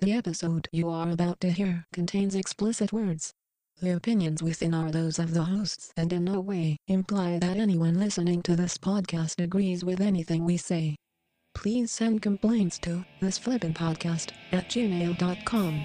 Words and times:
The 0.00 0.12
episode 0.12 0.68
you 0.70 0.88
are 0.90 1.10
about 1.10 1.40
to 1.40 1.50
hear 1.50 1.86
contains 1.92 2.36
explicit 2.36 2.92
words. 2.92 3.32
The 3.82 3.96
opinions 3.96 4.40
within 4.40 4.72
are 4.72 4.92
those 4.92 5.18
of 5.18 5.34
the 5.34 5.42
hosts 5.42 5.92
and 5.96 6.12
in 6.12 6.22
no 6.22 6.38
way 6.40 6.76
imply 6.86 7.40
that 7.40 7.56
anyone 7.56 7.98
listening 7.98 8.42
to 8.42 8.54
this 8.54 8.78
podcast 8.78 9.42
agrees 9.42 9.84
with 9.84 10.00
anything 10.00 10.44
we 10.44 10.56
say. 10.56 10.94
Please 11.52 11.90
send 11.90 12.22
complaints 12.22 12.78
to 12.80 13.04
this 13.20 13.38
flippin' 13.38 13.74
podcast 13.74 14.30
at 14.52 14.68
gmail.com. 14.68 15.84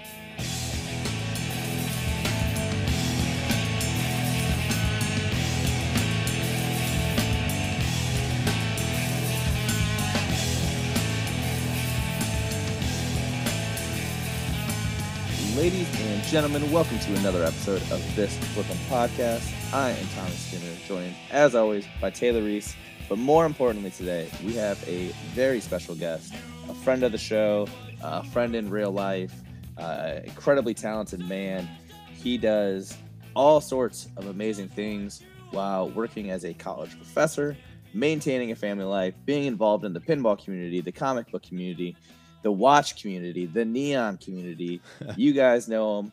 Ladies 15.63 16.01
and 16.01 16.21
gentlemen, 16.23 16.69
welcome 16.73 16.99
to 16.99 17.15
another 17.15 17.41
episode 17.41 17.81
of 17.83 18.15
this 18.17 18.37
Flippin' 18.53 18.75
Podcast. 18.89 19.49
I 19.73 19.91
am 19.91 20.07
Thomas 20.07 20.37
Skinner, 20.47 20.75
joined 20.85 21.15
as 21.31 21.55
always 21.55 21.85
by 22.01 22.09
Taylor 22.09 22.43
Reese. 22.43 22.75
But 23.07 23.17
more 23.17 23.45
importantly, 23.45 23.91
today 23.91 24.27
we 24.43 24.55
have 24.55 24.85
a 24.89 25.13
very 25.33 25.61
special 25.61 25.95
guest, 25.95 26.33
a 26.67 26.73
friend 26.73 27.01
of 27.03 27.13
the 27.13 27.17
show, 27.17 27.65
a 28.01 28.25
friend 28.25 28.57
in 28.57 28.69
real 28.69 28.91
life, 28.91 29.33
uh, 29.77 30.19
incredibly 30.25 30.73
talented 30.73 31.21
man. 31.21 31.69
He 32.11 32.37
does 32.37 32.97
all 33.33 33.61
sorts 33.61 34.09
of 34.17 34.27
amazing 34.27 34.67
things 34.67 35.21
while 35.51 35.89
working 35.91 36.29
as 36.29 36.43
a 36.43 36.53
college 36.53 36.97
professor, 36.97 37.55
maintaining 37.93 38.51
a 38.51 38.55
family 38.57 38.83
life, 38.83 39.13
being 39.23 39.45
involved 39.45 39.85
in 39.85 39.93
the 39.93 40.01
pinball 40.01 40.43
community, 40.43 40.81
the 40.81 40.91
comic 40.91 41.31
book 41.31 41.43
community, 41.43 41.95
the 42.43 42.51
watch 42.51 43.01
community, 43.01 43.45
the 43.47 43.65
neon 43.65 44.17
community. 44.17 44.79
you 45.17 45.33
guys 45.33 45.67
know 45.67 45.99
him 45.99 46.11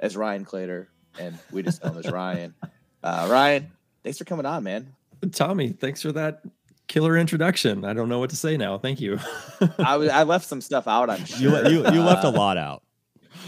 as 0.00 0.16
Ryan 0.16 0.44
Claytor, 0.44 0.86
and 1.18 1.38
we 1.52 1.62
just 1.62 1.84
know 1.84 1.90
him 1.90 1.98
as 1.98 2.10
Ryan. 2.10 2.54
Uh, 3.02 3.28
Ryan, 3.30 3.70
thanks 4.02 4.18
for 4.18 4.24
coming 4.24 4.46
on, 4.46 4.62
man. 4.64 4.94
Tommy, 5.32 5.70
thanks 5.70 6.00
for 6.02 6.12
that 6.12 6.42
killer 6.86 7.16
introduction. 7.16 7.84
I 7.84 7.92
don't 7.92 8.08
know 8.08 8.18
what 8.18 8.30
to 8.30 8.36
say 8.36 8.56
now. 8.56 8.78
Thank 8.78 9.00
you. 9.00 9.18
I 9.78 9.96
was 9.96 10.08
I 10.10 10.22
left 10.22 10.46
some 10.46 10.60
stuff 10.60 10.86
out. 10.88 11.10
I'm 11.10 11.24
sure 11.24 11.38
You, 11.38 11.68
you, 11.82 11.92
you 11.92 12.02
left 12.02 12.24
a 12.24 12.30
lot 12.30 12.56
out. 12.56 12.82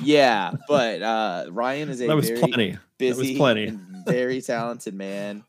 Yeah, 0.02 0.52
but 0.68 1.00
uh, 1.02 1.46
Ryan 1.50 1.88
is 1.88 2.00
a 2.02 2.06
that 2.08 2.16
was 2.16 2.28
very 2.28 2.40
plenty. 2.40 2.78
busy, 2.98 3.12
That 3.12 3.18
was 3.18 3.36
plenty. 3.38 3.78
very 4.06 4.42
talented 4.42 4.94
man, 4.94 5.42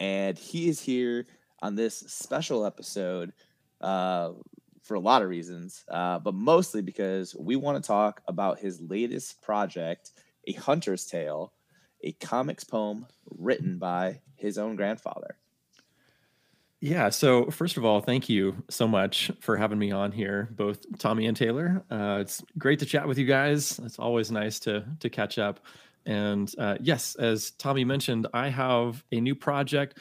and 0.00 0.36
he 0.38 0.68
is 0.68 0.80
here 0.80 1.26
on 1.62 1.74
this 1.76 1.96
special 2.08 2.66
episode 2.66 3.32
uh, 3.80 4.30
for 4.84 4.94
a 4.94 5.00
lot 5.00 5.22
of 5.22 5.28
reasons, 5.28 5.84
uh, 5.90 6.18
but 6.18 6.34
mostly 6.34 6.82
because 6.82 7.34
we 7.34 7.56
want 7.56 7.82
to 7.82 7.86
talk 7.86 8.22
about 8.28 8.58
his 8.58 8.80
latest 8.80 9.42
project, 9.42 10.12
A 10.46 10.52
Hunter's 10.52 11.06
Tale, 11.06 11.52
a 12.02 12.12
comics 12.12 12.64
poem 12.64 13.06
written 13.30 13.78
by 13.78 14.20
his 14.36 14.58
own 14.58 14.76
grandfather. 14.76 15.38
Yeah. 16.80 17.08
So 17.08 17.46
first 17.46 17.78
of 17.78 17.84
all, 17.86 18.02
thank 18.02 18.28
you 18.28 18.62
so 18.68 18.86
much 18.86 19.30
for 19.40 19.56
having 19.56 19.78
me 19.78 19.90
on 19.90 20.12
here, 20.12 20.50
both 20.52 20.84
Tommy 20.98 21.26
and 21.26 21.36
Taylor. 21.36 21.82
Uh, 21.90 22.18
it's 22.20 22.44
great 22.58 22.78
to 22.80 22.84
chat 22.84 23.08
with 23.08 23.16
you 23.16 23.24
guys. 23.24 23.80
It's 23.82 23.98
always 23.98 24.30
nice 24.30 24.58
to 24.60 24.84
to 25.00 25.08
catch 25.08 25.38
up. 25.38 25.60
And 26.04 26.54
uh, 26.58 26.76
yes, 26.80 27.14
as 27.14 27.52
Tommy 27.52 27.86
mentioned, 27.86 28.26
I 28.34 28.50
have 28.50 29.02
a 29.12 29.20
new 29.20 29.34
project 29.34 29.98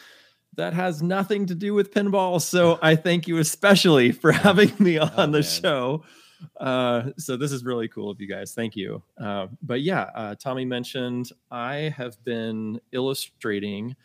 that 0.56 0.74
has 0.74 1.02
nothing 1.02 1.46
to 1.48 1.56
do 1.56 1.74
with 1.74 1.92
pinball. 1.92 2.42
So 2.42 2.78
I 2.82 2.96
thank 2.96 3.28
you 3.28 3.38
especially 3.38 4.12
for 4.12 4.32
having 4.32 4.72
me 4.80 4.98
on 4.98 5.12
Oh, 5.16 5.26
the 5.26 5.32
man. 5.32 5.44
show. 5.44 6.04
Uh, 6.60 7.10
so 7.18 7.38
this 7.38 7.52
is 7.52 7.64
really 7.64 7.88
cool 7.88 8.10
of 8.10 8.20
you 8.20 8.28
guys. 8.28 8.54
Thank 8.54 8.76
you. 8.76 9.02
Uh, 9.18 9.48
but 9.62 9.82
yeah, 9.82 10.10
uh, 10.14 10.36
Tommy 10.36 10.66
mentioned 10.66 11.30
I 11.50 11.94
have 11.98 12.22
been 12.26 12.80
illustrating 12.92 13.96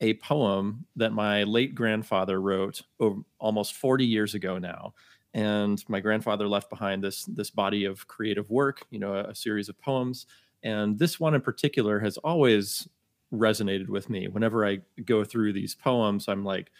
a 0.00 0.14
poem 0.14 0.86
that 0.96 1.12
my 1.12 1.42
late 1.42 1.74
grandfather 1.74 2.40
wrote 2.40 2.82
over 3.00 3.20
almost 3.40 3.74
40 3.74 4.06
years 4.06 4.34
ago 4.34 4.58
now. 4.58 4.94
And 5.34 5.82
my 5.88 6.00
grandfather 6.00 6.48
left 6.48 6.70
behind 6.70 7.02
this 7.02 7.24
this 7.24 7.50
body 7.50 7.84
of 7.84 8.06
creative 8.06 8.48
work, 8.48 8.86
you 8.90 8.98
know, 8.98 9.14
a, 9.14 9.24
a 9.30 9.34
series 9.34 9.68
of 9.68 9.78
poems. 9.80 10.26
And 10.62 10.98
this 10.98 11.20
one 11.20 11.34
in 11.34 11.40
particular 11.40 11.98
has 12.00 12.16
always 12.18 12.88
resonated 13.32 13.88
with 13.88 14.08
me. 14.08 14.28
Whenever 14.28 14.66
I 14.66 14.78
go 15.04 15.24
through 15.24 15.52
these 15.52 15.74
poems, 15.74 16.28
I'm 16.28 16.44
like 16.44 16.70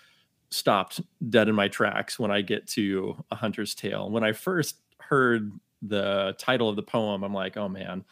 stopped 0.50 1.00
dead 1.28 1.48
in 1.48 1.54
my 1.54 1.68
tracks 1.68 2.18
when 2.18 2.30
I 2.30 2.40
get 2.40 2.66
to 2.68 3.22
a 3.30 3.36
hunter's 3.36 3.74
tale. 3.74 4.10
When 4.10 4.24
I 4.24 4.32
first 4.32 4.76
heard 5.00 5.52
the 5.82 6.34
title 6.38 6.68
of 6.68 6.76
the 6.76 6.82
poem, 6.82 7.22
I'm 7.22 7.34
like, 7.34 7.56
oh 7.56 7.68
man, 7.68 8.04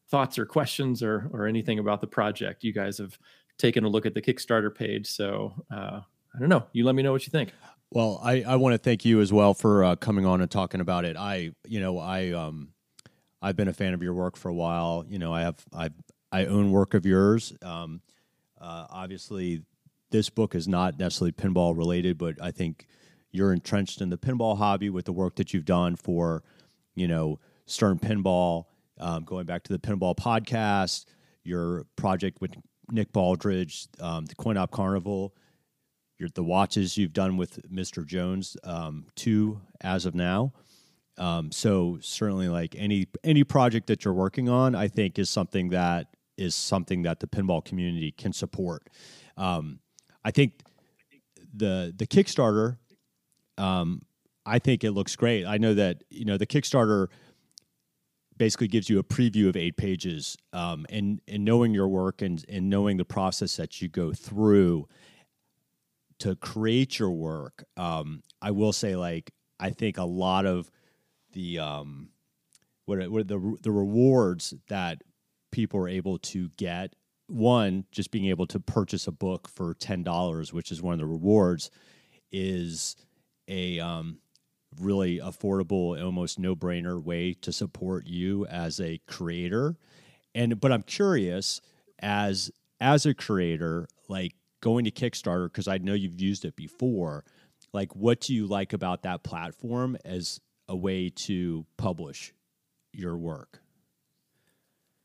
thoughts 0.09 0.37
or 0.37 0.45
questions 0.45 1.01
or 1.01 1.27
or 1.33 1.47
anything 1.47 1.79
about 1.79 2.01
the 2.01 2.07
project. 2.07 2.63
You 2.63 2.71
guys 2.71 2.99
have 2.99 3.17
taken 3.59 3.83
a 3.83 3.87
look 3.87 4.07
at 4.07 4.15
the 4.15 4.21
Kickstarter 4.21 4.73
page, 4.73 5.05
so 5.05 5.53
uh, 5.71 6.01
I 6.33 6.39
don't 6.39 6.49
know. 6.49 6.65
You 6.71 6.85
let 6.85 6.95
me 6.95 7.03
know 7.03 7.11
what 7.11 7.27
you 7.27 7.31
think. 7.31 7.51
Well, 7.91 8.19
I, 8.23 8.43
I 8.43 8.55
want 8.55 8.73
to 8.73 8.77
thank 8.77 9.05
you 9.05 9.21
as 9.21 9.31
well 9.31 9.53
for 9.53 9.83
uh, 9.83 9.95
coming 9.95 10.25
on 10.25 10.41
and 10.41 10.49
talking 10.49 10.81
about 10.81 11.05
it. 11.05 11.17
I, 11.17 11.51
you 11.67 11.79
know, 11.79 11.99
I, 11.99 12.31
um, 12.31 12.69
I've 13.41 13.55
been 13.55 13.67
a 13.67 13.73
fan 13.73 13.93
of 13.93 14.01
your 14.01 14.13
work 14.13 14.37
for 14.37 14.49
a 14.49 14.53
while. 14.53 15.05
You 15.07 15.19
know, 15.19 15.33
I 15.33 15.41
have, 15.41 15.63
I, 15.73 15.89
I 16.31 16.45
own 16.45 16.71
work 16.71 16.93
of 16.93 17.05
yours. 17.05 17.53
Um, 17.61 18.01
uh, 18.59 18.85
obviously, 18.89 19.63
this 20.11 20.29
book 20.29 20.55
is 20.55 20.67
not 20.67 20.99
necessarily 20.99 21.31
pinball 21.31 21.75
related, 21.75 22.17
but 22.17 22.41
I 22.41 22.51
think 22.51 22.85
you're 23.31 23.53
entrenched 23.53 24.01
in 24.01 24.09
the 24.09 24.17
pinball 24.17 24.57
hobby 24.57 24.89
with 24.89 25.05
the 25.05 25.13
work 25.13 25.35
that 25.35 25.53
you've 25.53 25.65
done 25.65 25.95
for, 25.95 26.43
you 26.95 27.07
know, 27.07 27.39
Stern 27.65 27.99
Pinball, 27.99 28.65
um, 28.99 29.23
going 29.23 29.45
back 29.45 29.63
to 29.63 29.73
the 29.73 29.79
Pinball 29.79 30.15
podcast, 30.15 31.05
your 31.43 31.85
project 31.95 32.41
with 32.41 32.51
Nick 32.91 33.11
Baldridge, 33.11 33.87
um, 34.01 34.25
the 34.25 34.35
Coin 34.35 34.57
Op 34.57 34.71
Carnival 34.71 35.33
your 36.19 36.29
the 36.35 36.43
watches 36.43 36.97
you've 36.97 37.13
done 37.13 37.37
with 37.37 37.59
Mr. 37.71 38.05
Jones 38.05 38.57
um, 38.63 39.05
two 39.15 39.61
as 39.81 40.05
of 40.05 40.13
now. 40.13 40.53
Um, 41.17 41.51
so 41.51 41.97
certainly, 42.01 42.49
like 42.49 42.75
any 42.77 43.07
any 43.23 43.43
project 43.43 43.87
that 43.87 44.05
you're 44.05 44.13
working 44.13 44.47
on, 44.47 44.75
I 44.75 44.87
think 44.87 45.17
is 45.17 45.29
something 45.29 45.69
that 45.69 46.07
is 46.37 46.55
something 46.55 47.03
that 47.03 47.19
the 47.19 47.27
pinball 47.27 47.63
community 47.63 48.11
can 48.11 48.31
support. 48.31 48.87
Um, 49.37 49.79
I 50.23 50.31
think 50.31 50.61
the 51.53 51.93
the 51.95 52.07
Kickstarter, 52.07 52.77
um, 53.57 54.01
I 54.45 54.59
think 54.59 54.83
it 54.83 54.91
looks 54.91 55.15
great. 55.15 55.45
I 55.45 55.57
know 55.57 55.73
that 55.73 56.03
you 56.09 56.25
know 56.25 56.37
the 56.37 56.47
Kickstarter 56.47 57.07
basically 58.39 58.69
gives 58.69 58.89
you 58.89 58.97
a 58.97 59.03
preview 59.03 59.49
of 59.49 59.55
eight 59.55 59.77
pages, 59.77 60.35
um, 60.53 60.87
and 60.89 61.21
and 61.27 61.45
knowing 61.45 61.73
your 61.73 61.87
work 61.87 62.23
and 62.23 62.43
and 62.49 62.67
knowing 62.67 62.97
the 62.97 63.05
process 63.05 63.57
that 63.57 63.79
you 63.81 63.87
go 63.87 64.11
through 64.13 64.87
to 66.17 66.35
create 66.35 66.97
your 66.97 67.11
work, 67.11 67.63
um, 67.77 68.23
I 68.41 68.51
will 68.51 68.73
say, 68.73 68.95
like, 68.95 69.31
I 69.59 69.69
think 69.69 69.97
a 69.97 70.03
lot 70.03 70.45
of 70.45 70.71
the 71.33 71.59
um, 71.59 72.09
what, 72.85 73.07
what 73.11 73.27
the 73.27 73.57
the 73.61 73.71
rewards 73.71 74.55
that 74.69 75.03
people 75.51 75.79
are 75.79 75.89
able 75.89 76.17
to 76.19 76.49
get 76.57 76.93
one 77.27 77.85
just 77.91 78.09
being 78.09 78.25
able 78.25 78.47
to 78.47 78.59
purchase 78.59 79.05
a 79.05 79.11
book 79.11 79.47
for 79.47 79.75
ten 79.75 80.01
dollars, 80.01 80.51
which 80.53 80.71
is 80.71 80.81
one 80.81 80.93
of 80.93 80.99
the 80.99 81.05
rewards, 81.05 81.69
is 82.31 82.95
a 83.47 83.79
um, 83.79 84.19
really 84.79 85.19
affordable, 85.19 86.01
almost 86.01 86.39
no 86.39 86.55
brainer 86.55 87.01
way 87.01 87.33
to 87.41 87.51
support 87.51 88.05
you 88.05 88.45
as 88.47 88.79
a 88.79 88.99
creator. 89.07 89.75
And 90.35 90.59
but 90.59 90.71
I'm 90.71 90.83
curious 90.83 91.61
as 91.99 92.51
as 92.79 93.05
a 93.05 93.13
creator, 93.13 93.87
like 94.07 94.33
going 94.61 94.85
to 94.85 94.91
Kickstarter 94.91 95.45
because 95.45 95.67
I 95.67 95.77
know 95.77 95.93
you've 95.93 96.19
used 96.21 96.45
it 96.45 96.55
before. 96.55 97.25
Like, 97.73 97.95
what 97.95 98.21
do 98.21 98.33
you 98.33 98.47
like 98.47 98.73
about 98.73 99.03
that 99.03 99.23
platform 99.23 99.97
as 100.03 100.39
a 100.67 100.75
way 100.75 101.09
to 101.09 101.65
publish 101.77 102.33
your 102.93 103.17
work? 103.17 103.61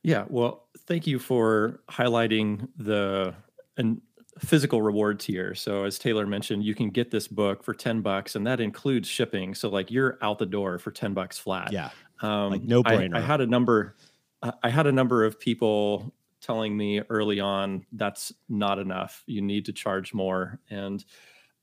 Yeah, 0.02 0.24
well, 0.28 0.68
thank 0.86 1.06
you 1.06 1.18
for 1.18 1.80
highlighting 1.90 2.68
the 2.76 3.34
and 3.76 4.02
physical 4.38 4.82
rewards 4.82 5.24
here. 5.24 5.54
So 5.54 5.84
as 5.84 5.98
Taylor 5.98 6.26
mentioned, 6.26 6.64
you 6.64 6.74
can 6.74 6.90
get 6.90 7.10
this 7.10 7.28
book 7.28 7.62
for 7.62 7.74
10 7.74 8.00
bucks 8.00 8.34
and 8.34 8.46
that 8.46 8.60
includes 8.60 9.08
shipping. 9.08 9.54
So 9.54 9.68
like 9.68 9.90
you're 9.90 10.18
out 10.22 10.38
the 10.38 10.46
door 10.46 10.78
for 10.78 10.90
10 10.90 11.14
bucks 11.14 11.38
flat. 11.38 11.72
Yeah. 11.72 11.90
Um, 12.22 12.50
like 12.50 12.62
no 12.62 12.82
brainer. 12.82 13.16
I, 13.16 13.18
I, 13.18 13.20
had 13.22 13.40
a 13.40 13.46
number, 13.46 13.96
I 14.62 14.68
had 14.70 14.86
a 14.86 14.92
number 14.92 15.24
of 15.24 15.38
people 15.38 16.12
telling 16.40 16.76
me 16.76 17.00
early 17.08 17.40
on 17.40 17.86
that's 17.92 18.32
not 18.48 18.78
enough. 18.78 19.22
You 19.26 19.40
need 19.40 19.64
to 19.66 19.72
charge 19.72 20.12
more. 20.12 20.60
And 20.68 21.04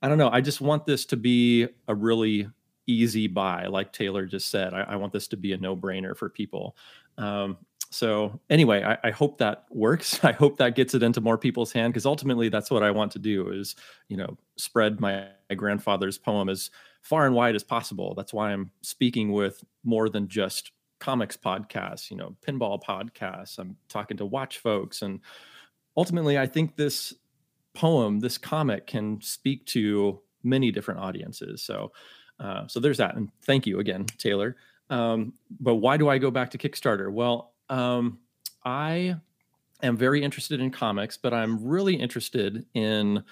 I 0.00 0.08
don't 0.08 0.18
know. 0.18 0.30
I 0.30 0.40
just 0.40 0.60
want 0.60 0.86
this 0.86 1.04
to 1.06 1.16
be 1.16 1.68
a 1.88 1.94
really 1.94 2.48
easy 2.86 3.28
buy, 3.28 3.66
like 3.66 3.92
Taylor 3.92 4.26
just 4.26 4.50
said. 4.50 4.74
I, 4.74 4.82
I 4.82 4.96
want 4.96 5.12
this 5.12 5.28
to 5.28 5.36
be 5.36 5.52
a 5.52 5.58
no 5.58 5.76
brainer 5.76 6.16
for 6.16 6.28
people. 6.28 6.76
Um, 7.18 7.58
so 7.92 8.40
anyway, 8.48 8.82
I, 8.82 9.08
I, 9.08 9.10
hope 9.10 9.36
that 9.38 9.66
works. 9.70 10.18
I 10.24 10.32
hope 10.32 10.56
that 10.56 10.74
gets 10.74 10.94
it 10.94 11.02
into 11.02 11.20
more 11.20 11.36
people's 11.36 11.72
hand 11.72 11.92
because 11.92 12.06
ultimately 12.06 12.48
that's 12.48 12.70
what 12.70 12.82
I 12.82 12.90
want 12.90 13.12
to 13.12 13.18
do 13.18 13.50
is, 13.50 13.76
you 14.08 14.16
know, 14.16 14.38
spread 14.56 14.98
my, 14.98 15.26
my 15.50 15.56
grandfather's 15.56 16.16
poem 16.16 16.48
as 16.48 16.70
far 17.02 17.26
and 17.26 17.34
wide 17.34 17.54
as 17.54 17.62
possible. 17.62 18.14
That's 18.14 18.32
why 18.32 18.52
I'm 18.52 18.70
speaking 18.80 19.30
with 19.30 19.62
more 19.84 20.08
than 20.08 20.26
just 20.26 20.72
comics 21.00 21.36
podcasts, 21.36 22.10
you 22.10 22.16
know, 22.16 22.34
pinball 22.46 22.82
podcasts. 22.82 23.58
I'm 23.58 23.76
talking 23.88 24.16
to 24.16 24.24
watch 24.24 24.58
folks. 24.58 25.02
And 25.02 25.20
ultimately, 25.96 26.38
I 26.38 26.46
think 26.46 26.76
this 26.76 27.12
poem, 27.74 28.20
this 28.20 28.38
comic 28.38 28.86
can 28.86 29.20
speak 29.20 29.66
to 29.66 30.20
many 30.42 30.70
different 30.70 31.00
audiences. 31.00 31.62
So, 31.62 31.92
uh, 32.40 32.66
so 32.68 32.80
there's 32.80 32.98
that. 32.98 33.16
And 33.16 33.30
thank 33.42 33.66
you 33.66 33.80
again, 33.80 34.06
Taylor. 34.16 34.56
Um, 34.90 35.34
but 35.60 35.76
why 35.76 35.96
do 35.96 36.08
I 36.08 36.18
go 36.18 36.30
back 36.30 36.50
to 36.50 36.58
Kickstarter? 36.58 37.10
Well, 37.10 37.51
um, 37.72 38.18
I 38.64 39.16
am 39.82 39.96
very 39.96 40.22
interested 40.22 40.60
in 40.60 40.70
comics, 40.70 41.16
but 41.16 41.32
I'm 41.32 41.64
really 41.64 41.94
interested 41.94 42.66
in 42.74 43.24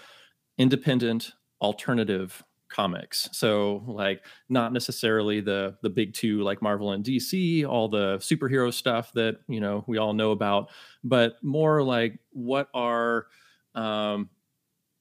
independent 0.57 1.33
alternative 1.61 2.43
comics. 2.71 3.29
So 3.33 3.85
like 3.87 4.25
not 4.49 4.73
necessarily 4.73 5.41
the 5.41 5.77
the 5.83 5.91
big 5.91 6.15
two 6.15 6.43
like 6.43 6.63
Marvel 6.63 6.93
and 6.93 7.05
DC, 7.05 7.69
all 7.69 7.89
the 7.89 8.17
superhero 8.19 8.73
stuff 8.73 9.13
that, 9.13 9.41
you 9.47 9.61
know, 9.61 9.85
we 9.87 9.99
all 9.99 10.15
know 10.15 10.31
about, 10.31 10.71
but 11.05 11.35
more 11.43 11.83
like 11.83 12.19
what 12.31 12.69
are 12.73 13.27
um, 13.75 14.31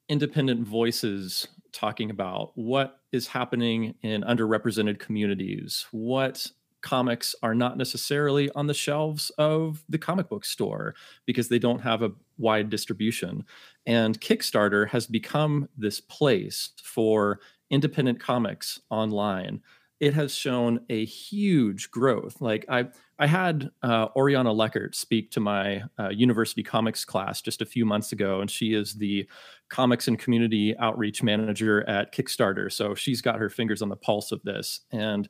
independent 0.09 0.67
voices 0.67 1.47
talking 1.71 2.09
about 2.09 2.51
what 2.55 2.99
is 3.13 3.27
happening 3.27 3.95
in 4.01 4.23
underrepresented 4.23 4.99
communities, 4.99 5.85
what 5.91 6.51
comics 6.81 7.35
are 7.43 7.55
not 7.55 7.77
necessarily 7.77 8.49
on 8.51 8.67
the 8.67 8.73
shelves 8.73 9.29
of 9.37 9.83
the 9.89 9.97
comic 9.97 10.29
book 10.29 10.45
store 10.45 10.95
because 11.25 11.49
they 11.49 11.59
don't 11.59 11.81
have 11.81 12.01
a 12.01 12.11
wide 12.37 12.69
distribution. 12.69 13.45
And 13.85 14.19
Kickstarter 14.19 14.87
has 14.89 15.07
become 15.07 15.69
this 15.77 15.99
place 15.99 16.71
for 16.81 17.39
independent 17.69 18.19
comics 18.19 18.79
online. 18.89 19.61
It 19.99 20.13
has 20.13 20.33
shown 20.33 20.79
a 20.89 21.03
huge 21.03 21.91
growth. 21.91 22.39
Like 22.39 22.65
I, 22.69 22.85
I 23.19 23.27
had 23.27 23.69
uh, 23.83 24.07
Oriana 24.15 24.51
Leckert 24.51 24.95
speak 24.95 25.29
to 25.31 25.41
my 25.41 25.83
uh, 25.99 26.09
university 26.09 26.63
comics 26.63 27.03
class 27.03 27.41
just 27.41 27.61
a 27.61 27.65
few 27.65 27.85
months 27.85 28.13
ago, 28.13 28.39
and 28.39 28.49
she 28.49 28.73
is 28.73 28.93
the 28.93 29.27
comics 29.67 30.07
and 30.07 30.17
community 30.17 30.73
outreach 30.77 31.21
manager 31.21 31.87
at 31.89 32.13
Kickstarter. 32.13 32.71
So 32.71 32.95
she's 32.95 33.21
got 33.21 33.39
her 33.39 33.49
fingers 33.49 33.81
on 33.81 33.89
the 33.89 33.97
pulse 33.97 34.31
of 34.31 34.41
this. 34.43 34.81
And 34.91 35.27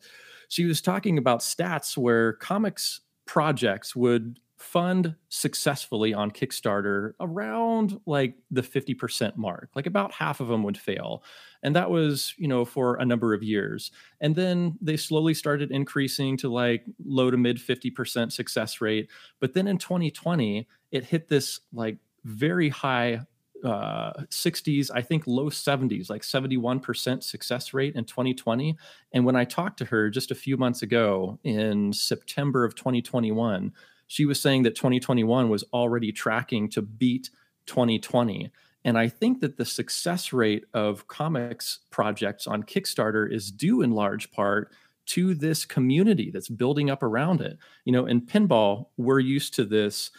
she 0.50 0.66
was 0.66 0.81
talking 0.81 1.18
about 1.18 1.40
stats 1.40 1.96
where 1.96 2.34
comics 2.34 3.01
projects 3.25 3.96
would 3.96 4.40
fund 4.57 5.16
successfully 5.30 6.13
on 6.13 6.31
Kickstarter 6.31 7.13
around 7.22 7.98
like 8.06 8.36
the 8.51 8.62
50% 8.62 9.38
mark. 9.38 9.69
Like 9.74 9.86
about 9.86 10.12
half 10.12 10.42
of 10.42 10.50
them 10.50 10.63
would 10.63 10.78
fail. 10.78 11.24
And 11.63 11.74
that 11.78 11.90
was, 11.90 12.34
you 12.38 12.48
know, 12.48 12.66
for 12.66 12.96
a 12.96 13.06
number 13.06 13.34
of 13.34 13.42
years. 13.42 13.92
And 14.19 14.36
then 14.36 14.78
they 14.81 14.98
slowly 14.98 15.34
started 15.34 15.72
increasing 15.72 16.36
to 16.38 16.50
like 16.50 16.84
low 17.06 17.31
to 17.31 17.38
mid 17.38 17.57
50% 17.57 18.34
success 18.34 18.81
rate. 18.81 19.10
But 19.40 19.54
then 19.54 19.68
in 19.68 19.78
2020, 19.78 20.68
it 20.92 21.06
hit 21.06 21.30
this 21.30 21.62
like 21.72 21.98
very 22.25 22.68
high 22.68 23.22
uh, 23.64 24.14
60s, 24.30 24.90
I 24.94 25.02
think 25.02 25.28
low 25.28 25.50
70s, 25.50 26.10
like 26.10 26.22
71% 26.22 27.24
success 27.24 27.74
rate 27.74 27.96
in 27.96 28.06
2020. 28.06 28.78
And 29.14 29.26
when 29.26 29.36
I 29.36 29.46
talked 29.46 29.78
to 29.80 29.86
her 29.86 30.10
just 30.10 30.32
a 30.32 30.36
few 30.36 30.58
months 30.58 30.82
ago 30.82 31.40
in 31.44 31.94
September 31.94 32.64
of 32.64 32.76
2021, 32.76 33.74
she 34.08 34.26
was 34.26 34.42
saying 34.42 34.64
that 34.64 34.76
2021 34.76 35.50
was 35.50 35.64
already 35.74 36.12
tracking 36.12 36.70
to 36.70 36.82
beat 36.82 37.30
2020. 37.68 38.52
And 38.86 38.98
I 38.98 39.08
think 39.08 39.42
that 39.42 39.58
the 39.58 39.66
success 39.66 40.34
rate 40.34 40.66
of 40.74 41.08
comics 41.08 41.80
projects 41.92 42.48
on 42.48 42.64
Kickstarter 42.64 43.32
is 43.32 43.52
due 43.52 43.82
in 43.82 43.92
large 43.92 44.32
part 44.32 44.72
to 45.08 45.34
this 45.34 45.66
community 45.66 46.32
that's 46.32 46.50
building 46.50 46.90
up 46.90 47.04
around 47.04 47.42
it. 47.42 47.58
You 47.86 47.92
know, 47.92 48.06
in 48.06 48.22
pinball, 48.22 48.88
we're 48.98 49.20
used 49.20 49.54
to 49.56 49.66
this 49.66 50.12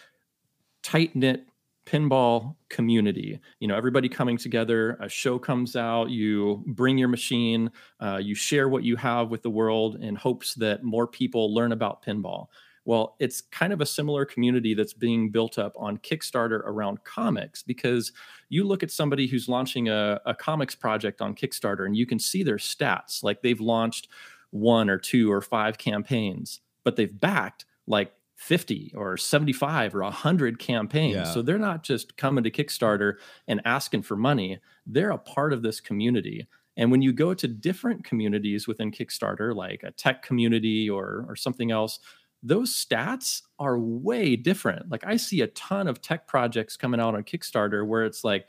tight 0.83 1.15
knit 1.15 1.47
pinball 1.91 2.55
community. 2.69 3.41
You 3.59 3.69
know 3.69 3.77
everybody 3.77 4.09
coming 4.09 4.37
together 4.37 4.97
a 5.01 5.09
show 5.09 5.39
comes 5.39 5.75
out 5.75 6.11
you 6.11 6.63
bring 6.69 6.99
your 6.99 7.09
machine 7.09 7.71
uh, 7.99 8.19
you 8.23 8.35
share 8.35 8.69
what 8.69 8.85
you 8.85 8.97
have 8.97 9.31
with 9.31 9.43
the 9.43 9.51
world 9.51 9.97
in 9.97 10.15
hopes 10.15 10.55
that 10.55 10.85
more 10.85 11.07
people 11.07 11.53
learn 11.53 11.73
about 11.73 12.05
pinball. 12.05 12.47
Well 12.85 13.17
it's 13.19 13.41
kind 13.41 13.73
of 13.73 13.81
a 13.81 13.87
similar 13.87 14.25
community 14.25 14.73
that's 14.75 14.93
being 14.93 15.31
built 15.31 15.59
up 15.59 15.73
on 15.77 15.99
kickstarter 15.99 16.61
around 16.65 17.03
comics 17.03 17.63
because 17.65 18.13
you 18.49 18.63
look 18.65 18.85
at 18.85 18.93
somebody 18.93 19.27
who's 19.27 19.49
launching 19.49 19.89
a, 19.89 20.21
a 20.27 20.35
comics 20.35 20.77
project 20.77 21.21
on 21.21 21.35
kickstarter 21.35 21.87
and 21.87 21.97
you 21.97 22.07
can 22.07 22.21
see 22.21 22.45
their 22.45 22.57
stats 22.57 23.25
like 23.25 23.43
they've 23.43 23.61
launched 23.61 24.09
one 24.51 24.89
or 24.89 24.99
two 24.99 25.33
or 25.33 25.41
five 25.41 25.77
campaigns 25.77 26.61
but 26.85 26.95
they've 26.95 27.21
backed 27.21 27.65
like 27.89 28.13
50 28.41 28.95
or 28.97 29.19
75 29.19 29.95
or 29.95 30.03
100 30.03 30.59
campaigns. 30.59 31.15
Yeah. 31.15 31.25
So 31.25 31.43
they're 31.43 31.59
not 31.59 31.83
just 31.83 32.17
coming 32.17 32.43
to 32.43 32.51
Kickstarter 32.51 33.17
and 33.47 33.61
asking 33.67 34.01
for 34.01 34.17
money, 34.17 34.61
they're 34.87 35.11
a 35.11 35.19
part 35.19 35.53
of 35.53 35.63
this 35.63 35.79
community. 35.79 36.49
And 36.75 36.91
when 36.91 37.03
you 37.03 37.13
go 37.13 37.35
to 37.35 37.47
different 37.47 38.03
communities 38.03 38.67
within 38.67 38.93
Kickstarter, 38.93 39.55
like 39.55 39.83
a 39.83 39.91
tech 39.91 40.23
community 40.23 40.89
or, 40.89 41.27
or 41.29 41.37
something 41.37 41.71
else, 41.71 41.99
those 42.43 42.75
stats 42.75 43.43
are 43.59 43.79
way 43.79 44.37
different. 44.37 44.91
Like 44.91 45.05
I 45.07 45.19
see 45.19 45.43
a 45.43 45.49
ton 45.49 45.87
of 45.87 46.01
tech 46.01 46.27
projects 46.27 46.79
coming 46.79 46.99
out 46.99 47.15
on 47.15 47.25
Kickstarter 47.25 47.87
where 47.87 48.07
it's 48.07 48.25
like 48.25 48.47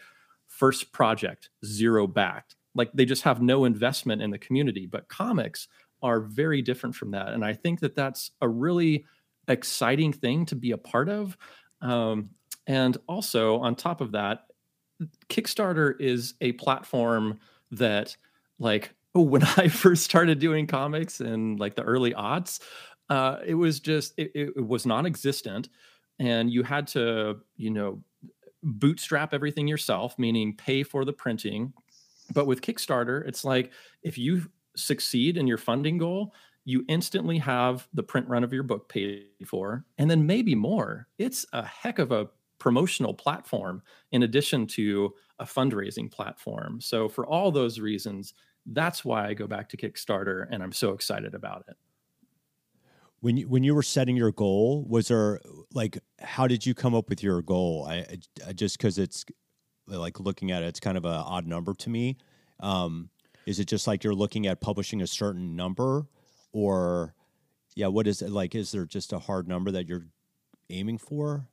first 0.48 0.94
project, 0.94 1.50
zero 1.66 2.08
backed. 2.08 2.56
Like 2.74 2.94
they 2.94 3.04
just 3.04 3.24
have 3.24 3.42
no 3.42 3.66
investment 3.66 4.22
in 4.22 4.30
the 4.30 4.38
community. 4.38 4.86
But 4.86 5.10
comics 5.10 5.68
are 6.02 6.22
very 6.22 6.62
different 6.62 6.96
from 6.96 7.12
that. 7.12 7.34
And 7.34 7.44
I 7.44 7.54
think 7.54 7.82
that 7.82 7.94
that's 7.94 8.32
a 8.42 8.48
really 8.48 9.04
exciting 9.52 10.14
thing 10.14 10.46
to 10.48 10.56
be 10.56 10.72
a 10.72 10.78
part 10.78 11.10
of. 11.10 11.38
Um, 11.82 12.32
and 12.68 12.98
also, 13.08 13.60
on 13.60 13.76
top 13.76 14.02
of 14.02 14.12
that, 14.12 14.46
Kickstarter 15.30 16.00
is 16.00 16.36
a 16.42 16.52
platform 16.54 17.40
that, 17.72 18.16
like, 18.60 18.94
when 19.14 19.44
I 19.44 19.68
first 19.68 20.04
started 20.04 20.40
doing 20.40 20.68
comics 20.68 21.20
in 21.20 21.58
like 21.58 21.76
the 21.76 21.84
early 21.84 22.14
aughts, 22.14 22.62
uh, 23.10 23.38
it 23.46 23.56
was 23.56 23.80
just 23.82 24.14
it, 24.18 24.32
it 24.34 24.66
was 24.66 24.86
non-existent, 24.86 25.68
and 26.20 26.50
you 26.50 26.64
had 26.64 26.88
to, 26.88 27.40
you 27.58 27.72
know, 27.72 28.02
bootstrap 28.64 29.34
everything 29.34 29.68
yourself, 29.68 30.18
meaning 30.18 30.56
pay 30.56 30.84
for 30.84 31.04
the 31.04 31.12
printing. 31.12 31.74
But 32.34 32.48
with 32.48 32.62
Kickstarter, 32.62 33.28
it's 33.28 33.44
like 33.44 33.72
if 34.04 34.18
you 34.18 34.44
succeed 34.78 35.36
in 35.36 35.48
your 35.48 35.58
funding 35.58 35.98
goal, 35.98 36.34
you 36.64 36.86
instantly 36.88 37.38
have 37.40 37.88
the 37.94 38.04
print 38.04 38.28
run 38.28 38.44
of 38.44 38.54
your 38.54 38.64
book 38.64 38.88
paid 38.90 39.26
for, 39.46 39.86
and 39.98 40.10
then 40.10 40.26
maybe 40.26 40.56
more. 40.56 41.08
It's 41.18 41.46
a 41.54 41.66
heck 41.66 42.00
of 42.00 42.12
a 42.12 42.30
promotional 42.60 43.14
platform 43.14 43.82
in 44.12 44.24
addition 44.24 44.68
to 44.68 45.14
a 45.40 45.46
fundraising 45.46 46.12
platform. 46.12 46.80
So, 46.80 47.10
for 47.10 47.26
all 47.26 47.52
those 47.52 47.80
reasons, 47.80 48.34
that's 48.68 49.04
why 49.04 49.28
I 49.28 49.34
go 49.34 49.48
back 49.48 49.70
to 49.70 49.78
Kickstarter 49.78 50.48
and 50.52 50.62
I'm 50.62 50.72
so 50.72 50.92
excited 50.92 51.34
about 51.34 51.66
it. 51.68 51.76
when 53.22 53.38
you 53.38 53.48
when 53.48 53.64
you 53.64 53.74
were 53.74 53.84
setting 53.84 54.16
your 54.16 54.32
goal, 54.32 54.86
was 54.88 55.08
there 55.08 55.40
like 55.74 55.98
how 56.20 56.48
did 56.48 56.66
you 56.66 56.74
come 56.74 56.94
up 56.94 57.10
with 57.10 57.24
your 57.24 57.42
goal? 57.42 57.88
I, 57.90 58.06
I 58.48 58.54
just 58.54 58.78
because 58.78 58.98
it's 58.98 59.26
like 59.88 60.20
looking 60.20 60.52
at 60.52 60.64
it, 60.64 60.68
it's 60.68 60.80
kind 60.80 60.98
of 60.98 61.06
an 61.06 61.12
odd 61.14 61.48
number 61.48 61.74
to 61.74 61.90
me. 61.90 62.18
Um, 62.60 63.10
is 63.46 63.60
it 63.60 63.66
just 63.66 63.88
like 63.88 64.04
you're 64.04 64.14
looking 64.14 64.46
at 64.48 64.62
publishing 64.62 65.02
a 65.02 65.08
certain 65.08 65.56
number, 65.56 66.06
or 66.52 67.14
yeah, 67.76 67.88
what 67.88 68.08
is 68.08 68.22
it 68.22 68.30
like? 68.30 68.56
Is 68.56 68.72
there 68.72 68.86
just 68.86 69.14
a 69.14 69.20
hard 69.20 69.48
number 69.48 69.72
that 69.72 69.88
you're 69.88 70.08
aiming 70.70 70.98
for? 70.98 71.48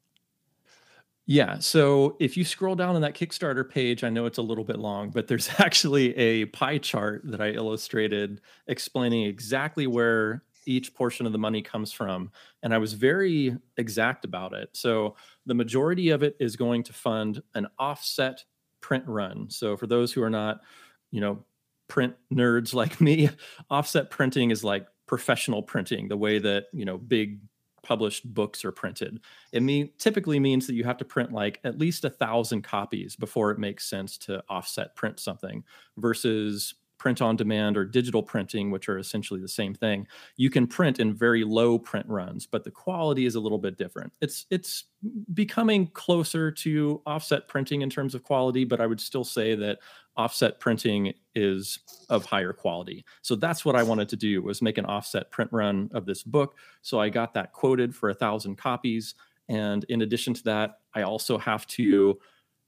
Yeah. 1.27 1.59
So 1.59 2.17
if 2.21 2.39
you 2.39 2.45
scroll 2.45 2.75
down 2.75 2.95
on 2.95 3.03
that 3.03 3.15
Kickstarter 3.15 3.69
page, 3.69 4.03
I 4.03 4.09
know 4.09 4.25
it's 4.25 4.39
a 4.39 4.43
little 4.43 4.65
bit 4.65 4.79
long, 4.79 5.11
but 5.11 5.29
there's 5.29 5.51
actually 5.59 6.17
a 6.17 6.47
pie 6.47 6.79
chart 6.79 7.21
that 7.25 7.41
I 7.41 7.51
illustrated 7.51 8.41
explaining 8.67 9.27
exactly 9.27 9.87
where 9.87 10.43
each 10.65 10.95
portion 10.95 11.27
of 11.27 11.33
the 11.33 11.39
money 11.39 11.61
comes 11.61 11.93
from. 11.93 12.31
And 12.63 12.73
I 12.73 12.79
was 12.79 12.95
very 12.95 13.57
exact 13.77 14.25
about 14.25 14.55
it. 14.55 14.71
So 14.73 15.17
the 15.45 15.55
majority 15.55 16.11
of 16.11 16.23
it 16.23 16.35
is 16.41 16.57
going 16.57 16.83
to 16.85 16.93
fund 16.95 17.43
an 17.55 17.67
offset 17.79 18.43
print 18.81 19.05
run. 19.07 19.51
So 19.51 19.77
for 19.77 19.87
those 19.87 20.13
who 20.13 20.23
are 20.23 20.31
not, 20.31 20.61
you 21.11 21.21
know, 21.21 21.45
print 21.89 22.15
nerds 22.33 22.75
like 22.75 23.01
me, 23.01 23.31
offset 23.71 24.11
printing 24.11 24.51
is 24.51 24.63
like 24.63 24.87
professional 25.07 25.63
printing, 25.63 26.09
the 26.09 26.17
way 26.17 26.39
that, 26.39 26.67
you 26.73 26.85
know, 26.85 26.99
big 26.99 27.41
published 27.83 28.33
books 28.35 28.65
are 28.65 28.73
printed. 28.73 29.21
It 29.53 29.63
mean 29.63 29.91
typically 29.99 30.39
means 30.39 30.67
that 30.67 30.75
you 30.75 30.85
have 30.85 30.99
to 30.99 31.05
print 31.05 31.33
like 31.33 31.59
at 31.65 31.79
least 31.79 32.05
a 32.05 32.11
thousand 32.11 32.63
copies 32.63 33.17
before 33.17 33.51
it 33.51 33.59
makes 33.59 33.89
sense 33.89 34.19
to 34.19 34.43
offset 34.49 34.95
print 34.95 35.19
something 35.19 35.65
versus 35.97 36.75
print 36.99 37.23
on 37.23 37.37
demand 37.37 37.77
or 37.77 37.85
digital 37.85 38.23
printing, 38.23 38.71
which 38.71 38.89
are 38.89 38.99
essentially 38.99 39.41
the 39.41 39.49
same 39.49 39.73
thing, 39.73 40.07
you 40.37 40.51
can 40.51 40.67
print 40.67 40.99
in 40.99 41.15
very 41.15 41.45
low 41.45 41.79
print 41.79 42.07
runs, 42.09 42.45
but 42.45 42.65
the 42.65 42.71
quality 42.71 43.25
is 43.25 43.37
a 43.37 43.41
little 43.41 43.59
bit 43.59 43.79
different. 43.79 44.13
It's 44.21 44.47
it's 44.51 44.85
becoming 45.33 45.87
closer 45.89 46.51
to 46.51 47.01
offset 47.07 47.49
printing 47.49 47.83
in 47.83 47.91
terms 47.91 48.15
of 48.15 48.25
quality, 48.25 48.65
but 48.65 48.81
I 48.81 48.87
would 48.87 49.01
still 49.01 49.25
say 49.25 49.55
that 49.55 49.79
offset 50.19 50.61
printing 50.61 51.15
is 51.35 51.79
of 52.11 52.27
higher 52.27 52.53
quality. 52.53 53.05
So 53.23 53.37
that's 53.37 53.65
what 53.65 53.77
I 53.77 53.85
wanted 53.85 54.09
to 54.11 54.17
do 54.17 54.43
was 54.43 54.61
make 54.61 54.77
an 54.77 54.85
offset 54.85 55.31
print 55.31 55.51
run 55.53 55.91
of 55.95 56.05
this 56.05 56.23
book. 56.23 56.57
So 56.83 57.01
I 57.01 57.09
got 57.09 57.33
that 57.35 57.53
quoted 57.53 57.95
for 57.95 58.11
a 58.11 58.15
thousand 58.15 58.57
copies. 58.57 59.15
And 59.49 59.85
in 59.85 60.03
addition 60.03 60.35
to 60.35 60.45
that, 60.45 60.81
I 60.93 61.03
also 61.03 61.39
have 61.39 61.67
to 61.69 62.19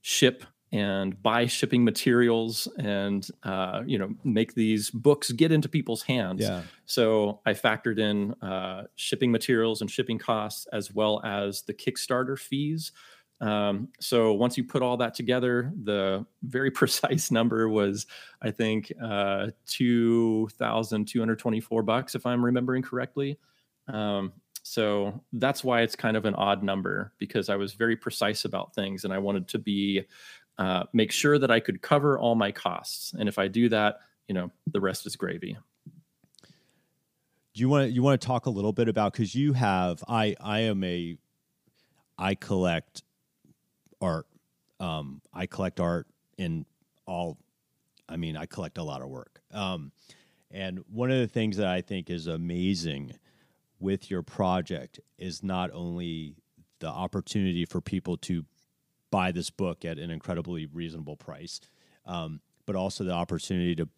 ship 0.00 0.44
and 0.72 1.20
buy 1.20 1.46
shipping 1.46 1.82
materials 1.82 2.68
and 2.78 3.28
uh, 3.42 3.82
you 3.84 3.98
know 3.98 4.14
make 4.22 4.54
these 4.54 4.88
books 4.90 5.32
get 5.32 5.50
into 5.50 5.68
people's 5.68 6.02
hands. 6.02 6.40
Yeah. 6.40 6.62
So 6.86 7.40
I 7.44 7.54
factored 7.54 7.98
in 7.98 8.34
uh, 8.34 8.84
shipping 8.94 9.32
materials 9.32 9.80
and 9.80 9.90
shipping 9.90 10.18
costs 10.18 10.66
as 10.72 10.94
well 10.94 11.20
as 11.24 11.62
the 11.62 11.74
Kickstarter 11.74 12.38
fees. 12.38 12.92
Um, 13.40 13.88
so 14.00 14.34
once 14.34 14.58
you 14.58 14.64
put 14.64 14.82
all 14.82 14.98
that 14.98 15.14
together, 15.14 15.72
the 15.82 16.26
very 16.42 16.70
precise 16.80 17.30
number 17.30 17.68
was, 17.68 18.06
I 18.42 18.50
think, 18.50 18.92
uh, 19.02 19.48
two 19.66 20.48
thousand 20.58 21.06
two 21.06 21.18
hundred 21.18 21.38
twenty-four 21.38 21.82
bucks, 21.82 22.14
if 22.14 22.26
I'm 22.26 22.44
remembering 22.44 22.82
correctly. 22.82 23.38
Um, 23.88 24.32
so 24.62 25.20
that's 25.32 25.64
why 25.64 25.80
it's 25.80 25.96
kind 25.96 26.16
of 26.16 26.26
an 26.26 26.34
odd 26.34 26.62
number 26.62 27.12
because 27.18 27.48
I 27.48 27.56
was 27.56 27.72
very 27.72 27.96
precise 27.96 28.44
about 28.44 28.74
things 28.74 29.04
and 29.04 29.12
I 29.12 29.18
wanted 29.18 29.48
to 29.48 29.58
be 29.58 30.02
uh, 30.58 30.84
make 30.92 31.10
sure 31.10 31.38
that 31.38 31.50
I 31.50 31.58
could 31.58 31.80
cover 31.80 32.18
all 32.18 32.34
my 32.34 32.52
costs. 32.52 33.14
And 33.18 33.28
if 33.28 33.38
I 33.38 33.48
do 33.48 33.70
that, 33.70 34.00
you 34.28 34.34
know, 34.34 34.50
the 34.70 34.80
rest 34.80 35.06
is 35.06 35.16
gravy. 35.16 35.56
Do 37.54 37.60
you 37.60 37.68
want 37.68 37.88
to 37.88 37.90
you 37.90 38.02
want 38.02 38.20
to 38.20 38.26
talk 38.26 38.46
a 38.46 38.50
little 38.50 38.72
bit 38.72 38.88
about 38.88 39.12
because 39.12 39.34
you 39.34 39.54
have 39.54 40.04
I 40.06 40.36
I 40.40 40.60
am 40.60 40.84
a 40.84 41.16
I 42.18 42.34
collect 42.34 43.02
art. 44.00 44.26
Um, 44.78 45.20
I 45.32 45.46
collect 45.46 45.80
art 45.80 46.06
in 46.38 46.66
all. 47.06 47.38
I 48.08 48.16
mean, 48.16 48.36
I 48.36 48.46
collect 48.46 48.78
a 48.78 48.82
lot 48.82 49.02
of 49.02 49.08
work. 49.08 49.40
Um, 49.52 49.92
and 50.50 50.80
one 50.90 51.10
of 51.10 51.18
the 51.18 51.28
things 51.28 51.56
that 51.58 51.68
I 51.68 51.80
think 51.80 52.10
is 52.10 52.26
amazing 52.26 53.12
with 53.78 54.10
your 54.10 54.22
project 54.22 55.00
is 55.18 55.42
not 55.42 55.70
only 55.72 56.34
the 56.80 56.88
opportunity 56.88 57.64
for 57.64 57.80
people 57.80 58.16
to 58.16 58.44
buy 59.10 59.32
this 59.32 59.50
book 59.50 59.84
at 59.84 59.98
an 59.98 60.10
incredibly 60.10 60.66
reasonable 60.66 61.16
price, 61.16 61.60
um, 62.06 62.40
but 62.66 62.76
also 62.76 63.04
the 63.04 63.12
opportunity 63.12 63.74
to 63.76 63.88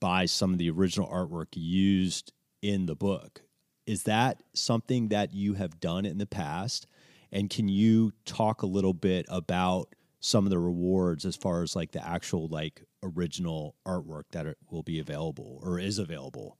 buy 0.00 0.26
some 0.26 0.52
of 0.52 0.58
the 0.58 0.70
original 0.70 1.08
artwork 1.08 1.48
used 1.52 2.32
in 2.62 2.86
the 2.86 2.94
book. 2.94 3.42
Is 3.86 4.04
that 4.04 4.42
something 4.54 5.08
that 5.08 5.34
you 5.34 5.54
have 5.54 5.80
done 5.80 6.04
in 6.06 6.18
the 6.18 6.26
past? 6.26 6.86
And 7.32 7.48
can 7.48 7.68
you 7.68 8.12
talk 8.24 8.62
a 8.62 8.66
little 8.66 8.94
bit 8.94 9.26
about 9.28 9.94
some 10.20 10.44
of 10.44 10.50
the 10.50 10.58
rewards 10.58 11.24
as 11.24 11.36
far 11.36 11.62
as 11.62 11.74
like 11.74 11.92
the 11.92 12.06
actual 12.06 12.48
like 12.48 12.84
original 13.02 13.76
artwork 13.86 14.24
that 14.32 14.56
will 14.70 14.82
be 14.82 14.98
available 14.98 15.60
or 15.62 15.78
is 15.78 15.98
available? 15.98 16.58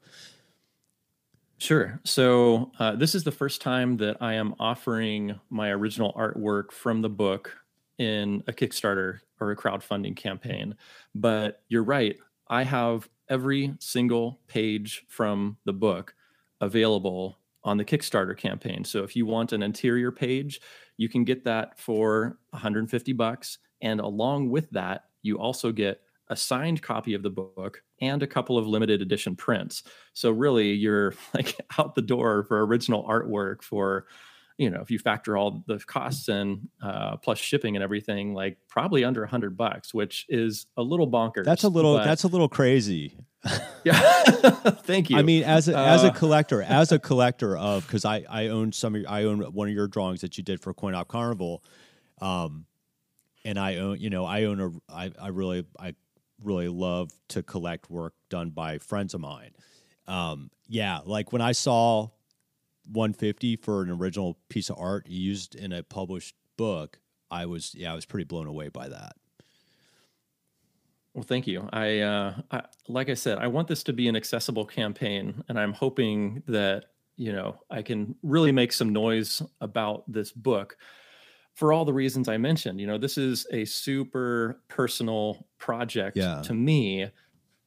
Sure. 1.58 2.00
So 2.04 2.72
uh, 2.78 2.96
this 2.96 3.14
is 3.14 3.22
the 3.24 3.32
first 3.32 3.60
time 3.60 3.98
that 3.98 4.16
I 4.20 4.34
am 4.34 4.54
offering 4.58 5.38
my 5.50 5.68
original 5.68 6.14
artwork 6.14 6.72
from 6.72 7.02
the 7.02 7.10
book 7.10 7.54
in 7.98 8.42
a 8.48 8.52
Kickstarter 8.52 9.20
or 9.40 9.50
a 9.50 9.56
crowdfunding 9.56 10.16
campaign. 10.16 10.74
But 11.14 11.62
you're 11.68 11.84
right. 11.84 12.16
I 12.48 12.62
have 12.62 13.10
every 13.28 13.74
single 13.78 14.40
page 14.48 15.04
from 15.08 15.58
the 15.66 15.74
book 15.74 16.14
available 16.62 17.38
on 17.64 17.76
the 17.76 17.85
Kickstarter 17.85 18.37
campaign. 18.37 18.85
So 18.85 19.05
if 19.05 19.14
you 19.14 19.26
want 19.26 19.52
an 19.52 19.62
interior 19.62 20.11
page, 20.11 20.61
you 20.97 21.09
can 21.09 21.25
get 21.25 21.45
that 21.45 21.79
for 21.79 22.38
150 22.50 23.12
bucks 23.12 23.59
and 23.83 24.00
along 24.00 24.50
with 24.50 24.71
that, 24.71 25.05
you 25.23 25.38
also 25.38 25.73
get 25.73 26.00
a 26.29 26.37
signed 26.37 26.81
copy 26.81 27.14
of 27.14 27.23
the 27.23 27.31
book 27.31 27.83
and 28.00 28.23
a 28.23 28.26
couple 28.26 28.57
of 28.57 28.67
limited 28.67 29.02
edition 29.02 29.35
prints. 29.35 29.83
So 30.12 30.31
really 30.31 30.73
you're 30.73 31.14
like 31.35 31.57
out 31.79 31.95
the 31.95 32.02
door 32.02 32.45
for 32.45 32.64
original 32.64 33.05
artwork 33.05 33.62
for 33.62 34.07
you 34.59 34.69
know, 34.69 34.83
if 34.83 34.90
you 34.90 34.99
factor 34.99 35.38
all 35.38 35.64
the 35.67 35.79
costs 35.79 36.29
in 36.29 36.69
uh, 36.83 37.17
plus 37.17 37.38
shipping 37.38 37.76
and 37.76 37.83
everything, 37.83 38.35
like 38.35 38.59
probably 38.69 39.05
under 39.05 39.25
a 39.25 39.26
hundred 39.26 39.57
bucks, 39.57 39.95
which 39.95 40.26
is 40.29 40.67
a 40.76 40.83
little 40.83 41.11
bonkers. 41.11 41.47
That's 41.47 41.64
a 41.64 41.71
little. 41.71 41.95
That's 41.95 42.25
a 42.25 42.29
little 42.29 42.50
crazy. 42.50 43.17
Yeah. 43.85 43.94
Thank 44.82 45.11
you. 45.11 45.16
I 45.16 45.23
mean, 45.23 45.44
as 45.44 45.68
a, 45.68 45.78
uh, 45.78 45.82
as 45.82 46.04
a 46.04 46.11
collector, 46.11 46.62
as 46.62 46.92
a 46.92 46.99
collector 46.99 47.56
of 47.56 47.87
because 47.87 48.04
I 48.04 48.25
I 48.28 48.49
own 48.49 48.73
some 48.73 48.94
of 48.94 49.02
your, 49.02 49.11
I 49.11 49.25
own 49.25 49.40
one 49.40 49.68
of 49.68 49.75
your 49.75 49.88
drawings 49.88 50.20
that 50.20 50.37
you 50.37 50.44
did 50.44 50.61
for 50.61 50.75
Coin 50.75 50.94
Op 50.94 51.09
Carnival, 51.09 51.64
um, 52.20 52.66
and 53.44 53.59
I 53.59 53.76
own 53.76 53.99
you 53.99 54.11
know 54.11 54.25
I 54.25 54.44
own 54.44 54.61
a 54.61 54.92
I 54.92 55.11
I 55.20 55.28
really 55.28 55.64
I 55.78 55.94
really 56.44 56.68
love 56.68 57.11
to 57.28 57.42
collect 57.42 57.90
work 57.90 58.14
done 58.28 58.50
by 58.50 58.78
friends 58.78 59.14
of 59.14 59.20
mine. 59.20 59.52
Um, 60.06 60.50
yeah, 60.68 61.00
like 61.04 61.32
when 61.32 61.42
I 61.42 61.52
saw 61.52 62.09
150 62.92 63.56
for 63.56 63.82
an 63.82 63.90
original 63.90 64.38
piece 64.49 64.70
of 64.70 64.76
art 64.78 65.06
used 65.09 65.54
in 65.54 65.73
a 65.73 65.82
published 65.82 66.35
book, 66.56 67.00
I 67.30 67.47
was 67.47 67.75
yeah, 67.75 67.92
I 67.92 67.94
was 67.94 68.04
pretty 68.04 68.25
blown 68.25 68.47
away 68.47 68.68
by 68.68 68.88
that. 68.88 69.12
Well, 71.14 71.25
thank 71.25 71.47
you. 71.47 71.69
I, 71.73 72.00
uh, 72.00 72.35
I, 72.50 72.62
like 72.88 73.09
I 73.09 73.14
said, 73.14 73.38
I 73.38 73.49
want 73.49 73.69
this 73.69 73.83
to 73.85 73.93
be 73.93 74.09
an 74.09 74.17
accessible 74.17 74.64
campaign, 74.64 75.43
and 75.49 75.59
I'm 75.59 75.73
hoping 75.73 76.43
that 76.47 76.87
you 77.17 77.33
know 77.33 77.61
I 77.71 77.83
can 77.83 78.14
really 78.23 78.52
make 78.52 78.73
some 78.73 78.93
noise 78.93 79.43
about 79.61 80.11
this 80.11 80.33
book 80.33 80.76
for 81.55 81.73
all 81.73 81.85
the 81.85 81.93
reasons 81.93 82.29
I 82.29 82.37
mentioned. 82.37 82.81
You 82.81 82.87
know, 82.87 82.99
this 82.99 83.19
is 83.19 83.47
a 83.50 83.64
super 83.64 84.61
personal 84.69 85.47
project 85.59 86.17
yeah. 86.17 86.43
to 86.43 86.55
me, 86.55 87.11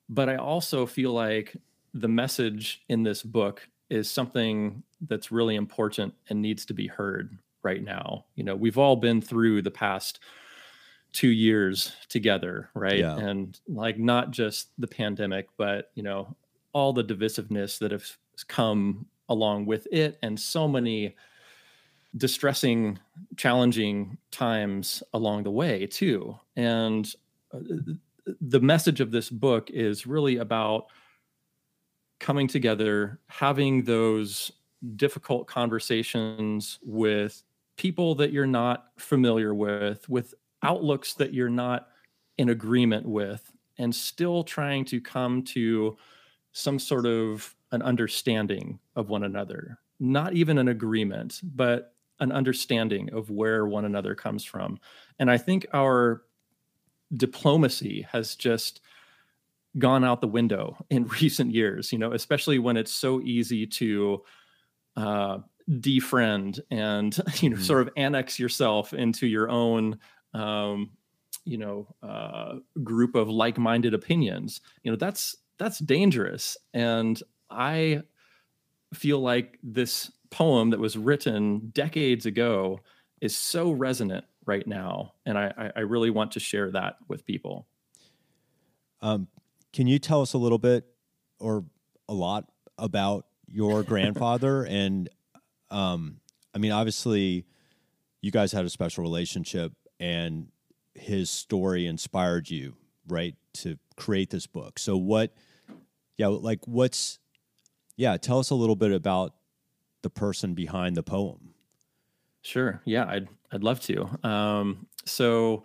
but 0.10 0.30
I 0.30 0.38
also 0.38 0.86
feel 0.86 1.12
like 1.12 1.56
the 1.94 2.08
message 2.08 2.84
in 2.90 3.04
this 3.04 3.22
book 3.24 3.68
is 3.90 4.10
something 4.10 4.82
that's 5.02 5.32
really 5.32 5.56
important 5.56 6.14
and 6.30 6.42
needs 6.42 6.66
to 6.66 6.74
be 6.74 6.88
heard 6.88 7.38
right 7.62 7.84
now. 7.84 8.26
You 8.36 8.44
know, 8.44 8.56
we've 8.56 8.78
all 8.78 8.96
been 8.96 9.22
through 9.22 9.62
the 9.62 9.72
past 9.72 10.20
two 11.14 11.30
years 11.30 11.96
together, 12.10 12.70
right? 12.74 13.00
Yeah. 13.00 13.18
And 13.18 13.58
like 13.68 13.98
not 13.98 14.32
just 14.32 14.70
the 14.78 14.88
pandemic, 14.88 15.48
but 15.58 15.92
you 15.96 16.04
know, 16.04 16.36
all 16.74 16.92
the 16.92 17.04
divisiveness 17.04 17.78
that 17.80 17.92
has 17.92 18.18
come 18.48 19.06
along 19.30 19.66
with 19.68 19.88
it 19.92 20.18
and 20.22 20.40
so 20.40 20.68
many 20.68 21.16
distressing, 22.18 23.00
challenging 23.38 24.18
times 24.32 25.02
along 25.14 25.44
the 25.44 25.52
way 25.52 25.86
too. 25.88 26.38
And 26.56 27.12
uh, 27.54 27.60
the 28.42 28.60
message 28.60 29.00
of 29.00 29.12
this 29.12 29.30
book 29.30 29.70
is 29.70 30.06
really 30.06 30.38
about 30.38 30.88
coming 32.20 32.48
together, 32.48 33.20
having 33.28 33.84
those 33.84 34.52
difficult 34.96 35.48
conversations 35.48 36.80
with 36.84 37.44
people 37.78 38.16
that 38.16 38.32
you're 38.32 38.46
not 38.46 38.88
familiar 38.98 39.54
with, 39.54 40.08
with 40.10 40.34
outlooks 40.64 41.14
that 41.16 41.34
you're 41.34 41.50
not 41.50 41.90
in 42.38 42.50
agreement 42.50 43.06
with, 43.08 43.52
and 43.78 43.94
still 43.94 44.44
trying 44.44 44.86
to 44.86 45.02
come 45.02 45.44
to 45.44 45.98
some 46.52 46.80
sort 46.80 47.06
of 47.06 47.56
an 47.72 47.82
understanding 47.82 48.80
of 48.96 49.10
one 49.10 49.24
another. 49.24 49.80
not 50.00 50.34
even 50.34 50.58
an 50.58 50.68
agreement, 50.68 51.40
but 51.44 51.94
an 52.20 52.32
understanding 52.32 53.12
of 53.14 53.30
where 53.30 53.66
one 53.66 53.86
another 53.86 54.16
comes 54.16 54.44
from. 54.44 54.80
And 55.20 55.32
I 55.32 55.38
think 55.38 55.66
our 55.74 56.24
diplomacy 57.16 58.06
has 58.12 58.36
just 58.36 58.82
gone 59.78 60.04
out 60.04 60.22
the 60.22 60.28
window 60.28 60.78
in 60.90 61.08
recent 61.22 61.54
years, 61.54 61.92
you 61.92 61.98
know, 61.98 62.12
especially 62.14 62.60
when 62.60 62.78
it's 62.78 62.92
so 62.92 63.22
easy 63.22 63.66
to 63.66 64.24
uh, 64.96 65.38
defriend 65.70 66.60
and, 66.70 67.16
you 67.42 67.50
know, 67.50 67.56
mm-hmm. 67.56 67.64
sort 67.64 67.82
of 67.82 67.90
annex 67.98 68.40
yourself 68.40 68.94
into 68.94 69.26
your 69.28 69.50
own, 69.50 70.00
um, 70.34 70.92
you 71.46 71.58
know, 71.58 71.88
uh, 72.02 72.56
group 72.84 73.16
of 73.16 73.30
like-minded 73.30 73.94
opinions. 73.94 74.62
You 74.84 74.92
know, 74.92 74.98
that's 74.98 75.36
that's 75.58 75.80
dangerous. 75.80 76.58
And 76.74 77.22
I 77.50 78.02
feel 78.94 79.20
like 79.20 79.60
this 79.64 80.12
poem 80.30 80.72
that 80.72 80.80
was 80.80 80.98
written 80.98 81.70
decades 81.74 82.26
ago 82.26 82.80
is 83.22 83.36
so 83.36 83.72
resonant 83.72 84.26
right 84.46 84.68
now, 84.68 85.14
and 85.26 85.38
I, 85.38 85.72
I 85.76 85.80
really 85.82 86.10
want 86.10 86.34
to 86.34 86.40
share 86.40 86.72
that 86.72 86.96
with 87.08 87.26
people. 87.26 87.68
Um, 89.02 89.28
can 89.72 89.88
you 89.88 90.00
tell 90.00 90.22
us 90.22 90.34
a 90.34 90.38
little 90.38 90.58
bit, 90.58 90.86
or 91.40 91.66
a 92.10 92.14
lot, 92.14 92.50
about 92.78 93.26
your 93.48 93.84
grandfather? 93.84 94.66
and 94.66 95.10
um, 95.70 96.20
I 96.54 96.60
mean, 96.60 96.72
obviously, 96.72 97.46
you 98.22 98.32
guys 98.32 98.52
had 98.52 98.66
a 98.66 98.70
special 98.70 99.04
relationship, 99.04 99.74
and 100.04 100.48
his 100.96 101.30
story 101.30 101.88
inspired 101.88 102.50
you, 102.50 102.76
right, 103.08 103.36
to 103.54 103.78
create 103.96 104.30
this 104.30 104.46
book. 104.46 104.78
So, 104.78 104.98
what? 104.98 105.34
Yeah, 106.18 106.28
like 106.28 106.68
what's? 106.68 107.20
Yeah, 107.96 108.18
tell 108.18 108.40
us 108.40 108.50
a 108.50 108.56
little 108.56 108.76
bit 108.76 108.92
about 108.92 109.34
the 110.02 110.10
person 110.10 110.54
behind 110.54 110.98
the 110.98 111.04
poem. 111.04 111.54
Sure. 112.42 112.82
Yeah, 112.84 113.06
I'd 113.06 113.30
I'd 113.52 113.64
love 113.64 113.80
to. 113.82 114.10
Um, 114.28 114.88
so 115.06 115.64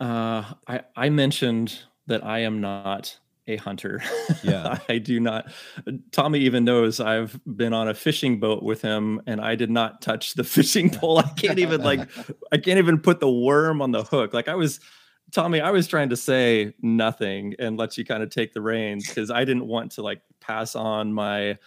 uh, 0.00 0.54
I 0.66 0.80
I 0.96 1.10
mentioned 1.10 1.78
that 2.06 2.24
I 2.24 2.38
am 2.40 2.62
not 2.62 3.18
a 3.46 3.56
hunter. 3.56 4.02
Yeah. 4.42 4.78
I 4.88 4.98
do 4.98 5.20
not. 5.20 5.52
Tommy 6.12 6.40
even 6.40 6.64
knows 6.64 7.00
I've 7.00 7.38
been 7.46 7.72
on 7.72 7.88
a 7.88 7.94
fishing 7.94 8.40
boat 8.40 8.62
with 8.62 8.82
him 8.82 9.20
and 9.26 9.40
I 9.40 9.54
did 9.54 9.70
not 9.70 10.02
touch 10.02 10.34
the 10.34 10.44
fishing 10.44 10.90
pole. 10.90 11.18
I 11.18 11.28
can't 11.36 11.58
even 11.58 11.82
like 11.82 12.08
I 12.52 12.58
can't 12.58 12.78
even 12.78 12.98
put 12.98 13.20
the 13.20 13.30
worm 13.30 13.80
on 13.80 13.92
the 13.92 14.04
hook. 14.04 14.34
Like 14.34 14.48
I 14.48 14.54
was 14.54 14.80
Tommy, 15.32 15.60
I 15.60 15.70
was 15.70 15.88
trying 15.88 16.10
to 16.10 16.16
say 16.16 16.74
nothing 16.82 17.54
and 17.58 17.76
let 17.76 17.98
you 17.98 18.04
kind 18.04 18.22
of 18.22 18.30
take 18.30 18.52
the 18.52 18.60
reins 18.60 19.08
because 19.08 19.30
I 19.30 19.44
didn't 19.44 19.66
want 19.66 19.92
to 19.92 20.02
like 20.02 20.20
pass 20.40 20.76
on 20.76 21.12
my 21.12 21.58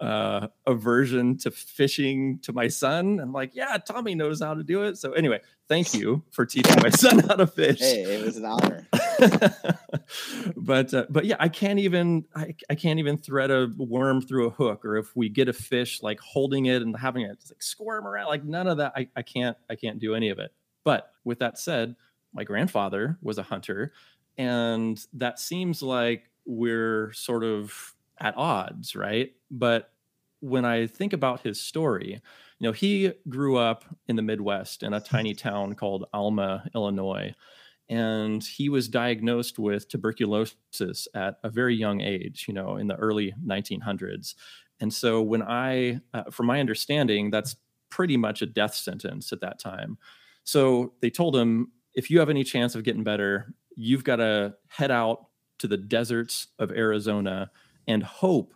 uh, 0.00 0.48
aversion 0.66 1.38
to 1.38 1.50
fishing 1.50 2.38
to 2.40 2.52
my 2.52 2.68
son. 2.68 3.18
I'm 3.18 3.32
like, 3.32 3.54
yeah, 3.54 3.78
Tommy 3.78 4.14
knows 4.14 4.42
how 4.42 4.54
to 4.54 4.62
do 4.62 4.82
it. 4.82 4.98
So 4.98 5.12
anyway, 5.12 5.40
thank 5.68 5.94
you 5.94 6.22
for 6.30 6.44
teaching 6.44 6.76
my 6.82 6.90
son 6.90 7.20
how 7.20 7.36
to 7.36 7.46
fish. 7.46 7.80
Hey, 7.80 8.02
it 8.02 8.24
was 8.24 8.36
an 8.36 8.44
honor. 8.44 8.86
but 10.56 10.92
uh, 10.92 11.06
but 11.08 11.24
yeah, 11.24 11.36
I 11.40 11.48
can't 11.48 11.78
even 11.78 12.26
I, 12.34 12.54
I 12.68 12.74
can't 12.74 12.98
even 12.98 13.16
thread 13.16 13.50
a 13.50 13.70
worm 13.76 14.20
through 14.20 14.48
a 14.48 14.50
hook, 14.50 14.84
or 14.84 14.96
if 14.96 15.16
we 15.16 15.28
get 15.28 15.48
a 15.48 15.54
fish, 15.54 16.02
like 16.02 16.20
holding 16.20 16.66
it 16.66 16.82
and 16.82 16.96
having 16.96 17.22
it 17.22 17.38
like 17.48 17.62
squirm 17.62 18.06
around, 18.06 18.26
like 18.26 18.44
none 18.44 18.66
of 18.66 18.78
that. 18.78 18.92
I, 18.94 19.08
I 19.16 19.22
can't 19.22 19.56
I 19.70 19.76
can't 19.76 19.98
do 19.98 20.14
any 20.14 20.28
of 20.28 20.38
it. 20.38 20.52
But 20.84 21.10
with 21.24 21.38
that 21.40 21.58
said, 21.58 21.96
my 22.32 22.44
grandfather 22.44 23.18
was 23.22 23.38
a 23.38 23.42
hunter, 23.42 23.92
and 24.36 25.02
that 25.14 25.40
seems 25.40 25.82
like 25.82 26.30
we're 26.44 27.12
sort 27.12 27.42
of 27.42 27.95
at 28.20 28.36
odds, 28.36 28.94
right? 28.96 29.32
But 29.50 29.90
when 30.40 30.64
I 30.64 30.86
think 30.86 31.12
about 31.12 31.40
his 31.40 31.60
story, 31.60 32.20
you 32.58 32.66
know, 32.66 32.72
he 32.72 33.12
grew 33.28 33.56
up 33.56 33.84
in 34.06 34.16
the 34.16 34.22
Midwest 34.22 34.82
in 34.82 34.92
a 34.92 35.00
tiny 35.00 35.34
town 35.34 35.74
called 35.74 36.06
Alma, 36.12 36.68
Illinois, 36.74 37.34
and 37.88 38.42
he 38.42 38.68
was 38.68 38.88
diagnosed 38.88 39.58
with 39.58 39.88
tuberculosis 39.88 41.06
at 41.14 41.38
a 41.44 41.50
very 41.50 41.74
young 41.74 42.00
age, 42.00 42.46
you 42.48 42.54
know, 42.54 42.76
in 42.76 42.88
the 42.88 42.96
early 42.96 43.34
1900s. 43.44 44.34
And 44.80 44.92
so, 44.92 45.22
when 45.22 45.42
I, 45.42 46.00
uh, 46.12 46.24
from 46.30 46.46
my 46.46 46.60
understanding, 46.60 47.30
that's 47.30 47.56
pretty 47.88 48.16
much 48.16 48.42
a 48.42 48.46
death 48.46 48.74
sentence 48.74 49.32
at 49.32 49.40
that 49.40 49.58
time. 49.58 49.98
So, 50.44 50.94
they 51.00 51.10
told 51.10 51.36
him, 51.36 51.72
if 51.94 52.10
you 52.10 52.18
have 52.18 52.28
any 52.28 52.44
chance 52.44 52.74
of 52.74 52.82
getting 52.82 53.04
better, 53.04 53.54
you've 53.76 54.04
got 54.04 54.16
to 54.16 54.54
head 54.68 54.90
out 54.90 55.26
to 55.58 55.68
the 55.68 55.76
deserts 55.76 56.48
of 56.58 56.70
Arizona 56.70 57.50
and 57.86 58.02
hope 58.02 58.54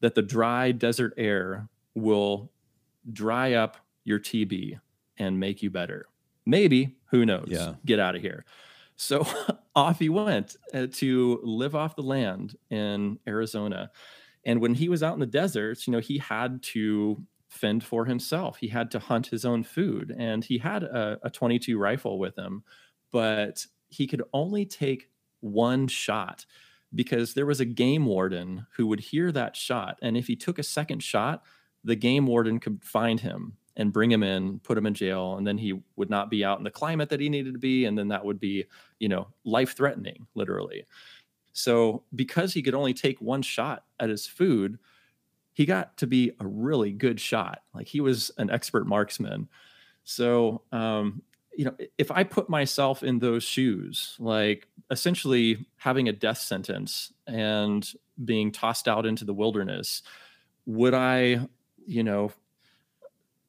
that 0.00 0.14
the 0.14 0.22
dry 0.22 0.72
desert 0.72 1.14
air 1.16 1.68
will 1.94 2.50
dry 3.12 3.54
up 3.54 3.76
your 4.04 4.18
TB 4.18 4.78
and 5.18 5.40
make 5.40 5.62
you 5.62 5.70
better. 5.70 6.06
Maybe, 6.46 6.96
who 7.10 7.26
knows? 7.26 7.48
Yeah. 7.48 7.74
Get 7.84 7.98
out 7.98 8.14
of 8.14 8.22
here. 8.22 8.44
So 8.96 9.26
off 9.76 9.98
he 9.98 10.08
went 10.08 10.56
uh, 10.72 10.86
to 10.92 11.40
live 11.42 11.74
off 11.74 11.96
the 11.96 12.02
land 12.02 12.56
in 12.70 13.18
Arizona. 13.26 13.90
And 14.44 14.60
when 14.60 14.74
he 14.74 14.88
was 14.88 15.02
out 15.02 15.14
in 15.14 15.20
the 15.20 15.26
deserts, 15.26 15.86
you 15.86 15.92
know, 15.92 16.00
he 16.00 16.18
had 16.18 16.62
to 16.64 17.22
fend 17.48 17.82
for 17.82 18.04
himself. 18.04 18.58
He 18.58 18.68
had 18.68 18.90
to 18.92 18.98
hunt 18.98 19.28
his 19.28 19.44
own 19.44 19.62
food 19.62 20.14
and 20.16 20.44
he 20.44 20.58
had 20.58 20.82
a, 20.82 21.18
a 21.22 21.30
22 21.30 21.78
rifle 21.78 22.18
with 22.18 22.36
him, 22.36 22.62
but 23.10 23.66
he 23.88 24.06
could 24.06 24.22
only 24.32 24.66
take 24.66 25.10
one 25.40 25.88
shot 25.88 26.44
because 26.94 27.34
there 27.34 27.46
was 27.46 27.60
a 27.60 27.64
game 27.64 28.06
warden 28.06 28.66
who 28.76 28.86
would 28.86 29.00
hear 29.00 29.30
that 29.32 29.56
shot. 29.56 29.98
And 30.02 30.16
if 30.16 30.26
he 30.26 30.36
took 30.36 30.58
a 30.58 30.62
second 30.62 31.02
shot, 31.02 31.42
the 31.84 31.96
game 31.96 32.26
warden 32.26 32.58
could 32.60 32.82
find 32.82 33.20
him 33.20 33.56
and 33.76 33.92
bring 33.92 34.10
him 34.10 34.22
in, 34.22 34.58
put 34.60 34.76
him 34.76 34.86
in 34.86 34.94
jail, 34.94 35.36
and 35.36 35.46
then 35.46 35.58
he 35.58 35.80
would 35.96 36.10
not 36.10 36.30
be 36.30 36.44
out 36.44 36.58
in 36.58 36.64
the 36.64 36.70
climate 36.70 37.10
that 37.10 37.20
he 37.20 37.28
needed 37.28 37.52
to 37.52 37.58
be. 37.58 37.84
And 37.84 37.96
then 37.96 38.08
that 38.08 38.24
would 38.24 38.40
be, 38.40 38.64
you 38.98 39.08
know, 39.08 39.28
life 39.44 39.76
threatening, 39.76 40.26
literally. 40.34 40.84
So 41.52 42.02
because 42.14 42.52
he 42.52 42.62
could 42.62 42.74
only 42.74 42.94
take 42.94 43.20
one 43.20 43.42
shot 43.42 43.84
at 44.00 44.08
his 44.08 44.26
food, 44.26 44.78
he 45.52 45.66
got 45.66 45.96
to 45.98 46.06
be 46.06 46.32
a 46.40 46.46
really 46.46 46.92
good 46.92 47.20
shot. 47.20 47.62
Like 47.74 47.86
he 47.86 48.00
was 48.00 48.30
an 48.38 48.50
expert 48.50 48.86
marksman. 48.86 49.48
So 50.04 50.62
um, 50.72 51.22
you 51.58 51.64
know, 51.64 51.74
if 51.98 52.12
I 52.12 52.22
put 52.22 52.48
myself 52.48 53.02
in 53.02 53.18
those 53.18 53.42
shoes, 53.42 54.14
like 54.20 54.68
essentially 54.92 55.66
having 55.76 56.08
a 56.08 56.12
death 56.12 56.38
sentence 56.38 57.12
and 57.26 57.92
being 58.24 58.52
tossed 58.52 58.86
out 58.86 59.04
into 59.04 59.24
the 59.24 59.34
wilderness, 59.34 60.04
would 60.66 60.94
I, 60.94 61.40
you 61.84 62.04
know, 62.04 62.30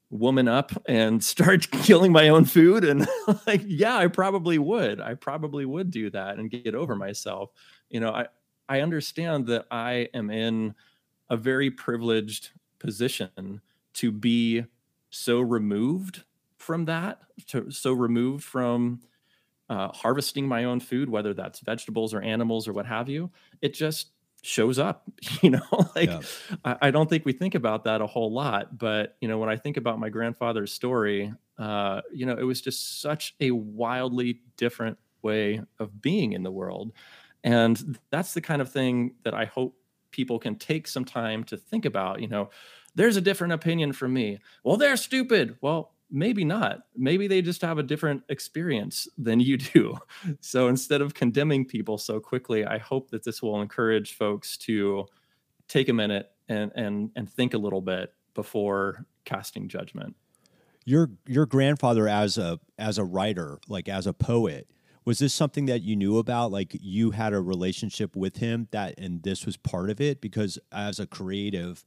woman 0.09 0.47
up 0.47 0.71
and 0.87 1.23
start 1.33 1.69
killing 1.83 2.11
my 2.11 2.29
own 2.29 2.45
food? 2.45 2.83
And 2.83 3.07
like, 3.45 3.61
yeah, 3.67 3.95
I 3.95 4.07
probably 4.07 4.57
would. 4.57 4.99
I 4.99 5.13
probably 5.13 5.65
would 5.65 5.91
do 5.91 6.09
that 6.09 6.39
and 6.39 6.49
get 6.49 6.73
over 6.73 6.95
myself. 6.95 7.51
You 7.91 7.99
know, 7.99 8.09
I, 8.09 8.25
I 8.67 8.81
understand 8.81 9.45
that 9.47 9.67
I 9.69 10.09
am 10.15 10.31
in 10.31 10.73
a 11.29 11.37
very 11.37 11.69
privileged 11.69 12.49
position 12.79 13.61
to 13.93 14.11
be 14.11 14.65
so 15.11 15.41
removed 15.41 16.23
from 16.69 16.85
that, 16.85 17.21
to, 17.47 17.71
so 17.71 17.91
removed 17.91 18.43
from 18.43 18.99
uh, 19.71 19.87
harvesting 19.87 20.47
my 20.47 20.65
own 20.65 20.79
food, 20.79 21.09
whether 21.09 21.33
that's 21.33 21.61
vegetables 21.61 22.13
or 22.13 22.21
animals 22.21 22.67
or 22.67 22.73
what 22.73 22.85
have 22.85 23.09
you, 23.09 23.31
it 23.59 23.73
just 23.73 24.11
shows 24.43 24.77
up. 24.77 25.09
You 25.41 25.49
know, 25.49 25.61
like 25.95 26.11
yeah. 26.11 26.21
I, 26.63 26.77
I, 26.83 26.91
don't 26.91 27.09
think 27.09 27.25
we 27.25 27.33
think 27.33 27.55
about 27.55 27.85
that 27.85 28.01
a 28.01 28.05
whole 28.05 28.31
lot. 28.31 28.77
But 28.77 29.17
you 29.19 29.27
know, 29.27 29.39
when 29.39 29.49
I 29.49 29.55
think 29.55 29.77
about 29.77 29.97
my 29.97 30.09
grandfather's 30.09 30.71
story, 30.71 31.33
uh, 31.57 32.01
you 32.13 32.27
know, 32.27 32.37
it 32.37 32.43
was 32.43 32.61
just 32.61 33.01
such 33.01 33.33
a 33.39 33.49
wildly 33.49 34.41
different 34.57 34.99
way 35.23 35.63
of 35.79 36.03
being 36.03 36.33
in 36.33 36.43
the 36.43 36.51
world, 36.51 36.91
and 37.43 37.97
that's 38.11 38.35
the 38.35 38.41
kind 38.41 38.61
of 38.61 38.71
thing 38.71 39.15
that 39.23 39.33
I 39.33 39.45
hope 39.45 39.75
people 40.11 40.37
can 40.37 40.55
take 40.55 40.87
some 40.87 41.05
time 41.05 41.43
to 41.45 41.57
think 41.57 41.85
about. 41.85 42.21
You 42.21 42.27
know, 42.27 42.51
there's 42.93 43.17
a 43.17 43.21
different 43.21 43.53
opinion 43.53 43.93
from 43.93 44.13
me. 44.13 44.37
Well, 44.63 44.77
they're 44.77 44.97
stupid. 44.97 45.57
Well, 45.61 45.93
maybe 46.11 46.43
not. 46.43 46.81
Maybe 46.95 47.27
they 47.27 47.41
just 47.41 47.61
have 47.61 47.77
a 47.77 47.83
different 47.83 48.23
experience 48.29 49.07
than 49.17 49.39
you 49.39 49.57
do. 49.57 49.97
So 50.41 50.67
instead 50.67 51.01
of 51.01 51.13
condemning 51.13 51.65
people 51.65 51.97
so 51.97 52.19
quickly, 52.19 52.65
I 52.65 52.77
hope 52.77 53.09
that 53.11 53.23
this 53.23 53.41
will 53.41 53.61
encourage 53.61 54.15
folks 54.15 54.57
to 54.57 55.05
take 55.67 55.89
a 55.89 55.93
minute 55.93 56.31
and 56.47 56.71
and 56.75 57.11
and 57.15 57.29
think 57.29 57.53
a 57.53 57.57
little 57.57 57.81
bit 57.81 58.13
before 58.33 59.05
casting 59.25 59.67
judgment. 59.67 60.15
Your 60.85 61.11
your 61.27 61.45
grandfather 61.45 62.07
as 62.07 62.37
a 62.37 62.59
as 62.77 62.97
a 62.97 63.03
writer, 63.03 63.59
like 63.67 63.87
as 63.87 64.07
a 64.07 64.13
poet, 64.13 64.67
was 65.05 65.19
this 65.19 65.33
something 65.33 65.65
that 65.67 65.81
you 65.81 65.95
knew 65.95 66.17
about 66.17 66.51
like 66.51 66.75
you 66.79 67.11
had 67.11 67.33
a 67.33 67.41
relationship 67.41 68.15
with 68.15 68.37
him 68.37 68.67
that 68.71 68.95
and 68.97 69.23
this 69.23 69.45
was 69.45 69.57
part 69.57 69.89
of 69.89 70.01
it 70.01 70.21
because 70.21 70.59
as 70.71 70.99
a 70.99 71.07
creative 71.07 71.83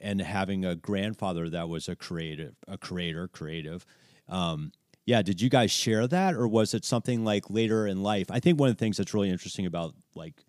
and 0.00 0.20
having 0.20 0.64
a 0.64 0.74
grandfather 0.74 1.48
that 1.50 1.68
was 1.68 1.88
a 1.88 1.96
creative, 1.96 2.54
a 2.68 2.78
creator, 2.78 3.28
creative. 3.28 3.86
Um, 4.28 4.72
yeah, 5.04 5.22
did 5.22 5.40
you 5.40 5.48
guys 5.48 5.70
share 5.70 6.06
that, 6.08 6.34
or 6.34 6.48
was 6.48 6.74
it 6.74 6.84
something 6.84 7.24
like 7.24 7.48
later 7.48 7.86
in 7.86 8.02
life? 8.02 8.26
I 8.30 8.40
think 8.40 8.58
one 8.58 8.68
of 8.68 8.76
the 8.76 8.80
things 8.80 8.96
that's 8.96 9.14
really 9.14 9.30
interesting 9.30 9.66
about 9.66 9.94
like 10.14 10.44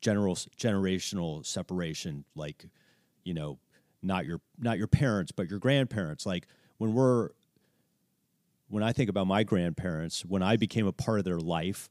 general 0.00 0.34
generational 0.34 1.44
separation, 1.44 2.24
like 2.34 2.64
you 3.24 3.34
know, 3.34 3.58
not 4.02 4.26
your 4.26 4.40
not 4.58 4.78
your 4.78 4.86
parents 4.86 5.32
but 5.32 5.48
your 5.50 5.58
grandparents 5.58 6.24
like 6.24 6.46
when 6.78 6.94
we're 6.94 7.30
when 8.68 8.82
i 8.82 8.92
think 8.92 9.10
about 9.10 9.26
my 9.26 9.42
grandparents 9.42 10.24
when 10.24 10.42
i 10.42 10.56
became 10.56 10.86
a 10.86 10.92
part 10.92 11.18
of 11.18 11.24
their 11.24 11.38
life 11.38 11.88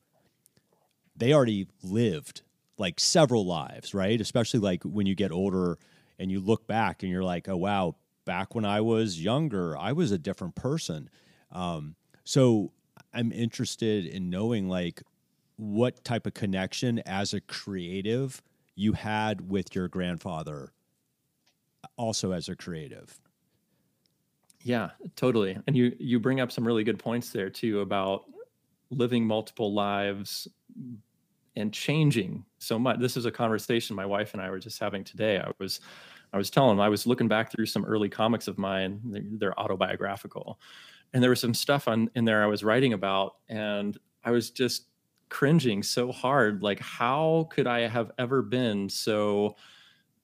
they 1.15 1.34
already 1.34 1.67
lived 1.84 2.41
like 2.77 2.99
several 2.99 3.45
lives 3.45 3.93
right 3.93 4.21
especially 4.21 4.60
like 4.60 4.84
when 4.84 5.06
you 5.06 5.15
get 5.15 5.32
older 5.32 5.77
and 6.19 6.32
you 6.32 6.39
look 6.39 6.67
back 6.67 7.03
and 7.03 7.12
you're 7.12 7.23
like 7.23 7.47
oh 7.47 7.58
wow 7.58 7.95
back 8.25 8.56
when 8.56 8.65
i 8.65 8.82
was 8.82 9.21
younger 9.21 9.77
i 9.77 9.91
was 9.91 10.12
a 10.12 10.17
different 10.17 10.56
person. 10.56 11.10
Um, 11.51 11.95
so 12.23 12.71
i'm 13.13 13.32
interested 13.32 14.06
in 14.06 14.30
knowing 14.30 14.67
like 14.67 15.01
what 15.56 16.03
type 16.03 16.27
of 16.27 16.34
connection 16.34 16.99
as 16.99 17.34
a 17.34 17.41
creative 17.41 18.41
you 18.75 18.93
had 18.93 19.49
with 19.49 19.73
your 19.73 19.88
grandfather 19.88 20.71
also 21.97 22.32
as 22.32 22.47
a 22.47 22.56
creative. 22.56 23.19
Yeah 24.63 24.91
totally. 25.15 25.58
And 25.67 25.75
you 25.75 25.95
you 25.99 26.19
bring 26.19 26.39
up 26.39 26.51
some 26.51 26.65
really 26.65 26.84
good 26.84 26.99
points 26.99 27.32
there 27.32 27.49
too 27.49 27.82
about 27.82 28.25
living 28.89 29.25
multiple 29.25 29.73
lives 29.73 30.47
and 31.58 31.74
changing 31.74 32.46
so 32.60 32.80
much. 32.80 33.00
This 33.00 33.17
is 33.17 33.26
a 33.26 33.32
conversation 33.32 33.96
my 33.96 34.06
wife 34.06 34.34
and 34.34 34.41
i 34.41 34.50
were 34.50 34.60
just 34.60 34.80
having 34.80 35.04
today. 35.04 35.39
I 35.39 35.52
was 35.60 35.80
i 36.34 36.38
was 36.38 36.50
telling 36.50 36.72
him 36.72 36.80
i 36.80 36.89
was 36.89 37.08
looking 37.08 37.28
back 37.28 37.52
through 37.52 37.65
some 37.65 37.86
early 37.86 38.10
comics 38.10 38.48
of 38.48 38.58
mine. 38.58 39.02
They're, 39.39 39.60
autobiographical. 39.60 40.60
And 41.13 41.24
there 41.24 41.30
was 41.30 41.39
some 41.39 41.54
stuff 41.54 41.88
on 41.88 42.10
in 42.15 42.26
there 42.26 42.43
i 42.43 42.48
was 42.48 42.63
writing 42.63 42.93
about 42.93 43.36
and 43.50 43.98
i 44.24 44.32
was 44.32 44.52
just 44.52 44.88
cringing 45.30 45.84
so 45.84 46.12
hard 46.12 46.63
like 46.63 46.80
how 46.80 47.48
could 47.52 47.67
i 47.67 47.82
have 47.82 48.12
ever 48.17 48.41
been 48.41 48.88
so 48.88 49.56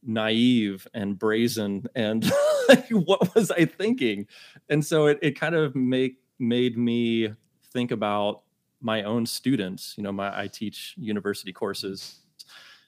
naive 0.01 0.87
and 0.93 1.19
brazen 1.19 1.85
and 1.95 2.31
what 2.91 3.33
was 3.35 3.51
i 3.51 3.65
thinking? 3.65 4.27
And 4.69 4.85
so 4.85 5.07
it, 5.07 5.19
it 5.21 5.39
kind 5.39 5.55
of 5.55 5.75
make 5.75 6.17
made 6.39 6.77
me 6.77 7.29
think 7.71 7.91
about 7.91 8.42
my 8.83 9.03
own 9.03 9.25
students 9.25 9.95
you 9.97 10.03
know 10.03 10.11
my 10.11 10.29
i 10.39 10.47
teach 10.47 10.93
university 10.97 11.51
courses. 11.53 12.19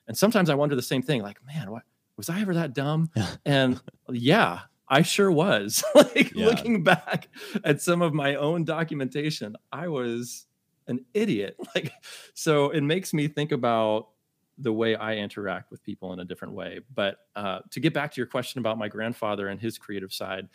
And 0.08 0.16
sometimes 0.18 0.50
i 0.50 0.56
wonder 0.56 0.76
the 0.76 0.82
same 0.84 1.02
thing 1.02 1.22
like 1.24 1.40
man 1.46 1.72
what 1.72 1.84
was 2.18 2.30
i 2.30 2.40
ever 2.42 2.54
that 2.54 2.74
dumb? 2.74 3.10
And 3.46 3.82
yeah 4.12 4.60
i 4.88 5.02
sure 5.02 5.32
was. 5.32 5.84
Like 5.96 6.32
Yeah. 6.36 6.46
looking 6.48 6.84
back 6.84 7.28
at 7.64 7.82
some 7.82 8.02
of 8.02 8.14
my 8.14 8.36
own 8.36 8.66
documentation 8.66 9.56
i 9.72 9.88
was 9.88 10.46
an 10.88 11.04
idiot. 11.14 11.56
Like 11.76 11.92
so 12.36 12.70
it 12.70 12.82
makes 12.82 13.14
me 13.14 13.28
think 13.28 13.52
about 13.52 14.10
the 14.58 14.72
way 14.72 14.96
i 14.96 15.16
interact 15.16 15.72
with 15.72 15.82
people 15.84 16.14
in 16.14 16.20
a 16.20 16.26
different 16.26 16.54
way. 16.54 16.80
But 16.94 17.18
uh, 17.36 17.60
to 17.72 17.80
get 17.82 17.94
back 17.94 18.12
to 18.14 18.18
your 18.22 18.28
question 18.28 18.60
about 18.60 18.78
my 18.78 18.88
grandfather 18.88 19.48
and 19.50 19.60
his 19.60 19.78
creative 19.78 20.14
side 20.14 20.48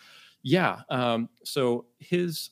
yeah 0.43 0.81
um, 0.89 1.29
so 1.45 1.85
his 1.99 2.51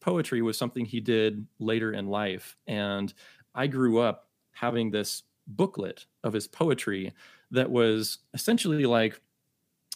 poetry 0.00 0.42
was 0.42 0.56
something 0.56 0.84
he 0.84 1.00
did 1.00 1.46
later 1.58 1.92
in 1.92 2.08
life. 2.08 2.56
And 2.66 3.12
i 3.54 3.66
grew 3.66 3.98
up 3.98 4.28
having 4.52 4.90
this 4.90 5.22
booklet 5.46 6.06
of 6.22 6.32
his 6.32 6.46
poetry 6.46 7.12
that 7.50 7.70
was 7.70 8.18
essentially 8.34 8.84
like 8.84 9.20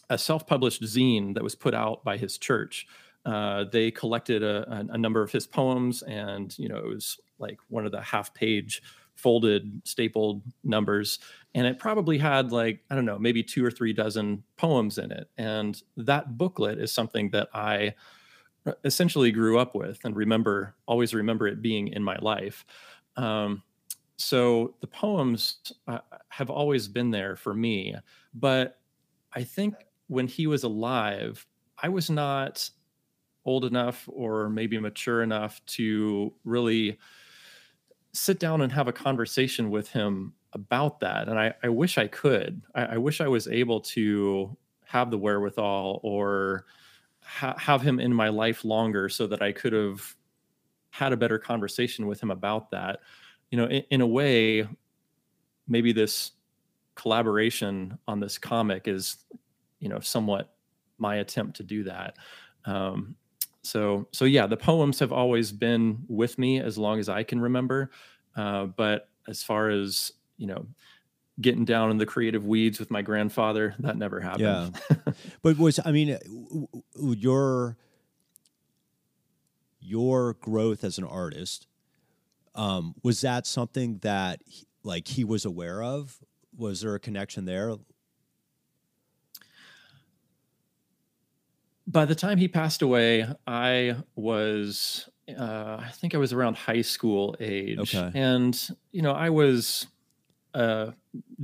a 0.09 0.19
self-published 0.19 0.83
zine 0.83 1.35
that 1.35 1.43
was 1.43 1.55
put 1.55 1.75
out 1.75 2.05
by 2.05 2.17
his 2.17 2.39
church. 2.39 2.87
Uh, 3.25 3.65
they 3.71 3.91
collected 3.91 4.43
a, 4.43 4.69
a, 4.71 4.95
a 4.95 4.99
number 4.99 5.23
of 5.23 5.31
his 5.31 5.47
poems 5.47 6.03
and 6.03 6.59
you 6.59 6.69
know 6.69 6.77
it 6.77 6.87
was 6.87 7.21
like 7.39 7.59
one 7.69 7.87
of 7.87 7.93
the 7.93 8.01
half 8.01 8.35
page 8.35 8.83
folded 9.15 9.83
stapled 9.85 10.43
numbers. 10.65 11.19
And 11.55 11.67
it 11.67 11.79
probably 11.79 12.19
had 12.19 12.51
like 12.51 12.81
i 12.91 12.95
don't 12.95 13.05
know 13.05 13.19
maybe 13.19 13.43
two 13.43 13.65
or 13.65 13.71
three 13.71 13.93
dozen 13.93 14.43
poems 14.57 14.99
in 14.99 15.13
it. 15.13 15.29
And 15.37 15.81
that 15.97 16.37
booklet 16.37 16.79
is 16.79 16.93
something 16.93 17.31
that 17.31 17.49
i 17.55 17.95
essentially 18.85 19.33
grew 19.33 19.59
up 19.59 19.75
with 19.75 19.99
and 20.05 20.15
remember 20.17 20.75
always 20.87 21.15
remember 21.15 21.47
it 21.47 21.63
being 21.63 21.89
in 21.89 22.03
my 22.03 22.17
life 22.21 22.65
um, 23.17 23.63
so 24.17 24.75
the 24.81 24.87
poems 24.87 25.75
uh, 25.89 25.99
have 26.29 26.51
always 26.51 26.89
been 26.89 27.11
there 27.11 27.37
for 27.37 27.55
me 27.55 27.95
but 28.35 28.79
i 29.33 29.43
think 29.43 29.75
when 30.07 30.27
he 30.27 30.47
was 30.47 30.63
alive 30.63 31.47
i 31.83 31.89
was 31.89 32.09
not 32.09 32.71
old 33.45 33.65
enough 33.65 34.09
or 34.13 34.49
maybe 34.49 34.79
mature 34.79 35.23
enough 35.23 35.65
to 35.67 36.33
really 36.45 36.99
sit 38.13 38.39
down 38.39 38.61
and 38.61 38.73
have 38.73 38.89
a 38.89 38.93
conversation 38.93 39.71
with 39.71 39.89
him 39.89 40.35
about 40.53 41.01
that. 41.01 41.29
And 41.29 41.39
I, 41.39 41.55
I 41.63 41.69
wish 41.69 41.99
I 41.99 42.07
could. 42.07 42.63
I, 42.75 42.85
I 42.85 42.97
wish 42.99 43.21
I 43.21 43.29
was 43.29 43.49
able 43.49 43.81
to 43.81 44.57
have 44.85 45.11
the 45.11 45.19
wherewithal 45.19 46.01
or 46.03 46.67
ha- 47.25 47.57
have 47.59 47.83
him 47.83 48.01
in 48.01 48.13
my 48.13 48.29
life 48.29 48.65
longer 48.65 49.09
so 49.09 49.27
that 49.27 49.43
I 49.43 49.53
could 49.53 49.73
have 49.73 50.17
had 50.91 51.13
a 51.13 51.17
better 51.17 51.39
conversation 51.39 52.07
with 52.07 52.23
him 52.23 52.31
about 52.31 52.71
that. 52.71 53.01
You 53.51 53.59
know, 53.59 53.67
in, 53.67 53.85
in 53.91 54.01
a 54.01 54.07
way, 54.07 54.67
maybe 55.67 55.93
this 55.93 56.33
collaboration 56.95 57.99
on 58.07 58.21
this 58.21 58.39
comic 58.39 58.89
is, 58.89 59.25
you 59.81 59.89
know, 59.89 60.01
somewhat 60.01 60.55
my 60.99 61.17
attempt 61.17 61.57
to 61.57 61.63
do 61.63 61.85
that. 61.85 62.17
Um, 62.65 63.17
so 63.63 64.09
so 64.13 64.25
yeah 64.25 64.47
the 64.47 64.57
poems 64.57 64.99
have 64.99 65.13
always 65.13 65.53
been 65.53 66.05
with 66.09 66.39
me 66.39 66.61
as 66.61 66.77
long 66.77 66.99
as 66.99 67.09
i 67.09 67.23
can 67.23 67.41
remember 67.41 67.91
uh, 68.37 68.65
but 68.65 69.09
as 69.29 69.43
far 69.43 69.71
as 69.71 70.13
you 70.37 70.47
know 70.47 70.67
getting 71.41 71.65
down 71.65 71.91
in 71.91 71.97
the 71.97 72.07
creative 72.07 72.45
weeds 72.47 72.79
with 72.79 72.91
my 72.91 73.03
grandfather 73.03 73.75
that 73.79 73.97
never 73.97 74.21
happened 74.21 74.79
Yeah. 74.91 74.97
but 75.43 75.57
was 75.59 75.81
I 75.85 75.91
mean 75.93 76.19
your 76.99 77.77
your 79.81 80.35
growth 80.35 80.85
as 80.85 80.99
an 80.99 81.05
artist 81.05 81.67
um, 82.55 82.95
was 83.03 83.23
that 83.23 83.47
something 83.47 83.99
that 84.03 84.41
he- 84.47 84.67
like 84.85 85.09
he 85.09 85.25
was 85.25 85.45
aware 85.47 85.83
of? 85.83 86.19
Was 86.57 86.83
there 86.83 86.95
a 86.95 87.01
connection 87.01 87.45
there? 87.47 87.75
by 91.87 92.05
the 92.05 92.15
time 92.15 92.39
he 92.39 92.47
passed 92.49 92.81
away 92.83 93.27
i 93.47 93.97
was 94.15 95.09
uh, 95.37 95.79
i 95.81 95.89
think 95.95 96.15
i 96.15 96.19
was 96.19 96.33
around 96.33 96.57
high 96.57 96.81
school 96.81 97.35
age 97.41 97.95
Okay. 97.95 98.11
and 98.15 98.69
you 98.93 99.03
know 99.03 99.13
i 99.13 99.29
was 99.31 99.87
uh, 100.55 100.91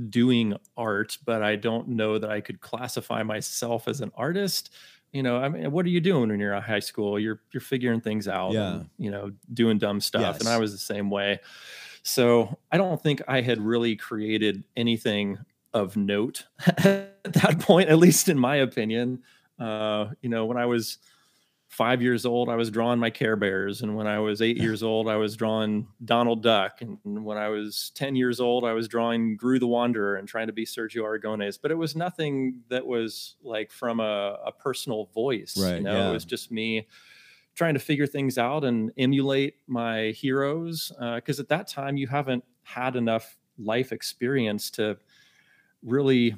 doing 0.09 0.55
art 0.77 1.17
but 1.25 1.41
i 1.43 1.55
don't 1.55 1.87
know 1.87 2.17
that 2.17 2.29
i 2.29 2.39
could 2.41 2.59
classify 2.61 3.23
myself 3.23 3.87
as 3.87 4.01
an 4.01 4.11
artist. 4.15 4.71
You 5.11 5.23
know 5.23 5.37
i 5.37 5.49
mean 5.49 5.71
what 5.71 5.85
are 5.85 5.89
you 5.89 5.99
doing 6.01 6.29
when 6.29 6.39
you're 6.39 6.53
in 6.53 6.61
high 6.61 6.79
school? 6.79 7.19
You're 7.19 7.41
you're 7.51 7.61
figuring 7.61 8.01
things 8.01 8.27
out 8.27 8.51
Yeah. 8.53 8.73
and, 8.75 8.89
you 8.97 9.09
know 9.09 9.31
doing 9.53 9.77
dumb 9.79 9.99
stuff 10.01 10.39
and 10.39 10.47
i 10.47 10.57
was 10.57 10.71
the 10.71 10.77
same 10.77 11.09
way. 11.09 11.39
So 12.03 12.57
i 12.71 12.77
don't 12.77 13.01
think 13.01 13.21
i 13.27 13.41
had 13.41 13.59
really 13.59 13.95
created 13.95 14.63
anything 14.77 15.39
of 15.73 15.97
note 15.97 16.45
at 16.67 17.23
that 17.23 17.59
point 17.59 17.89
at 17.89 17.97
least 17.97 18.29
in 18.29 18.37
my 18.37 18.57
opinion. 18.57 19.23
Uh, 19.59 20.11
you 20.21 20.29
know, 20.29 20.45
when 20.45 20.55
I 20.57 20.65
was 20.65 20.99
five 21.69 22.01
years 22.01 22.25
old, 22.25 22.49
I 22.49 22.55
was 22.55 22.71
drawing 22.71 22.99
my 22.99 23.11
Care 23.11 23.35
Bears, 23.35 23.81
and 23.81 23.95
when 23.95 24.07
I 24.07 24.19
was 24.19 24.41
eight 24.41 24.57
years 24.57 24.83
old, 24.83 25.07
I 25.07 25.15
was 25.15 25.37
drawing 25.37 25.87
Donald 26.03 26.41
Duck, 26.43 26.81
and 26.81 26.97
when 27.03 27.37
I 27.37 27.47
was 27.49 27.91
ten 27.95 28.15
years 28.15 28.39
old, 28.39 28.65
I 28.65 28.73
was 28.73 28.87
drawing 28.87 29.37
Groo 29.37 29.59
the 29.59 29.67
Wanderer 29.67 30.15
and 30.15 30.27
trying 30.27 30.47
to 30.47 30.53
be 30.53 30.65
Sergio 30.65 31.03
Aragones. 31.03 31.59
But 31.61 31.71
it 31.71 31.75
was 31.75 31.95
nothing 31.95 32.61
that 32.69 32.85
was 32.85 33.35
like 33.43 33.71
from 33.71 33.99
a, 33.99 34.39
a 34.45 34.51
personal 34.51 35.05
voice. 35.13 35.55
Right, 35.57 35.75
You 35.77 35.81
know, 35.81 35.93
yeah. 35.93 36.09
it 36.09 36.13
was 36.13 36.25
just 36.25 36.51
me 36.51 36.87
trying 37.55 37.75
to 37.75 37.79
figure 37.79 38.07
things 38.07 38.37
out 38.37 38.63
and 38.63 38.91
emulate 38.97 39.55
my 39.67 40.07
heroes. 40.07 40.91
Uh, 40.99 41.15
because 41.15 41.39
at 41.39 41.49
that 41.49 41.67
time, 41.67 41.97
you 41.97 42.07
haven't 42.07 42.43
had 42.63 42.95
enough 42.95 43.37
life 43.57 43.91
experience 43.91 44.69
to 44.71 44.97
really 45.83 46.35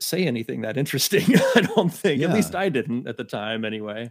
say 0.00 0.24
anything 0.24 0.62
that 0.62 0.76
interesting. 0.76 1.24
I 1.54 1.60
don't 1.74 1.92
think. 1.92 2.22
At 2.22 2.32
least 2.32 2.54
I 2.54 2.68
didn't 2.68 3.06
at 3.06 3.16
the 3.16 3.24
time, 3.24 3.64
anyway. 3.64 4.10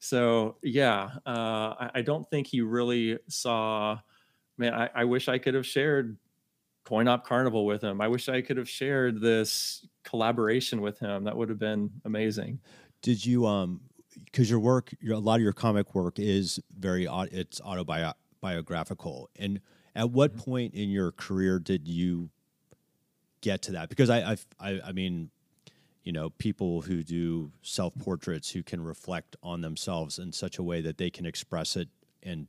So 0.00 0.56
yeah, 0.62 1.10
uh, 1.26 1.74
I, 1.80 1.90
I 1.96 2.02
don't 2.02 2.28
think 2.30 2.46
he 2.46 2.60
really 2.60 3.18
saw. 3.28 3.98
Man, 4.56 4.74
I, 4.74 4.90
I 4.94 5.04
wish 5.04 5.28
I 5.28 5.38
could 5.38 5.54
have 5.54 5.66
shared 5.66 6.18
Coin 6.84 7.06
Op 7.06 7.24
Carnival 7.26 7.66
with 7.66 7.82
him. 7.82 8.00
I 8.00 8.08
wish 8.08 8.28
I 8.28 8.40
could 8.40 8.56
have 8.56 8.68
shared 8.68 9.20
this 9.20 9.86
collaboration 10.04 10.80
with 10.80 10.98
him. 10.98 11.24
That 11.24 11.36
would 11.36 11.48
have 11.48 11.58
been 11.58 11.90
amazing. 12.04 12.60
Did 13.02 13.24
you 13.24 13.46
um 13.46 13.80
because 14.24 14.50
your 14.50 14.58
work, 14.58 14.92
your, 15.00 15.14
a 15.14 15.18
lot 15.18 15.36
of 15.36 15.42
your 15.42 15.52
comic 15.52 15.94
work 15.94 16.18
is 16.18 16.58
very 16.76 17.06
it's 17.30 17.60
autobiographical. 17.60 19.30
And 19.36 19.60
at 19.94 20.10
what 20.10 20.32
Mm-hmm. 20.32 20.40
point 20.40 20.74
in 20.74 20.90
your 20.90 21.12
career 21.12 21.58
did 21.58 21.86
you 21.86 22.30
get 23.40 23.62
to 23.62 23.72
that? 23.72 23.88
Because 23.88 24.10
I, 24.10 24.36
I, 24.60 24.80
I 24.84 24.92
mean, 24.92 25.30
you 26.04 26.12
know, 26.12 26.30
people 26.30 26.82
who 26.82 27.02
do 27.02 27.52
self 27.62 27.92
portraits 27.98 28.50
who 28.50 28.62
can 28.62 28.82
reflect 28.82 29.36
on 29.42 29.60
themselves 29.60 30.18
in 30.18 30.32
such 30.32 30.58
a 30.58 30.62
way 30.62 30.80
that 30.80 30.98
they 30.98 31.10
can 31.10 31.26
express 31.26 31.76
it 31.76 31.88
and 32.22 32.46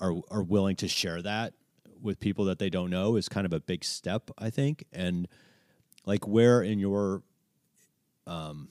are 0.00 0.14
are 0.30 0.42
willing 0.42 0.76
to 0.76 0.88
share 0.88 1.22
that 1.22 1.54
with 2.00 2.18
people 2.18 2.46
that 2.46 2.58
they 2.58 2.68
don't 2.68 2.90
know 2.90 3.16
is 3.16 3.28
kind 3.28 3.46
of 3.46 3.52
a 3.52 3.60
big 3.60 3.84
step, 3.84 4.30
I 4.36 4.50
think. 4.50 4.84
And 4.92 5.28
like, 6.04 6.26
where 6.26 6.60
in 6.62 6.80
your 6.80 7.22
um, 8.26 8.68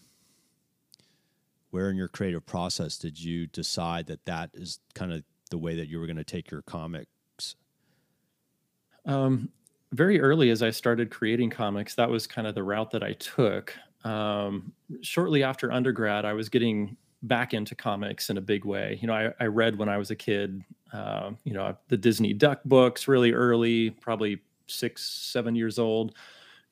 where 1.72 1.90
in 1.90 1.96
your 1.96 2.10
creative 2.10 2.46
process 2.46 2.98
did 2.98 3.22
you 3.22 3.48
decide 3.48 4.08
that 4.08 4.26
that 4.26 4.52
is 4.54 4.80
kind 4.94 5.14
of 5.14 5.24
the 5.50 5.58
way 5.58 5.76
that 5.76 5.88
you 5.88 6.00
were 6.00 6.06
going 6.06 6.18
to 6.18 6.24
take 6.24 6.52
your 6.52 6.62
comics? 6.62 7.56
Um, 9.06 9.50
very 9.94 10.20
early 10.22 10.50
as 10.50 10.64
I 10.64 10.70
started 10.70 11.10
creating 11.12 11.50
comics, 11.50 11.96
that 11.96 12.10
was 12.10 12.28
kind 12.28 12.48
of 12.48 12.56
the 12.56 12.64
route 12.64 12.92
that 12.92 13.04
I 13.04 13.14
took. 13.14 13.76
Um, 14.04 14.72
shortly 15.02 15.44
after 15.44 15.72
undergrad, 15.72 16.26
I 16.26 16.34
was 16.34 16.50
getting 16.50 16.98
back 17.24 17.54
into 17.54 17.76
comics 17.76 18.30
in 18.30 18.38
a 18.38 18.42
big 18.42 18.66
way. 18.66 18.98
You 19.02 19.08
know, 19.08 19.14
I, 19.14 19.32
I 19.40 19.46
read 19.46 19.78
when 19.78 19.90
I 19.90 19.98
was 19.98 20.10
a 20.10 20.16
kid, 20.16 20.64
uh, 20.92 21.32
you 21.44 21.54
know, 21.54 21.76
the 21.90 21.98
Disney 21.98 22.34
Duck 22.34 22.62
books 22.66 23.08
really 23.08 23.32
early, 23.32 23.92
probably 23.92 24.42
six, 24.68 25.06
seven 25.06 25.56
years 25.56 25.78
old. 25.78 26.16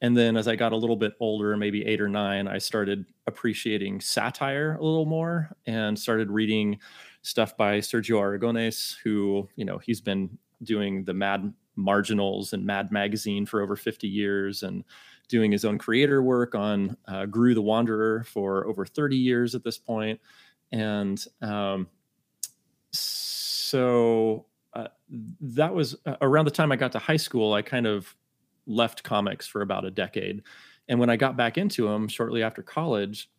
And 0.01 0.15
then 0.17 0.37
as 0.37 0.47
I 0.47 0.55
got 0.55 0.71
a 0.71 0.77
little 0.77 0.95
bit 0.95 1.13
older, 1.19 1.55
maybe 1.57 1.85
eight 1.85 1.99
or 1.99 2.07
nine, 2.07 2.47
I 2.47 2.57
started 2.57 3.05
appreciating 3.27 3.99
satire 3.99 4.77
a 4.79 4.83
little 4.83 5.05
more 5.05 5.49
and 5.65 5.99
started 5.99 6.31
reading 6.31 6.79
stuff 7.21 7.57
by 7.57 7.79
Sergio 7.79 8.15
Aragonés, 8.17 8.95
who, 9.03 9.47
you 9.55 9.65
know, 9.65 9.77
he's 9.77 9.99
been 9.99 10.37
doing 10.63 11.03
the 11.03 11.13
Mad 11.13 11.53
Marginals 11.79 12.53
and 12.53 12.65
Mad 12.65 12.91
Magazine 12.91 13.45
for 13.45 13.61
over 13.61 13.75
50 13.75 14.07
years 14.07 14.63
and 14.63 14.83
doing 15.27 15.51
his 15.51 15.63
own 15.63 15.77
creator 15.77 16.21
work 16.21 16.55
on 16.55 16.97
uh, 17.07 17.25
Groo 17.25 17.53
the 17.53 17.61
Wanderer 17.61 18.23
for 18.23 18.65
over 18.67 18.85
30 18.85 19.15
years 19.15 19.55
at 19.55 19.63
this 19.63 19.77
point. 19.77 20.19
And 20.71 21.23
um, 21.41 21.87
so 22.91 24.45
uh, 24.73 24.87
that 25.41 25.73
was 25.73 25.95
uh, 26.05 26.15
around 26.21 26.45
the 26.45 26.51
time 26.51 26.71
I 26.71 26.75
got 26.75 26.91
to 26.93 26.99
high 26.99 27.17
school, 27.17 27.53
I 27.53 27.61
kind 27.61 27.87
of 27.87 28.15
left 28.65 29.03
comics 29.03 29.47
for 29.47 29.61
about 29.61 29.85
a 29.85 29.91
decade. 29.91 30.43
And 30.87 30.99
when 30.99 31.09
I 31.09 31.15
got 31.15 31.37
back 31.37 31.57
into 31.57 31.87
them 31.87 32.07
shortly 32.07 32.43
after 32.43 32.63
college, 32.63 33.29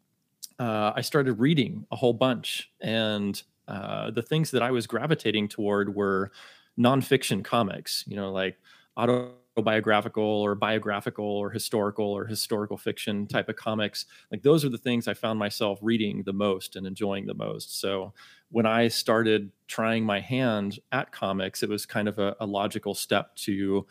uh, 0.58 0.92
I 0.94 1.00
started 1.00 1.34
reading 1.34 1.86
a 1.90 1.96
whole 1.96 2.12
bunch. 2.12 2.70
And 2.80 3.40
uh, 3.66 4.10
the 4.10 4.22
things 4.22 4.50
that 4.52 4.62
I 4.62 4.70
was 4.70 4.86
gravitating 4.86 5.48
toward 5.48 5.94
were 5.94 6.32
nonfiction 6.78 7.44
comics, 7.44 8.04
you 8.06 8.16
know, 8.16 8.32
like 8.32 8.58
autobiographical 8.96 10.24
or 10.24 10.54
biographical 10.54 11.24
or 11.24 11.50
historical 11.50 12.06
or 12.06 12.26
historical 12.26 12.76
fiction 12.76 13.26
type 13.26 13.48
of 13.48 13.56
comics. 13.56 14.06
Like 14.30 14.42
those 14.42 14.64
are 14.64 14.68
the 14.68 14.78
things 14.78 15.08
I 15.08 15.14
found 15.14 15.38
myself 15.38 15.78
reading 15.82 16.22
the 16.22 16.32
most 16.32 16.76
and 16.76 16.86
enjoying 16.86 17.26
the 17.26 17.34
most. 17.34 17.80
So 17.80 18.12
when 18.50 18.66
I 18.66 18.88
started 18.88 19.52
trying 19.68 20.04
my 20.04 20.20
hand 20.20 20.78
at 20.92 21.12
comics, 21.12 21.62
it 21.62 21.68
was 21.68 21.86
kind 21.86 22.08
of 22.08 22.18
a, 22.18 22.36
a 22.40 22.46
logical 22.46 22.94
step 22.94 23.34
to 23.36 23.86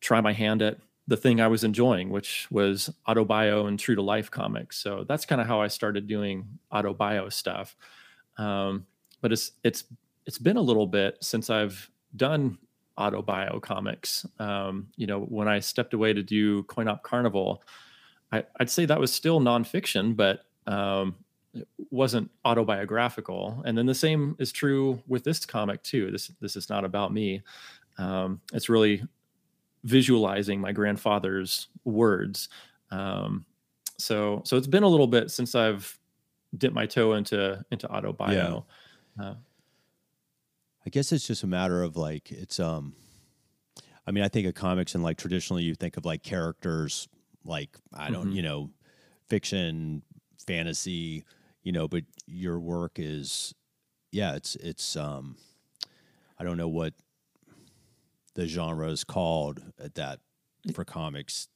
try 0.00 0.20
my 0.20 0.32
hand 0.32 0.62
at 0.62 0.78
the 1.06 1.16
thing 1.16 1.40
I 1.40 1.48
was 1.48 1.64
enjoying, 1.64 2.10
which 2.10 2.50
was 2.50 2.90
autobio 3.06 3.68
and 3.68 3.78
true 3.78 3.94
to 3.94 4.02
life 4.02 4.30
comics. 4.30 4.78
So 4.78 5.04
that's 5.06 5.26
kind 5.26 5.40
of 5.40 5.46
how 5.46 5.60
I 5.60 5.68
started 5.68 6.06
doing 6.06 6.58
autobio 6.72 7.32
stuff. 7.32 7.76
Um, 8.38 8.86
but 9.20 9.32
it's 9.32 9.52
it's 9.62 9.84
it's 10.26 10.38
been 10.38 10.56
a 10.56 10.62
little 10.62 10.86
bit 10.86 11.18
since 11.20 11.50
I've 11.50 11.90
done 12.16 12.58
autobio 12.98 13.60
comics. 13.60 14.26
Um, 14.38 14.88
you 14.96 15.06
know, 15.06 15.20
when 15.20 15.48
I 15.48 15.60
stepped 15.60 15.94
away 15.94 16.12
to 16.12 16.22
do 16.22 16.62
Coin 16.64 16.88
Op 16.88 17.02
Carnival, 17.02 17.62
I, 18.32 18.44
would 18.58 18.70
say 18.70 18.86
that 18.86 19.00
was 19.00 19.12
still 19.12 19.40
nonfiction, 19.40 20.16
but 20.16 20.44
um, 20.66 21.16
it 21.52 21.68
wasn't 21.90 22.30
autobiographical. 22.44 23.62
And 23.64 23.76
then 23.76 23.86
the 23.86 23.94
same 23.94 24.36
is 24.38 24.52
true 24.52 25.02
with 25.06 25.24
this 25.24 25.44
comic 25.44 25.82
too. 25.82 26.10
This 26.10 26.32
this 26.40 26.56
is 26.56 26.68
not 26.68 26.84
about 26.84 27.12
me. 27.12 27.42
Um, 27.98 28.40
it's 28.52 28.68
really 28.68 29.04
visualizing 29.84 30.60
my 30.60 30.72
grandfather's 30.72 31.68
words. 31.84 32.48
Um, 32.90 33.44
so 33.98 34.42
so 34.44 34.56
it's 34.56 34.66
been 34.66 34.82
a 34.82 34.88
little 34.88 35.06
bit 35.06 35.30
since 35.30 35.54
I've 35.54 35.98
dipped 36.56 36.74
my 36.74 36.86
toe 36.86 37.14
into 37.14 37.64
into 37.70 37.86
autobio. 37.88 38.64
Yeah. 39.18 39.24
Uh, 39.24 39.34
I 40.86 40.90
guess 40.90 41.12
it's 41.12 41.26
just 41.26 41.42
a 41.42 41.46
matter 41.46 41.82
of 41.82 41.96
like 41.96 42.30
it's 42.30 42.60
um 42.60 42.94
I 44.06 44.10
mean 44.10 44.24
I 44.24 44.28
think 44.28 44.46
of 44.46 44.54
comics 44.54 44.94
and 44.94 45.02
like 45.02 45.16
traditionally 45.16 45.62
you 45.62 45.74
think 45.74 45.96
of 45.96 46.04
like 46.04 46.22
characters 46.22 47.08
like 47.44 47.76
I 47.92 48.10
don't 48.10 48.26
mm-hmm. 48.26 48.36
you 48.36 48.42
know 48.42 48.70
fiction 49.28 50.02
fantasy 50.46 51.24
you 51.62 51.72
know 51.72 51.88
but 51.88 52.04
your 52.26 52.60
work 52.60 52.92
is 52.96 53.54
yeah 54.12 54.34
it's 54.34 54.56
it's 54.56 54.96
um 54.96 55.36
I 56.38 56.44
don't 56.44 56.56
know 56.56 56.68
what 56.68 56.94
the 58.34 58.46
genre 58.46 58.88
is 58.88 59.04
called 59.04 59.62
at 59.82 59.94
that 59.94 60.20
for 60.74 60.84
comics 60.84 61.48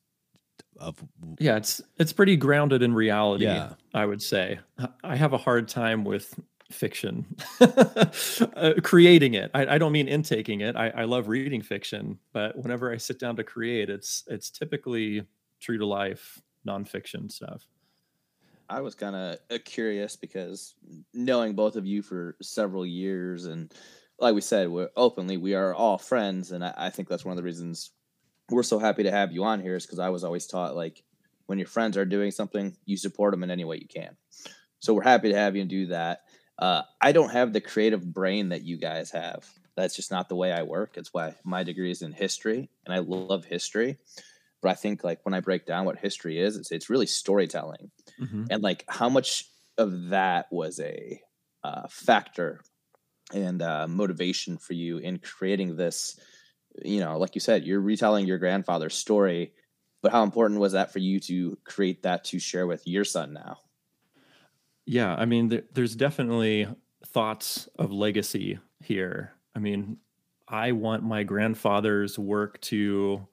of 0.79 1.03
yeah 1.39 1.57
it's 1.57 1.81
it's 1.99 2.13
pretty 2.13 2.37
grounded 2.37 2.83
in 2.83 2.95
reality 2.95 3.45
yeah. 3.45 3.73
i 3.95 4.05
would 4.05 4.23
say 4.23 4.59
i 5.03 5.17
have 5.17 5.33
a 5.33 5.39
hard 5.39 5.69
time 5.69 6.05
with 6.05 6.39
fiction. 6.71 7.37
Uh, 8.55 8.73
creating 8.83 9.35
it. 9.35 9.51
I, 9.55 9.75
I, 9.75 9.79
don't 9.79 9.93
mean 9.93 10.09
intaking 10.09 10.61
it. 10.61 10.75
I, 10.77 10.89
I 10.89 11.05
love 11.05 11.29
reading 11.29 11.63
fiction 11.63 12.19
but 12.33 12.57
whenever 12.57 12.93
i 12.93 12.97
sit 12.97 13.19
down 13.19 13.37
to 13.37 13.45
create 13.45 13.89
it's 13.89 14.25
it's 14.27 14.51
typically 14.51 15.25
true 15.61 15.79
to 15.79 15.87
life 15.87 16.41
nonfiction 16.67 17.31
stuff. 17.31 17.67
I 18.69 18.81
was 18.81 18.95
kind 18.95 19.15
of 19.15 19.39
uh, 19.51 19.59
curious 19.65 20.17
because 20.17 20.75
knowing 21.15 21.55
both 21.55 21.77
of 21.77 21.87
you 21.87 22.03
for 22.03 22.37
several 22.43 22.85
years 22.85 23.47
and 23.47 23.73
like 24.19 24.35
we 24.35 24.41
said 24.41 24.69
we're 24.69 24.91
openly 24.97 25.37
we 25.37 25.55
are 25.55 25.75
all 25.75 25.99
friends 25.99 26.53
and 26.53 26.65
I, 26.65 26.75
I 26.77 26.91
think 26.91 27.09
that's 27.09 27.25
one 27.25 27.33
of 27.33 27.37
the 27.37 27.45
reasons 27.45 27.91
we're 28.51 28.63
so 28.63 28.79
happy 28.79 29.05
to 29.05 29.11
have 29.11 29.33
you 29.33 29.45
on 29.45 29.61
here 29.61 29.77
is 29.77 29.87
because 29.87 29.99
i 29.99 30.09
was 30.09 30.25
always 30.25 30.47
taught 30.47 30.75
like 30.75 31.03
when 31.49 31.59
your 31.59 31.67
friends 31.67 31.97
are 31.97 32.05
doing 32.05 32.31
something 32.31 32.77
you 32.85 32.97
support 32.97 33.33
them 33.33 33.43
in 33.43 33.51
any 33.51 33.65
way 33.65 33.77
you 33.77 33.89
can. 33.89 34.17
So 34.81 34.95
we're 34.95 35.03
happy 35.03 35.31
to 35.31 35.35
have 35.37 35.57
you 35.57 35.65
do 35.65 35.87
that 35.87 36.23
uh, 36.59 36.83
I 37.01 37.13
don't 37.13 37.31
have 37.31 37.53
the 37.53 37.61
creative 37.61 38.13
brain 38.13 38.49
that 38.49 38.63
you 38.63 38.77
guys 38.77 39.11
have. 39.13 39.47
That's 39.77 39.95
just 39.95 40.11
not 40.11 40.29
the 40.29 40.35
way 40.35 40.53
I 40.53 40.63
work. 40.63 40.97
It's 40.97 41.15
why 41.15 41.37
my 41.45 41.63
degree 41.63 41.91
is 41.91 42.03
in 42.03 42.13
history, 42.13 42.69
and 42.85 42.95
I 42.95 42.99
love 42.99 43.45
history. 43.45 43.99
But 44.61 44.71
I 44.71 44.75
think 44.75 45.05
like 45.05 45.21
when 45.23 45.35
I 45.35 45.41
break 45.41 45.67
down 45.67 45.85
what 45.85 45.99
history 45.99 46.41
is, 46.41 46.57
it's 46.57 46.73
it's 46.73 46.91
really 46.91 47.07
storytelling, 47.07 47.91
mm-hmm. 48.21 48.47
and 48.51 48.63
like 48.63 48.85
how 48.89 49.09
much 49.09 49.45
of 49.77 50.09
that 50.09 50.47
was 50.51 50.81
a 50.81 51.21
uh, 51.63 51.87
factor 51.89 52.61
and 53.33 53.63
uh, 53.63 53.87
motivation 53.87 54.59
for 54.59 54.73
you 54.73 54.99
in 54.99 55.19
creating 55.19 55.77
this. 55.77 56.19
You 56.85 57.01
know, 57.01 57.19
like 57.19 57.37
you 57.37 57.41
said, 57.41 57.65
you're 57.65 57.81
retelling 57.81 58.27
your 58.27 58.39
grandfather's 58.39 58.97
story, 58.97 59.53
but 60.03 60.11
how 60.11 60.25
important 60.25 60.59
was 60.59 60.73
that 60.73 60.93
for 60.93 60.99
you 60.99 61.21
to 61.21 61.57
create 61.65 62.03
that 62.03 62.25
to 62.25 62.41
share 62.41 62.67
with 62.67 62.83
your 62.85 63.05
son 63.05 63.33
now? 63.33 63.59
Yeah, 64.89 65.15
I 65.17 65.27
mean, 65.27 65.51
th- 65.51 65.67
there's 65.75 65.95
definitely 65.95 66.67
thoughts 67.05 67.69
of 67.79 67.93
legacy 67.93 68.59
here. 68.83 69.35
I 69.55 69.59
mean, 69.59 69.99
I 70.49 70.73
want 70.73 71.03
my 71.03 71.25
grandfather's 71.25 72.19
work 72.19 72.59
to 72.63 73.29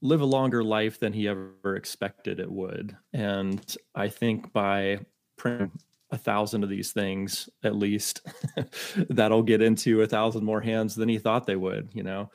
live 0.00 0.22
a 0.22 0.26
longer 0.26 0.64
life 0.64 0.98
than 0.98 1.12
he 1.12 1.28
ever 1.28 1.76
expected 1.76 2.40
it 2.40 2.50
would. 2.50 2.96
And 3.12 3.62
I 3.94 4.08
think 4.08 4.54
by 4.54 5.00
printing 5.36 5.72
a 6.10 6.16
thousand 6.18 6.64
of 6.64 6.70
these 6.70 6.92
things, 6.92 7.50
at 7.62 7.76
least, 7.76 8.22
that'll 9.10 9.42
get 9.42 9.60
into 9.60 10.00
a 10.00 10.06
thousand 10.06 10.44
more 10.44 10.62
hands 10.62 10.96
than 10.96 11.10
he 11.10 11.18
thought 11.18 11.46
they 11.46 11.56
would, 11.56 11.90
you 11.92 12.04
know? 12.04 12.30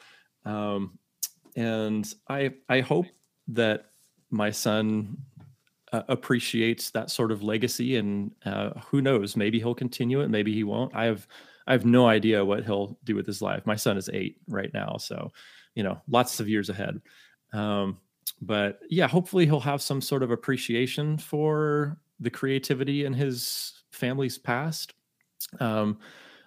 Um, 0.46 1.00
and 1.56 2.08
I, 2.30 2.54
I 2.70 2.82
hope 2.82 3.08
that 3.48 3.88
my 4.30 4.52
son 4.52 5.18
uh, 5.94 6.04
appreciates 6.08 6.90
that 6.92 7.12
sort 7.12 7.32
of 7.32 7.44
legacy, 7.44 7.98
and 7.98 8.32
uh, 8.46 8.72
who 8.88 9.02
knows, 9.02 9.36
maybe 9.36 9.60
he'll 9.60 9.76
continue 9.76 10.22
it, 10.22 10.30
maybe 10.30 10.54
he 10.54 10.64
won't. 10.64 10.96
I 10.96 11.06
have 11.06 11.28
I 11.68 11.72
have 11.72 11.86
no 11.86 12.08
idea 12.08 12.46
what 12.46 12.64
he'll 12.64 12.98
do 13.04 13.16
with 13.16 13.26
his 13.26 13.42
life. 13.42 13.66
My 13.66 13.76
son 13.76 13.98
is 13.98 14.10
eight 14.14 14.38
right 14.48 14.72
now, 14.74 14.98
so 14.98 15.32
you 15.76 15.84
know, 15.84 16.02
lots 16.08 16.40
of 16.40 16.50
years 16.50 16.70
ahead. 16.70 17.02
Um, 17.54 18.00
but 18.42 18.80
yeah, 18.90 19.08
hopefully 19.08 19.46
he'll 19.46 19.60
have 19.60 19.82
some 19.82 20.02
sort 20.02 20.24
of 20.24 20.32
appreciation 20.32 21.18
for 21.18 21.98
the 22.20 22.30
creativity 22.30 23.06
in 23.06 23.14
his 23.14 23.84
family's 23.92 24.38
past. 24.38 24.94
Um, 25.60 26.00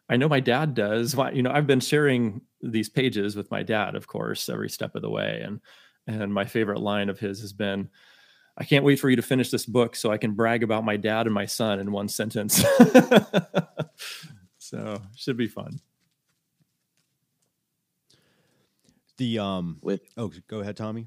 I 0.09 0.17
know 0.17 0.29
my 0.29 0.41
dad 0.41 0.75
does. 0.75 1.15
You 1.33 1.43
know, 1.43 1.51
I've 1.51 1.67
been 1.67 1.81
sharing 1.81 2.41
these 2.63 2.89
pages 2.89 3.37
with 3.37 3.51
my 3.51 3.63
dad, 3.63 3.95
of 3.95 4.07
course, 4.07 4.49
every 4.49 4.71
step 4.71 4.95
of 4.95 5.03
the 5.03 5.11
way, 5.11 5.43
and 5.45 5.61
and 6.07 6.33
my 6.33 6.47
favorite 6.47 6.81
line 6.81 7.11
of 7.11 7.19
his 7.19 7.41
has 7.43 7.53
been, 7.53 7.91
I 8.59 8.65
can't 8.65 8.85
wait 8.85 8.99
for 8.99 9.09
you 9.09 9.17
to 9.17 9.23
finish 9.23 9.51
this 9.51 9.65
book 9.65 9.95
so 9.95 10.11
I 10.11 10.19
can 10.19 10.33
brag 10.33 10.65
about 10.65 10.85
my 10.85 10.97
dad 10.97 11.27
and 11.27 11.35
my 11.35 11.47
son 11.47 11.79
in 11.79 11.93
one 11.93 12.09
sentence. 12.09 12.65
so 14.59 15.01
should 15.17 15.37
be 15.37 15.47
fun. 15.47 15.79
The 19.17 19.39
um 19.39 19.79
with 19.81 20.03
oh 20.17 20.33
go 20.49 20.59
ahead, 20.59 20.77
Tommy. 20.77 21.07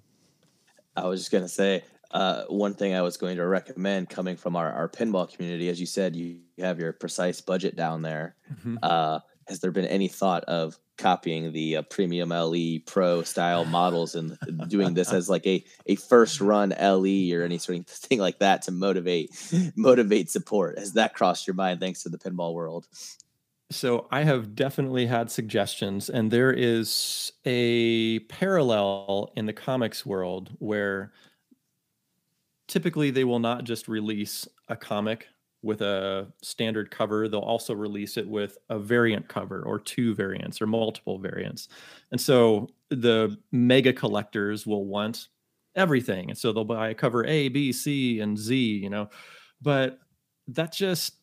I 0.95 1.07
was 1.07 1.19
just 1.19 1.31
gonna 1.31 1.49
say 1.49 1.83
uh, 2.11 2.43
one 2.47 2.73
thing 2.73 2.93
I 2.93 3.01
was 3.01 3.17
going 3.17 3.37
to 3.37 3.45
recommend 3.45 4.09
coming 4.09 4.35
from 4.35 4.55
our, 4.55 4.71
our 4.71 4.89
pinball 4.89 5.33
community, 5.33 5.69
as 5.69 5.79
you 5.79 5.85
said, 5.85 6.15
you 6.15 6.39
have 6.59 6.79
your 6.79 6.91
precise 6.91 7.39
budget 7.39 7.75
down 7.75 8.01
there. 8.01 8.35
Mm-hmm. 8.51 8.77
Uh, 8.83 9.19
has 9.47 9.60
there 9.60 9.71
been 9.71 9.86
any 9.86 10.08
thought 10.08 10.43
of 10.45 10.77
copying 10.97 11.51
the 11.51 11.77
uh, 11.77 11.82
premium 11.84 12.30
LE 12.30 12.80
Pro 12.86 13.23
style 13.23 13.65
models 13.65 14.15
and 14.15 14.38
doing 14.67 14.93
this 14.93 15.12
as 15.12 15.30
like 15.30 15.45
a 15.47 15.63
a 15.88 15.95
first 15.95 16.39
run 16.39 16.69
LE 16.80 17.34
or 17.34 17.43
any 17.43 17.58
sort 17.58 17.80
of 17.80 17.88
thing 17.88 18.19
like 18.19 18.39
that 18.39 18.62
to 18.63 18.71
motivate 18.71 19.32
motivate 19.75 20.30
support? 20.30 20.77
Has 20.77 20.93
that 20.93 21.13
crossed 21.13 21.47
your 21.47 21.56
mind 21.56 21.80
thanks 21.80 22.04
to 22.04 22.10
the 22.10 22.17
pinball 22.17 22.54
world? 22.54 22.88
So 23.71 24.08
I 24.12 24.23
have 24.23 24.54
definitely 24.54 25.06
had 25.06 25.32
suggestions, 25.32 26.10
and 26.10 26.30
there 26.30 26.51
is 26.51 27.32
a 27.45 28.19
parallel 28.19 29.32
in 29.36 29.45
the 29.45 29.54
comics 29.54 30.06
world 30.06 30.51
where 30.60 31.13
typically 32.67 33.12
they 33.12 33.23
will 33.23 33.39
not 33.39 33.63
just 33.63 33.88
release 33.88 34.47
a 34.67 34.75
comic 34.75 35.27
with 35.63 35.82
a 35.82 36.28
standard 36.41 36.89
cover, 36.89 37.28
they'll 37.28 37.39
also 37.39 37.74
release 37.74 38.17
it 38.17 38.28
with 38.28 38.58
a 38.69 38.80
variant 38.80 39.28
cover 39.28 39.62
or 39.63 39.80
two 39.80 40.15
variants 40.15 40.62
or 40.62 40.67
multiple 40.67 41.19
variants. 41.19 41.69
And 42.12 42.19
so 42.19 42.69
the 42.89 43.38
mega 43.52 43.93
collectors 43.93 44.65
will 44.65 44.86
want 44.86 45.28
everything. 45.76 46.30
And 46.30 46.38
so 46.38 46.52
they'll 46.52 46.65
buy 46.65 46.89
a 46.89 46.95
cover 46.95 47.26
A, 47.26 47.47
B, 47.50 47.71
C, 47.71 48.19
and 48.19 48.38
Z, 48.38 48.56
you 48.56 48.89
know. 48.89 49.10
But 49.62 50.00
that 50.47 50.74
just 50.74 51.15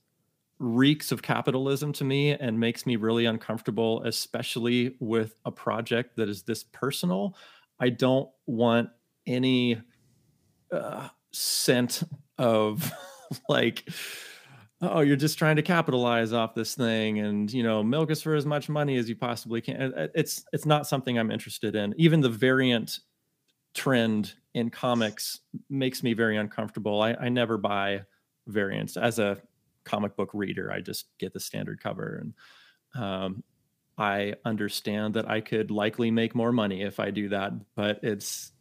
reeks 0.59 1.13
of 1.13 1.23
capitalism 1.23 1.93
to 1.93 2.05
me 2.05 2.33
and 2.33 2.59
makes 2.59 2.87
me 2.87 2.97
really 2.97 3.27
uncomfortable, 3.27 4.03
especially 4.05 4.97
with 5.01 5.35
a 5.45 5.53
project 5.53 6.17
that 6.17 6.29
is 6.29 6.43
this 6.43 6.65
personal. 6.65 7.37
I 7.81 7.91
don't 7.91 8.29
want 8.47 8.91
any 9.27 9.81
uh, 10.73 11.09
scent 11.33 12.03
of 12.39 12.93
like 13.49 13.89
oh 14.81 15.01
you're 15.01 15.17
just 15.17 15.39
trying 15.39 15.57
to 15.57 15.63
capitalize 15.63 16.33
off 16.33 16.55
this 16.55 16.75
thing 16.75 17.19
and 17.19 17.53
you 17.53 17.63
know 17.63 17.83
milk 17.83 18.11
us 18.11 18.23
for 18.23 18.35
as 18.35 18.47
much 18.47 18.69
money 18.69 18.97
as 18.97 19.09
you 19.09 19.17
possibly 19.17 19.61
can 19.61 19.93
it's 20.15 20.45
it's 20.53 20.67
not 20.67 20.87
something 20.87 21.19
i'm 21.19 21.31
interested 21.31 21.75
in. 21.75 21.95
Even 21.97 22.21
the 22.21 22.29
variant 22.29 23.01
trend 23.75 24.35
in 24.55 24.71
comics 24.71 25.41
makes 25.69 26.03
me 26.03 26.15
very 26.15 26.37
uncomfortable. 26.37 27.03
I, 27.03 27.15
I 27.15 27.29
never 27.29 27.59
buy 27.59 28.03
variants. 28.47 28.97
As 28.97 29.19
a 29.19 29.41
comic 29.89 30.15
book 30.17 30.31
reader 30.35 30.71
i 30.71 30.81
just 30.81 31.07
get 31.19 31.33
the 31.33 31.41
standard 31.41 31.81
cover 31.83 32.23
and 32.23 33.03
um, 33.03 33.43
i 33.97 34.35
understand 34.45 35.15
that 35.15 35.29
i 35.29 35.41
could 35.41 35.71
likely 35.71 36.11
make 36.11 36.35
more 36.35 36.53
money 36.53 36.83
if 36.83 37.01
i 37.01 37.11
do 37.11 37.29
that 37.31 37.53
but 37.75 37.99
it's 38.03 38.53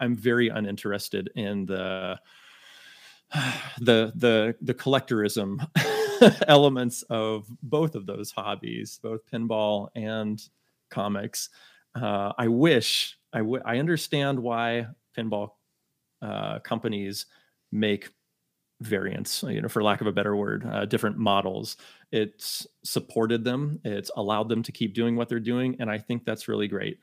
i'm 0.00 0.16
very 0.16 0.48
uninterested 0.48 1.30
in 1.36 1.66
the 1.66 2.18
the 3.80 4.12
the 4.16 4.54
the 4.60 4.74
collectorism 4.74 5.66
elements 6.48 7.02
of 7.10 7.46
both 7.62 7.94
of 7.94 8.06
those 8.06 8.30
hobbies, 8.30 8.98
both 9.02 9.20
pinball 9.30 9.88
and 9.94 10.42
comics. 10.90 11.48
Uh, 11.94 12.32
I 12.38 12.48
wish 12.48 13.16
I, 13.32 13.38
w- 13.38 13.62
I 13.64 13.78
understand 13.78 14.38
why 14.38 14.86
pinball 15.16 15.50
uh, 16.22 16.58
companies 16.60 17.26
make 17.72 18.10
variants, 18.80 19.42
you 19.42 19.60
know, 19.60 19.68
for 19.68 19.82
lack 19.82 20.00
of 20.00 20.06
a 20.06 20.12
better 20.12 20.34
word, 20.36 20.66
uh, 20.70 20.84
different 20.86 21.18
models. 21.18 21.76
It's 22.12 22.66
supported 22.84 23.44
them, 23.44 23.80
it's 23.84 24.10
allowed 24.16 24.48
them 24.48 24.62
to 24.62 24.72
keep 24.72 24.94
doing 24.94 25.16
what 25.16 25.28
they're 25.28 25.40
doing, 25.40 25.76
and 25.80 25.90
I 25.90 25.98
think 25.98 26.24
that's 26.24 26.48
really 26.48 26.68
great. 26.68 26.98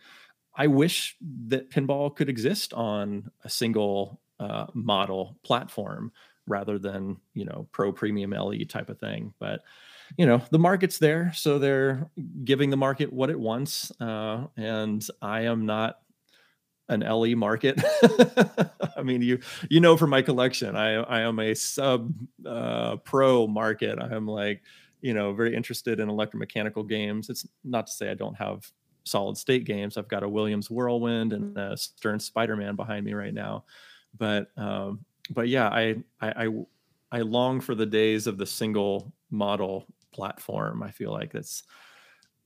I 0.55 0.67
wish 0.67 1.15
that 1.47 1.69
pinball 1.69 2.15
could 2.15 2.29
exist 2.29 2.73
on 2.73 3.29
a 3.43 3.49
single 3.49 4.19
uh, 4.39 4.67
model 4.73 5.37
platform 5.43 6.11
rather 6.47 6.79
than 6.79 7.17
you 7.33 7.45
know 7.45 7.67
pro 7.71 7.91
premium 7.91 8.31
LE 8.31 8.65
type 8.65 8.89
of 8.89 8.99
thing. 8.99 9.33
But 9.39 9.61
you 10.17 10.25
know 10.25 10.41
the 10.49 10.59
market's 10.59 10.97
there, 10.97 11.31
so 11.35 11.59
they're 11.59 12.09
giving 12.43 12.69
the 12.69 12.77
market 12.77 13.11
what 13.11 13.29
it 13.29 13.39
wants, 13.39 13.91
uh, 13.99 14.47
and 14.55 15.05
I 15.21 15.41
am 15.41 15.65
not 15.65 15.99
an 16.89 17.01
LE 17.01 17.35
market. 17.35 17.81
I 18.97 19.03
mean, 19.03 19.21
you 19.21 19.39
you 19.69 19.79
know 19.79 19.97
from 19.97 20.09
my 20.09 20.21
collection, 20.21 20.75
I 20.75 20.95
I 20.95 21.21
am 21.21 21.39
a 21.39 21.53
sub 21.53 22.13
uh, 22.45 22.95
pro 22.97 23.47
market. 23.47 23.99
I 23.99 24.15
am 24.15 24.27
like 24.27 24.63
you 25.01 25.13
know 25.13 25.33
very 25.33 25.55
interested 25.55 25.99
in 25.99 26.07
electromechanical 26.07 26.87
games. 26.87 27.29
It's 27.29 27.45
not 27.63 27.87
to 27.87 27.93
say 27.93 28.09
I 28.09 28.15
don't 28.15 28.35
have 28.35 28.71
solid 29.03 29.37
state 29.37 29.65
games. 29.65 29.97
I've 29.97 30.07
got 30.07 30.23
a 30.23 30.29
Williams 30.29 30.69
Whirlwind 30.69 31.33
and 31.33 31.57
a 31.57 31.77
Stern 31.77 32.19
Spider 32.19 32.55
Man 32.55 32.75
behind 32.75 33.05
me 33.05 33.13
right 33.13 33.33
now 33.33 33.65
but 34.17 34.49
um, 34.57 35.05
but 35.29 35.47
yeah, 35.47 35.67
I, 35.67 35.95
I 36.21 36.45
I 36.45 36.49
I 37.11 37.19
long 37.21 37.61
for 37.61 37.75
the 37.75 37.85
days 37.85 38.27
of 38.27 38.37
the 38.37 38.45
single 38.45 39.13
model 39.31 39.85
platform. 40.11 40.83
I 40.83 40.91
feel 40.91 41.11
like 41.11 41.31
that's 41.31 41.63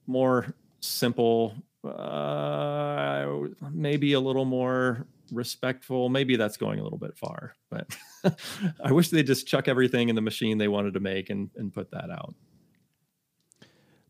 more 0.07 0.53
simple, 0.79 1.55
uh, 1.84 3.27
maybe 3.71 4.13
a 4.13 4.19
little 4.19 4.45
more 4.45 5.07
respectful. 5.31 6.10
Maybe 6.10 6.36
that's 6.36 6.57
going 6.57 6.79
a 6.79 6.84
little 6.84 6.97
bit 6.97 7.17
far, 7.17 7.55
but 7.69 7.95
I 8.84 8.91
wish 8.91 9.10
they'd 9.10 9.27
just 9.27 9.47
chuck 9.47 9.67
everything 9.67 10.10
in 10.10 10.15
the 10.15 10.21
machine 10.21 10.57
they 10.57 10.67
wanted 10.67 10.93
to 10.95 10.99
make 10.99 11.29
and, 11.29 11.49
and 11.55 11.73
put 11.73 11.91
that 11.91 12.10
out. 12.10 12.36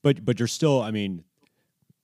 But 0.02 0.26
but 0.26 0.40
you're 0.40 0.48
still, 0.48 0.82
I 0.82 0.92
mean, 0.92 1.24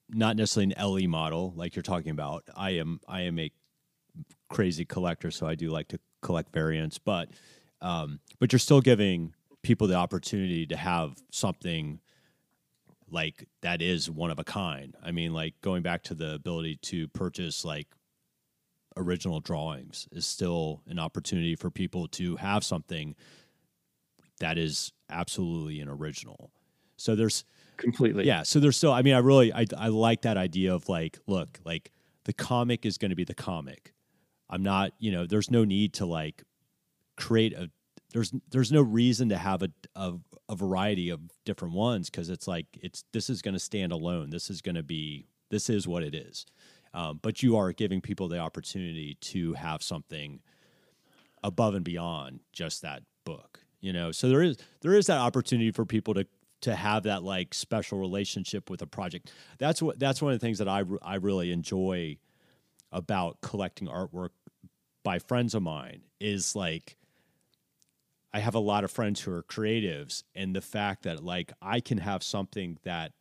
not 0.10 0.36
necessarily 0.36 0.74
an 0.78 0.88
LE 0.88 1.08
model 1.08 1.54
like 1.56 1.76
you're 1.76 1.84
talking 1.84 2.12
about. 2.12 2.44
I 2.56 2.72
am 2.72 3.00
I 3.08 3.22
am 3.22 3.40
a 3.40 3.52
crazy 4.50 4.86
collector, 4.86 5.32
so 5.32 5.48
I 5.48 5.56
do 5.56 5.70
like 5.70 5.88
to 5.90 6.00
collect 6.22 6.54
variants. 6.54 6.98
But 6.98 7.30
um, 7.82 8.20
but 8.40 8.52
you're 8.52 8.60
still 8.60 8.82
giving 8.82 9.34
people 9.62 9.88
the 9.88 9.96
opportunity 9.96 10.66
to 10.68 10.78
have 10.78 11.18
something 11.32 12.00
like 13.10 13.48
that 13.62 13.82
is 13.82 14.10
one 14.10 14.32
of 14.32 14.40
a 14.40 14.44
kind. 14.44 14.96
I 15.04 15.12
mean, 15.12 15.34
like 15.34 15.56
going 15.62 15.84
back 15.84 16.04
to 16.04 16.16
the 16.16 16.34
ability 16.34 16.78
to 16.84 17.08
purchase 17.10 17.64
like 17.64 17.88
original 18.96 19.40
drawings 19.40 20.08
is 20.12 20.26
still 20.26 20.82
an 20.88 21.00
opportunity 21.00 21.56
for 21.56 21.70
people 21.70 22.08
to 22.08 22.36
have 22.38 22.64
something 22.64 23.16
that 24.40 24.58
is 24.58 24.92
absolutely 25.10 25.80
an 25.80 25.88
original. 25.88 26.52
So 26.98 27.16
there's 27.16 27.46
completely 27.78 28.26
yeah. 28.26 28.44
So 28.44 28.60
there's 28.60 28.76
still. 28.78 28.92
I 28.92 29.02
mean, 29.02 29.14
I 29.14 29.20
really 29.20 29.54
I 29.54 29.66
I 29.78 29.88
like 29.88 30.24
that 30.24 30.38
idea 30.38 30.74
of 30.74 30.90
like, 30.90 31.20
look, 31.28 31.60
like 31.64 31.92
the 32.26 32.34
comic 32.34 32.86
is 32.86 32.98
going 32.98 33.10
to 33.10 33.16
be 33.16 33.24
the 33.24 33.36
comic. 33.36 33.94
I'm 34.50 34.64
not, 34.64 34.92
you 35.00 35.12
know, 35.12 35.26
there's 35.26 35.52
no 35.52 35.64
need 35.64 35.94
to 35.96 36.06
like 36.06 36.44
create 37.16 37.54
a 37.54 37.70
there's 38.14 38.34
there's 38.52 38.72
no 38.72 38.82
reason 38.82 39.30
to 39.30 39.38
have 39.38 39.64
a 39.64 39.70
a, 39.96 40.14
a 40.50 40.56
variety 40.56 41.10
of 41.10 41.20
different 41.46 41.74
ones 41.74 42.10
because 42.10 42.30
it's 42.30 42.48
like 42.48 42.66
it's 42.82 43.04
this 43.12 43.30
is 43.30 43.42
going 43.42 43.54
to 43.54 43.60
stand 43.60 43.92
alone. 43.92 44.30
This 44.30 44.50
is 44.50 44.62
going 44.62 44.76
to 44.76 44.84
be 44.84 45.28
this 45.50 45.70
is 45.70 45.88
what 45.88 46.04
it 46.04 46.16
is. 46.16 46.46
Um, 46.94 47.20
but 47.22 47.44
you 47.44 47.58
are 47.58 47.74
giving 47.74 48.02
people 48.02 48.28
the 48.28 48.40
opportunity 48.40 49.18
to 49.22 49.54
have 49.54 49.84
something 49.84 50.40
above 51.44 51.76
and 51.76 51.84
beyond 51.84 52.40
just 52.54 52.82
that 52.82 53.04
book. 53.24 53.60
You 53.82 53.94
know, 53.94 54.12
so 54.12 54.30
there 54.30 54.42
is 54.42 54.58
there 54.82 54.94
is 54.94 55.08
that 55.08 55.20
opportunity 55.20 55.72
for 55.72 55.86
people 55.86 56.14
to 56.16 56.26
to 56.62 56.76
have 56.76 57.04
that 57.04 57.24
like 57.24 57.54
special 57.54 58.00
relationship 58.00 58.70
with 58.70 58.82
a 58.82 58.88
project. 58.88 59.32
That's 59.60 59.82
what 59.82 60.00
that's 60.00 60.22
one 60.22 60.34
of 60.34 60.40
the 60.40 60.46
things 60.46 60.58
that 60.60 60.68
I 60.68 60.84
I 61.02 61.16
really 61.16 61.52
enjoy 61.52 62.18
about 62.98 63.42
collecting 63.42 63.88
artwork 63.88 64.32
by 65.04 65.20
friends 65.20 65.54
of 65.54 65.62
mine 65.62 66.02
is 66.20 66.56
like 66.56 66.98
I 68.34 68.40
have 68.40 68.56
a 68.56 68.60
lot 68.60 68.84
of 68.84 68.92
friends 68.92 69.22
who 69.22 69.32
are 69.32 69.44
creatives 69.44 70.24
and 70.36 70.56
the 70.56 70.62
fact 70.62 71.04
that 71.04 71.24
like 71.24 71.54
I 71.62 71.80
can 71.80 72.00
have 72.00 72.24
something 72.24 72.78
that 72.84 73.14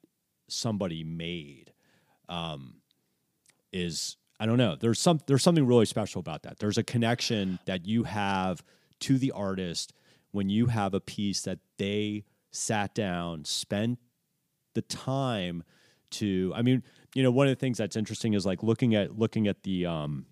somebody 0.49 1.05
made 1.05 1.73
um, 2.29 2.77
is 3.73 4.17
I 4.41 4.47
don't 4.47 4.59
know. 4.59 4.77
There's 4.77 4.99
some 4.99 5.21
there's 5.27 5.43
something 5.43 5.67
really 5.67 5.87
special 5.87 6.21
about 6.21 6.43
that. 6.43 6.59
There's 6.59 6.79
a 6.79 6.83
connection 6.83 7.59
that 7.67 7.87
you 7.87 8.05
have 8.05 8.65
to 9.01 9.19
the 9.19 9.33
artist 9.33 9.93
when 10.33 10.49
you 10.49 10.67
have 10.67 10.95
a 10.95 11.01
piece 11.01 11.43
that 11.43 11.59
they 11.77 12.25
sat 12.51 12.95
down, 12.95 13.45
spent 13.45 13.99
the 14.75 14.83
time 14.83 15.62
to 16.12 16.53
I 16.55 16.62
mean, 16.62 16.83
you 17.17 17.23
know, 17.23 17.31
one 17.31 17.47
of 17.47 17.51
the 17.51 17.59
things 17.59 17.79
that's 17.79 17.97
interesting 17.97 18.35
is 18.35 18.45
like 18.45 18.63
looking 18.63 18.95
at 18.95 19.19
looking 19.19 19.49
at 19.49 19.63
the 19.63 19.87
um 19.87 20.27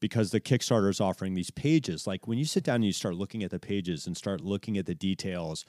because 0.00 0.30
the 0.30 0.40
Kickstarter 0.40 0.90
is 0.90 1.00
offering 1.00 1.32
these 1.32 1.50
pages. 1.50 2.06
Like 2.06 2.28
when 2.28 2.36
you 2.36 2.44
sit 2.44 2.62
down 2.62 2.76
and 2.76 2.84
you 2.84 2.92
start 2.92 3.14
looking 3.14 3.42
at 3.42 3.50
the 3.50 3.58
pages 3.58 4.06
and 4.06 4.14
start 4.14 4.42
looking 4.42 4.76
at 4.76 4.84
the 4.84 4.94
details 4.94 5.64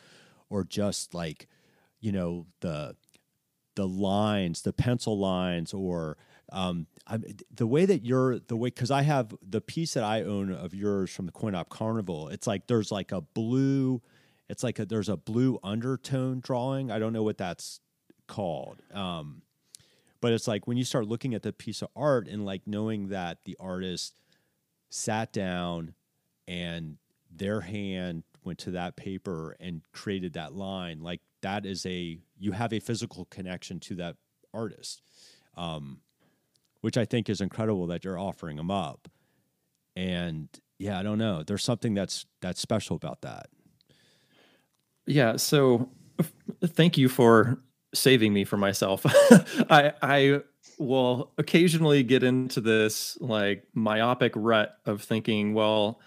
or 0.50 0.66
just 0.66 1.14
like, 1.14 1.48
you 2.02 2.12
know, 2.12 2.48
the 2.60 2.98
the 3.76 3.88
lines, 3.88 4.64
the 4.64 4.74
pencil 4.74 5.18
lines, 5.18 5.74
or 5.74 6.18
um, 6.52 6.88
I, 7.08 7.20
the 7.50 7.66
way 7.66 7.86
that 7.86 8.04
you're 8.04 8.40
the 8.40 8.58
way 8.58 8.68
because 8.68 8.92
I 8.92 9.04
have 9.04 9.34
the 9.42 9.62
piece 9.62 9.94
that 9.94 10.04
I 10.04 10.24
own 10.24 10.52
of 10.52 10.74
yours 10.74 11.12
from 11.12 11.28
the 11.28 11.32
Coin 11.32 11.56
Op 11.56 11.70
Carnival. 11.70 12.28
It's 12.28 12.46
like 12.46 12.68
there's 12.68 12.92
like 12.92 13.14
a 13.14 13.22
blue, 13.22 14.02
it's 14.50 14.64
like 14.66 14.80
a, 14.80 14.86
there's 14.86 15.08
a 15.08 15.16
blue 15.16 15.60
undertone 15.64 16.42
drawing. 16.42 16.92
I 16.92 17.00
don't 17.00 17.14
know 17.14 17.24
what 17.24 17.38
that's 17.38 17.80
called. 18.28 18.82
Um, 18.94 19.44
but 20.22 20.34
it's 20.34 20.48
like 20.48 20.68
when 20.68 20.78
you 20.78 20.84
start 20.84 21.08
looking 21.08 21.34
at 21.34 21.44
the 21.44 21.54
piece 21.54 21.82
of 21.82 21.90
art 21.96 22.28
and 22.28 22.46
like 22.46 22.62
knowing 22.66 23.10
that 23.10 23.40
the 23.46 23.56
artist 23.60 24.16
sat 24.90 25.32
down 25.34 25.94
and 26.48 26.98
their 27.30 27.62
hand 27.62 28.24
went 28.44 28.58
to 28.58 28.72
that 28.72 28.96
paper 28.96 29.56
and 29.60 29.82
created 29.92 30.34
that 30.34 30.54
line 30.54 31.02
like 31.02 31.20
that 31.42 31.66
is 31.66 31.86
a 31.86 32.18
you 32.38 32.54
have 32.54 32.72
a 32.72 32.80
physical 32.80 33.26
connection 33.26 33.80
to 33.80 33.96
that 33.96 34.16
artist 34.54 35.02
um, 35.58 36.00
which 36.82 36.98
i 36.98 37.04
think 37.06 37.30
is 37.30 37.42
incredible 37.42 37.88
that 37.88 38.04
you're 38.06 38.20
offering 38.20 38.58
them 38.58 38.72
up. 38.72 39.10
And 39.96 40.48
yeah 40.80 41.00
i 41.00 41.04
don't 41.04 41.18
know. 41.18 41.44
There's 41.44 41.64
something 41.64 41.94
that's 41.94 42.26
that's 42.42 42.62
special 42.62 42.96
about 42.96 43.22
that. 43.22 43.48
Yeah 45.06 45.36
so 45.38 45.90
thank 46.66 46.98
you 46.98 47.10
for 47.10 47.60
saving 47.98 48.34
me 48.34 48.44
for 48.44 48.58
myself 48.58 49.06
i 49.70 49.92
i 50.02 50.40
will 50.80 51.32
occasionally 51.38 52.04
get 52.04 52.24
into 52.24 52.62
this 52.62 53.18
like 53.20 53.64
myopic 53.74 54.32
rut 54.36 54.78
of 54.86 55.02
thinking 55.02 55.54
well 55.54 56.00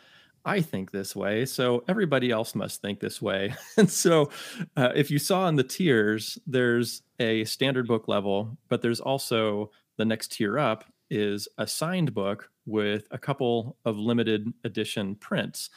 I 0.45 0.63
think 0.63 0.91
this 0.91 1.15
way, 1.15 1.45
so 1.45 1.85
everybody 1.87 2.31
else 2.31 2.55
must 2.55 2.81
think 2.81 3.01
this 3.01 3.21
way. 3.21 3.55
and 3.77 3.91
so, 3.91 4.31
uh, 4.77 4.91
if 4.95 5.11
you 5.11 5.19
saw 5.19 5.47
in 5.49 5.57
the 5.57 5.63
tiers, 5.63 6.39
there's 6.47 7.03
a 7.19 7.45
standard 7.45 7.87
book 7.87 8.09
level, 8.09 8.57
but 8.69 8.81
there's 8.81 9.01
also 9.01 9.71
the 9.99 10.05
next 10.05 10.33
tier 10.33 10.59
up 10.59 10.85
is 11.11 11.47
a 11.59 11.67
signed 11.67 12.15
book 12.15 12.51
with 12.65 13.07
a 13.11 13.19
couple 13.19 13.77
of 13.85 13.99
limited 13.99 14.53
edition 14.65 15.15
prints. 15.17 15.69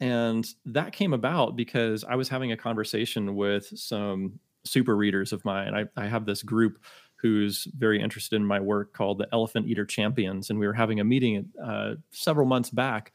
And 0.00 0.48
that 0.64 0.92
came 0.92 1.12
about 1.12 1.56
because 1.56 2.04
I 2.04 2.14
was 2.14 2.28
having 2.28 2.52
a 2.52 2.56
conversation 2.56 3.34
with 3.34 3.66
some 3.78 4.38
super 4.64 4.96
readers 4.96 5.32
of 5.32 5.44
mine. 5.44 5.74
I, 5.74 5.84
I 5.96 6.06
have 6.06 6.26
this 6.26 6.42
group 6.42 6.78
who's 7.16 7.66
very 7.76 8.00
interested 8.00 8.36
in 8.36 8.44
my 8.44 8.60
work 8.60 8.92
called 8.92 9.18
the 9.18 9.28
Elephant 9.32 9.66
Eater 9.66 9.84
Champions. 9.84 10.50
And 10.50 10.58
we 10.58 10.66
were 10.66 10.72
having 10.72 11.00
a 11.00 11.04
meeting 11.04 11.48
uh, 11.62 11.94
several 12.10 12.46
months 12.46 12.70
back 12.70 13.12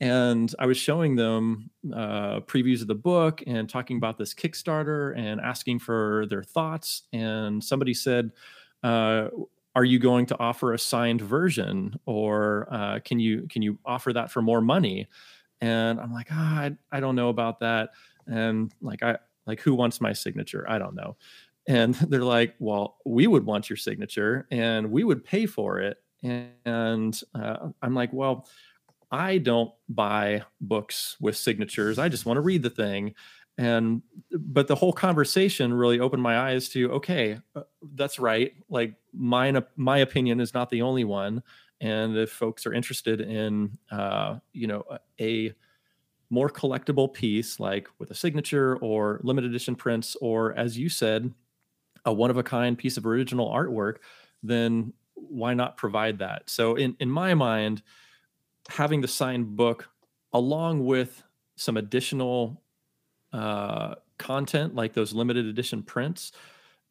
and 0.00 0.54
I 0.58 0.66
was 0.66 0.76
showing 0.76 1.16
them 1.16 1.70
uh, 1.92 2.40
previews 2.40 2.82
of 2.82 2.88
the 2.88 2.94
book 2.94 3.42
and 3.46 3.68
talking 3.68 3.96
about 3.96 4.18
this 4.18 4.34
Kickstarter 4.34 5.16
and 5.16 5.40
asking 5.40 5.78
for 5.78 6.26
their 6.28 6.42
thoughts. 6.42 7.04
And 7.12 7.62
somebody 7.62 7.94
said, 7.94 8.32
uh, 8.82 9.28
"Are 9.76 9.84
you 9.84 9.98
going 9.98 10.26
to 10.26 10.38
offer 10.38 10.72
a 10.72 10.78
signed 10.78 11.20
version, 11.20 11.98
or 12.06 12.68
uh, 12.70 13.00
can 13.04 13.20
you 13.20 13.46
can 13.48 13.62
you 13.62 13.78
offer 13.84 14.12
that 14.12 14.30
for 14.30 14.42
more 14.42 14.60
money?" 14.60 15.08
And 15.60 16.00
I'm 16.00 16.12
like, 16.12 16.28
ah, 16.30 16.60
I, 16.60 16.76
I 16.92 17.00
don't 17.00 17.16
know 17.16 17.28
about 17.28 17.60
that. 17.60 17.90
And 18.26 18.72
like 18.82 19.02
I 19.02 19.18
like 19.46 19.60
who 19.60 19.74
wants 19.74 20.00
my 20.00 20.12
signature? 20.12 20.64
I 20.68 20.78
don't 20.78 20.94
know. 20.94 21.16
And 21.66 21.94
they're 22.10 22.24
like, 22.24 22.54
well, 22.58 22.98
we 23.04 23.26
would 23.26 23.46
want 23.46 23.70
your 23.70 23.76
signature, 23.76 24.46
and 24.50 24.90
we 24.90 25.04
would 25.04 25.24
pay 25.24 25.46
for 25.46 25.80
it. 25.80 25.98
And 26.22 27.20
uh, 27.34 27.68
I'm 27.82 27.94
like, 27.94 28.12
well 28.12 28.46
I 29.14 29.38
don't 29.38 29.72
buy 29.88 30.42
books 30.60 31.16
with 31.20 31.36
signatures. 31.36 32.00
I 32.00 32.08
just 32.08 32.26
want 32.26 32.36
to 32.36 32.40
read 32.40 32.64
the 32.64 32.70
thing. 32.70 33.14
And 33.56 34.02
but 34.32 34.66
the 34.66 34.74
whole 34.74 34.92
conversation 34.92 35.72
really 35.72 36.00
opened 36.00 36.22
my 36.22 36.36
eyes 36.50 36.68
to 36.70 36.90
okay, 36.94 37.38
uh, 37.54 37.62
that's 37.94 38.18
right. 38.18 38.52
Like 38.68 38.96
mine, 39.12 39.62
my 39.76 39.98
opinion 39.98 40.40
is 40.40 40.52
not 40.52 40.68
the 40.70 40.82
only 40.82 41.04
one. 41.04 41.44
And 41.80 42.16
if 42.16 42.32
folks 42.32 42.66
are 42.66 42.74
interested 42.74 43.20
in, 43.20 43.78
uh, 43.92 44.38
you 44.52 44.66
know, 44.66 44.84
a 45.20 45.52
more 46.34 46.50
collectible 46.50 47.12
piece 47.12 47.60
like 47.60 47.88
with 47.98 48.10
a 48.10 48.14
signature 48.14 48.76
or 48.78 49.20
limited 49.22 49.50
edition 49.50 49.76
prints, 49.76 50.16
or 50.20 50.52
as 50.54 50.76
you 50.76 50.88
said, 50.88 51.32
a 52.04 52.12
one 52.12 52.30
of 52.30 52.36
a 52.36 52.42
kind 52.42 52.76
piece 52.76 52.96
of 52.96 53.06
original 53.06 53.48
artwork, 53.48 53.98
then 54.42 54.92
why 55.14 55.54
not 55.54 55.76
provide 55.76 56.18
that? 56.18 56.50
So 56.50 56.74
in 56.74 56.96
in 56.98 57.10
my 57.10 57.34
mind 57.34 57.82
having 58.68 59.00
the 59.00 59.08
signed 59.08 59.56
book 59.56 59.88
along 60.32 60.84
with 60.84 61.22
some 61.56 61.76
additional 61.76 62.62
uh, 63.32 63.94
content 64.18 64.74
like 64.74 64.92
those 64.92 65.12
limited 65.12 65.46
edition 65.46 65.82
prints 65.82 66.32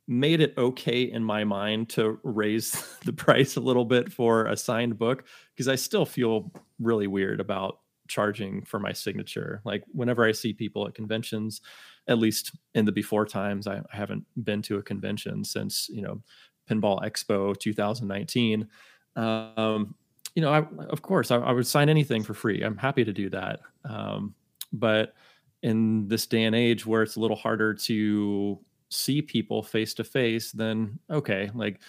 made 0.07 0.41
it 0.41 0.53
okay 0.57 1.03
in 1.03 1.23
my 1.23 1.43
mind 1.43 1.89
to 1.89 2.19
raise 2.23 2.97
the 3.05 3.13
price 3.13 3.55
a 3.55 3.61
little 3.61 3.85
bit 3.85 4.11
for 4.11 4.45
a 4.47 4.57
signed 4.57 4.97
book 4.97 5.25
because 5.53 5.67
I 5.67 5.75
still 5.75 6.05
feel 6.05 6.51
really 6.79 7.07
weird 7.07 7.39
about 7.39 7.79
charging 8.07 8.63
for 8.63 8.79
my 8.79 8.91
signature. 8.91 9.61
Like 9.63 9.83
whenever 9.91 10.25
I 10.25 10.31
see 10.31 10.53
people 10.53 10.87
at 10.87 10.95
conventions, 10.95 11.61
at 12.07 12.19
least 12.19 12.51
in 12.75 12.85
the 12.85 12.91
before 12.91 13.25
times, 13.25 13.67
I, 13.67 13.77
I 13.77 13.95
haven't 13.95 14.25
been 14.43 14.61
to 14.63 14.77
a 14.77 14.83
convention 14.83 15.43
since, 15.43 15.89
you 15.89 16.01
know, 16.01 16.21
Pinball 16.69 17.03
Expo 17.03 17.57
2019. 17.57 18.67
Um, 19.15 19.95
you 20.35 20.41
know, 20.41 20.51
I, 20.51 20.65
of 20.89 21.01
course, 21.01 21.31
I, 21.31 21.37
I, 21.37 21.51
would 21.51 21.67
sign 21.67 21.89
anything 21.89 22.23
for 22.23 22.33
free. 22.33 22.63
I'm 22.63 22.77
happy 22.77 23.03
to 23.03 23.13
do 23.13 23.29
that. 23.29 23.59
Um, 23.85 24.33
but 24.71 25.13
in 25.61 26.07
this 26.07 26.25
day 26.25 26.43
and 26.43 26.55
age 26.55 26.85
where 26.85 27.03
it's 27.03 27.15
a 27.15 27.19
little 27.19 27.37
harder 27.37 27.73
to 27.73 28.59
see 28.89 29.21
people 29.21 29.61
face 29.61 29.93
to 29.95 30.03
face, 30.03 30.51
then 30.51 30.97
okay, 31.09 31.51
like 31.53 31.79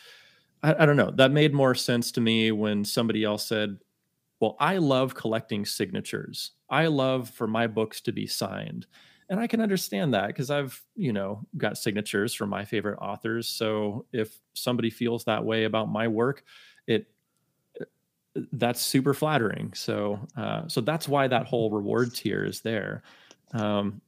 I, 0.62 0.82
I 0.82 0.86
don't 0.86 0.96
know. 0.96 1.10
That 1.12 1.30
made 1.30 1.54
more 1.54 1.74
sense 1.74 2.12
to 2.12 2.20
me 2.20 2.52
when 2.52 2.84
somebody 2.84 3.24
else 3.24 3.46
said, 3.46 3.78
"Well, 4.44 4.56
I 4.60 4.78
love 4.78 5.14
collecting 5.14 5.64
signatures. 5.64 6.52
I 6.70 6.86
love 6.86 7.30
for 7.30 7.46
my 7.46 7.66
books 7.66 8.00
to 8.02 8.12
be 8.12 8.26
signed." 8.26 8.86
and 9.30 9.40
I 9.40 9.46
can 9.46 9.60
understand 9.60 10.12
that 10.14 10.26
because 10.26 10.50
I've, 10.50 10.82
you 10.96 11.12
know, 11.12 11.46
got 11.56 11.78
signatures 11.78 12.34
from 12.34 12.50
my 12.50 12.64
favorite 12.64 12.98
authors. 13.00 13.48
So 13.48 14.04
if 14.12 14.38
somebody 14.52 14.90
feels 14.90 15.24
that 15.24 15.44
way 15.44 15.64
about 15.64 15.88
my 15.88 16.08
work, 16.08 16.44
it 16.86 17.06
that's 18.52 18.80
super 18.82 19.14
flattering. 19.14 19.72
So, 19.74 20.18
uh, 20.36 20.66
so 20.66 20.80
that's 20.80 21.08
why 21.08 21.28
that 21.28 21.46
whole 21.46 21.70
reward 21.70 22.14
tier 22.14 22.44
is 22.44 22.60
there. 22.60 23.02
Um, 23.52 24.00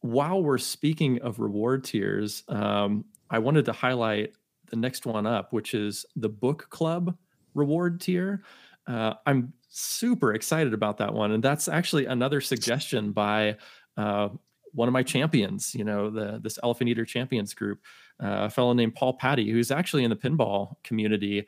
while 0.00 0.42
we're 0.42 0.58
speaking 0.58 1.20
of 1.22 1.40
reward 1.40 1.82
tiers, 1.82 2.44
um, 2.48 3.04
I 3.30 3.40
wanted 3.40 3.64
to 3.64 3.72
highlight 3.72 4.34
the 4.70 4.76
next 4.76 5.06
one 5.06 5.26
up, 5.26 5.52
which 5.52 5.74
is 5.74 6.06
the 6.14 6.28
book 6.28 6.68
club 6.70 7.16
reward 7.54 8.00
tier. 8.00 8.42
Uh, 8.86 9.14
I'm 9.26 9.52
super 9.68 10.34
excited 10.34 10.74
about 10.74 10.98
that 10.98 11.12
one, 11.12 11.32
and 11.32 11.42
that's 11.42 11.68
actually 11.68 12.06
another 12.06 12.40
suggestion 12.40 13.12
by 13.12 13.56
uh, 13.96 14.28
one 14.72 14.88
of 14.88 14.92
my 14.92 15.02
champions. 15.02 15.74
You 15.74 15.84
know, 15.84 16.10
the 16.10 16.40
this 16.42 16.58
Elephant 16.62 16.90
Eater 16.90 17.04
Champions 17.04 17.54
group, 17.54 17.80
uh, 18.22 18.46
a 18.46 18.50
fellow 18.50 18.72
named 18.72 18.94
Paul 18.94 19.14
Patty, 19.14 19.50
who's 19.50 19.70
actually 19.70 20.04
in 20.04 20.10
the 20.10 20.16
pinball 20.16 20.76
community 20.82 21.46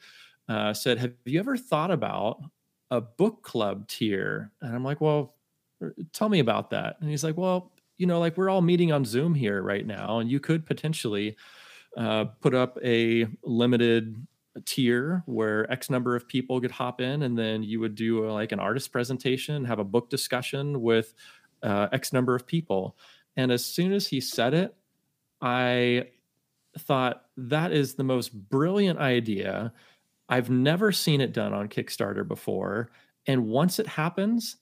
uh, 0.50 0.74
said, 0.74 0.98
Have 0.98 1.12
you 1.24 1.38
ever 1.38 1.56
thought 1.56 1.90
about 1.90 2.42
a 2.90 3.00
book 3.00 3.42
club 3.42 3.86
tier? 3.86 4.50
And 4.60 4.74
I'm 4.74 4.84
like, 4.84 5.00
Well, 5.00 5.34
tell 6.12 6.28
me 6.28 6.40
about 6.40 6.70
that. 6.70 6.96
And 7.00 7.08
he's 7.08 7.24
like, 7.24 7.36
Well, 7.36 7.72
you 7.96 8.06
know, 8.06 8.18
like 8.18 8.36
we're 8.36 8.50
all 8.50 8.62
meeting 8.62 8.92
on 8.92 9.04
Zoom 9.04 9.34
here 9.34 9.62
right 9.62 9.86
now, 9.86 10.18
and 10.18 10.30
you 10.30 10.40
could 10.40 10.66
potentially 10.66 11.36
uh, 11.96 12.24
put 12.40 12.54
up 12.54 12.78
a 12.84 13.26
limited 13.44 14.26
tier 14.64 15.22
where 15.26 15.70
X 15.70 15.90
number 15.90 16.16
of 16.16 16.26
people 16.26 16.60
could 16.60 16.70
hop 16.70 17.00
in, 17.00 17.22
and 17.22 17.38
then 17.38 17.62
you 17.62 17.80
would 17.80 17.94
do 17.94 18.28
a, 18.28 18.32
like 18.32 18.52
an 18.52 18.60
artist 18.60 18.92
presentation, 18.92 19.64
have 19.64 19.78
a 19.78 19.84
book 19.84 20.10
discussion 20.10 20.80
with 20.80 21.14
uh, 21.62 21.88
X 21.92 22.12
number 22.12 22.34
of 22.34 22.46
people. 22.46 22.96
And 23.36 23.52
as 23.52 23.64
soon 23.64 23.92
as 23.92 24.08
he 24.08 24.20
said 24.20 24.54
it, 24.54 24.74
I 25.40 26.08
thought 26.78 27.24
that 27.36 27.72
is 27.72 27.94
the 27.94 28.04
most 28.04 28.32
brilliant 28.32 28.98
idea 28.98 29.72
I've 30.28 30.50
never 30.50 30.92
seen 30.92 31.20
it 31.20 31.32
done 31.32 31.52
on 31.52 31.68
Kickstarter 31.68 32.26
before. 32.26 32.90
And 33.26 33.48
once 33.48 33.80
it 33.80 33.88
happens, 33.88 34.56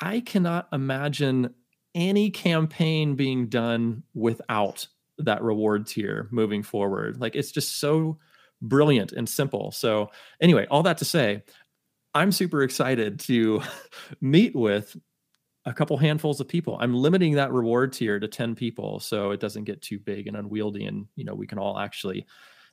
I 0.00 0.20
cannot 0.20 0.68
imagine 0.72 1.54
any 1.94 2.30
campaign 2.30 3.14
being 3.14 3.48
done 3.48 4.04
without 4.14 4.86
that 5.18 5.42
reward 5.42 5.86
tier 5.86 6.28
moving 6.30 6.62
forward. 6.62 7.20
Like 7.20 7.36
it's 7.36 7.52
just 7.52 7.78
so 7.78 8.18
brilliant 8.62 9.12
and 9.12 9.28
simple. 9.28 9.70
So, 9.70 10.10
anyway, 10.40 10.66
all 10.70 10.82
that 10.84 10.98
to 10.98 11.04
say, 11.04 11.42
I'm 12.14 12.32
super 12.32 12.62
excited 12.62 13.18
to 13.20 13.62
meet 14.20 14.54
with 14.54 14.96
a 15.64 15.72
couple 15.72 15.96
handfuls 15.96 16.40
of 16.40 16.48
people. 16.48 16.76
I'm 16.80 16.94
limiting 16.94 17.34
that 17.34 17.52
reward 17.52 17.92
tier 17.92 18.18
to 18.18 18.26
10 18.26 18.54
people 18.54 18.98
so 18.98 19.30
it 19.30 19.40
doesn't 19.40 19.64
get 19.64 19.80
too 19.80 19.98
big 19.98 20.26
and 20.26 20.36
unwieldy 20.36 20.86
and 20.86 21.06
you 21.14 21.24
know 21.24 21.34
we 21.34 21.46
can 21.46 21.58
all 21.58 21.78
actually 21.78 22.26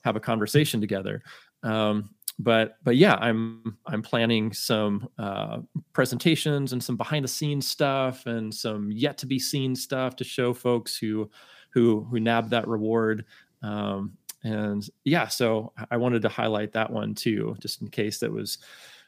have 0.04 0.16
a 0.16 0.20
conversation 0.20 0.82
together. 0.82 1.22
Um, 1.64 2.10
but 2.40 2.78
but 2.84 2.96
yeah, 2.96 3.16
I'm 3.16 3.78
I'm 3.86 4.02
planning 4.02 4.54
some 4.54 5.10
uh, 5.18 5.60
presentations 5.92 6.72
and 6.72 6.82
some 6.82 6.96
behind 6.96 7.26
the 7.26 7.30
scenes 7.30 7.68
stuff 7.68 8.26
and 8.26 8.54
some 8.54 8.92
yet 8.92 9.18
to 9.20 9.26
be 9.26 9.40
seen 9.40 9.76
stuff 9.76 10.16
to 10.16 10.24
show 10.24 10.54
folks 10.54 10.98
who 10.98 11.30
who 11.72 12.08
who 12.10 12.20
nab 12.20 12.50
that 12.50 12.68
reward. 12.68 13.26
Um, 13.62 14.14
and 14.44 14.88
yeah, 15.04 15.28
so 15.28 15.74
I 15.92 15.98
wanted 15.98 16.22
to 16.24 16.30
highlight 16.30 16.74
that 16.74 16.92
one 16.92 17.16
too, 17.16 17.58
just 17.60 17.82
in 17.82 17.90
case 17.90 18.20
that 18.20 18.32
was 18.32 18.58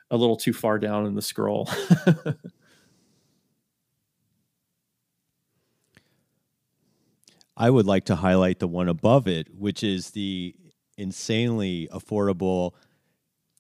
a 0.10 0.18
little 0.18 0.36
too 0.36 0.54
far 0.54 0.78
down 0.78 1.06
in 1.06 1.16
the 1.16 1.22
scroll. 1.22 1.70
I 7.58 7.70
would 7.70 7.86
like 7.86 8.06
to 8.06 8.16
highlight 8.16 8.60
the 8.60 8.68
one 8.68 8.90
above 8.90 9.28
it, 9.28 9.48
which 9.56 9.84
is 9.84 10.12
the 10.12 10.56
insanely 10.98 11.88
affordable 11.92 12.74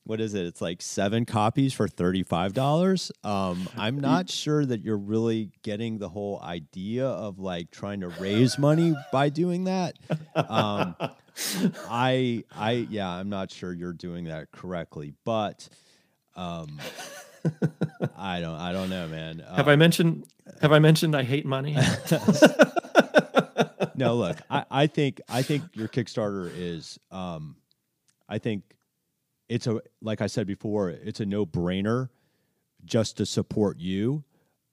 what 0.03 0.19
is 0.19 0.33
it? 0.33 0.45
It's 0.45 0.61
like 0.61 0.81
seven 0.81 1.25
copies 1.25 1.73
for 1.73 1.87
$35. 1.87 3.11
Um, 3.23 3.69
I'm 3.77 3.99
not 4.01 4.29
sure 4.29 4.65
that 4.65 4.81
you're 4.81 4.97
really 4.97 5.51
getting 5.63 5.99
the 5.99 6.09
whole 6.09 6.39
idea 6.41 7.05
of 7.07 7.39
like 7.39 7.71
trying 7.71 8.01
to 8.01 8.07
raise 8.09 8.57
money 8.57 8.95
by 9.11 9.29
doing 9.29 9.65
that. 9.65 9.95
Um, 10.35 10.95
I, 11.89 12.43
I, 12.55 12.87
yeah, 12.89 13.09
I'm 13.09 13.29
not 13.29 13.51
sure 13.51 13.71
you're 13.73 13.93
doing 13.93 14.25
that 14.25 14.51
correctly, 14.51 15.13
but, 15.23 15.69
um, 16.35 16.79
I 18.17 18.39
don't, 18.39 18.55
I 18.59 18.71
don't 18.71 18.89
know, 18.89 19.07
man. 19.07 19.43
Have 19.55 19.67
I 19.67 19.73
Um, 19.73 19.79
mentioned? 19.79 20.25
Have 20.61 20.71
I 20.71 20.79
mentioned 20.79 21.15
I 21.15 21.23
hate 21.23 21.45
money? 21.45 21.75
no, 23.95 24.15
look, 24.15 24.37
I, 24.49 24.65
I 24.69 24.87
think 24.87 25.21
I 25.29 25.41
think 25.41 25.63
your 25.73 25.87
Kickstarter 25.87 26.51
is 26.55 26.99
um 27.11 27.55
I 28.29 28.37
think 28.37 28.63
it's 29.51 29.67
a 29.67 29.81
like 30.01 30.21
I 30.21 30.27
said 30.27 30.47
before, 30.47 30.89
it's 30.89 31.19
a 31.19 31.25
no 31.25 31.45
brainer 31.45 32.09
just 32.85 33.17
to 33.17 33.25
support 33.25 33.77
you. 33.79 34.23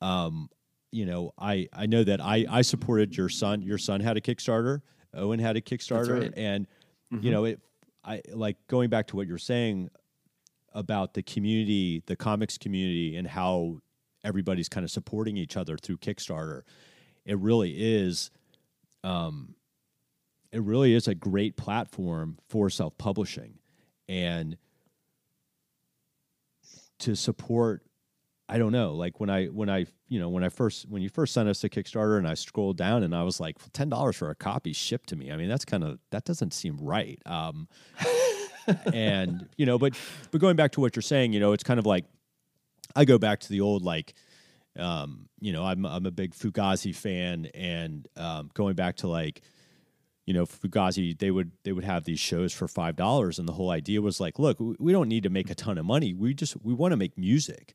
Um, 0.01 0.49
you 0.93 1.05
know, 1.05 1.33
I 1.37 1.69
I 1.73 1.87
know 1.87 2.05
that 2.05 2.21
I 2.21 2.47
I 2.49 2.63
supported 2.63 3.17
your 3.17 3.29
son. 3.29 3.61
Your 3.63 3.79
son 3.79 4.01
had 4.01 4.17
a 4.17 4.21
Kickstarter. 4.21 4.81
Owen 5.15 5.41
had 5.41 5.57
a 5.57 5.61
Kickstarter, 5.61 6.21
right. 6.21 6.33
and 6.37 6.67
you 7.11 7.19
Mhm. 7.19 7.31
know 7.33 7.45
it. 7.45 7.61
I 8.05 8.23
like 8.33 8.57
going 8.69 8.89
back 8.89 9.09
to 9.09 9.17
what 9.17 9.27
you're 9.27 9.37
saying 9.39 9.91
about 10.73 11.15
the 11.15 11.23
community, 11.23 12.03
the 12.07 12.15
comics 12.17 12.57
community, 12.57 13.17
and 13.17 13.27
how 13.27 13.81
everybody's 14.23 14.69
kind 14.69 14.85
of 14.85 14.91
supporting 14.91 15.37
each 15.37 15.57
other 15.57 15.77
through 15.77 15.97
Kickstarter. 15.99 16.63
It 17.25 17.39
really 17.39 17.73
is 17.77 18.31
um, 19.05 19.55
it 20.53 20.63
really 20.63 20.95
is 20.95 21.09
a 21.09 21.15
great 21.15 21.57
platform 21.57 22.39
for 22.49 22.71
self 22.71 22.97
publishing 22.97 23.59
and 24.09 24.57
to 26.99 27.15
support 27.15 27.83
i 28.49 28.59
don't 28.59 28.73
know 28.73 28.95
like 28.95 29.21
when 29.21 29.31
i 29.31 29.47
when 29.47 29.69
i 29.69 29.87
you 30.09 30.19
know 30.19 30.29
when 30.29 30.43
i 30.43 30.49
first 30.49 30.89
when 30.89 31.03
you 31.03 31.09
first 31.09 31.35
sent 31.35 31.49
us 31.49 31.61
to 31.61 31.69
kickstarter 31.69 32.19
and 32.19 32.27
i 32.27 32.35
scrolled 32.35 32.77
down 32.77 33.03
and 33.03 33.15
i 33.15 33.23
was 33.23 33.41
like 33.41 33.59
$10 33.73 34.15
for 34.15 34.31
a 34.31 34.35
copy 34.35 34.73
shipped 34.73 35.09
to 35.11 35.17
me. 35.17 35.31
I 35.31 35.37
mean 35.37 35.49
that's 35.49 35.65
kind 35.65 35.85
of 35.85 35.99
that 36.11 36.25
doesn't 36.25 36.55
seem 36.55 36.79
right. 36.81 37.21
Um, 37.27 37.69
and 38.93 39.49
you 39.57 39.67
know 39.67 39.79
but 39.79 39.99
but 40.31 40.41
going 40.41 40.57
back 40.57 40.73
to 40.73 40.81
what 40.81 40.97
you're 40.97 41.03
saying 41.03 41.33
you 41.33 41.41
know 41.41 41.53
it's 41.53 41.65
kind 41.65 41.79
of 41.79 41.87
like 41.87 42.05
i 42.97 43.05
go 43.05 43.19
back 43.19 43.41
to 43.41 43.49
the 43.49 43.61
old 43.61 43.83
like 43.83 44.15
um, 44.79 45.29
you 45.41 45.53
know 45.53 45.65
i'm 45.65 45.85
i'm 45.85 46.07
a 46.07 46.11
big 46.11 46.35
fugazi 46.35 46.95
fan 46.95 47.47
and 47.55 48.09
um, 48.17 48.51
going 48.55 48.75
back 48.75 48.97
to 48.97 49.09
like 49.09 49.43
you 50.29 50.35
know 50.35 50.45
fugazi 50.45 51.19
they 51.19 51.31
would 51.31 51.53
they 51.65 51.73
would 51.73 51.85
have 51.85 52.05
these 52.05 52.21
shows 52.21 52.53
for 52.53 52.69
five 52.69 52.97
dollars 52.97 53.39
and 53.39 53.49
the 53.49 53.55
whole 53.55 53.71
idea 53.71 54.03
was 54.03 54.21
like 54.21 54.39
look 54.39 54.59
we, 54.61 54.93
don't 54.93 55.09
need 55.09 55.23
to 55.23 55.31
make 55.31 55.49
a 55.49 55.55
ton 55.55 55.79
of 55.79 55.87
money. 55.87 56.13
We 56.13 56.35
just 56.35 56.55
we 56.63 56.75
want 56.75 56.93
to 56.93 56.99
make 56.99 57.17
music. 57.17 57.73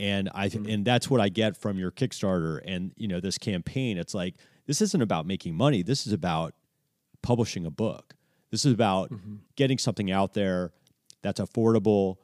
And 0.00 0.28
i 0.34 0.48
th- 0.48 0.64
mm-hmm. 0.64 0.72
and 0.72 0.84
that's 0.84 1.08
what 1.08 1.20
i 1.20 1.28
get 1.28 1.56
from 1.56 1.78
your 1.78 1.92
kickstarter 1.92 2.60
and 2.64 2.92
you 2.96 3.06
know 3.06 3.20
this 3.20 3.38
campaign. 3.38 3.98
It's 3.98 4.14
like 4.14 4.34
this 4.66 4.82
isn't 4.82 5.00
about 5.00 5.26
making 5.26 5.54
money. 5.54 5.84
This 5.84 6.04
is 6.04 6.12
about 6.12 6.54
publishing 7.22 7.66
a 7.66 7.70
book. 7.70 8.14
This 8.50 8.64
is 8.64 8.72
about 8.72 9.12
mm-hmm. 9.12 9.36
getting 9.54 9.78
something 9.78 10.10
out 10.10 10.34
there 10.34 10.72
that's 11.22 11.40
affordable 11.40 12.16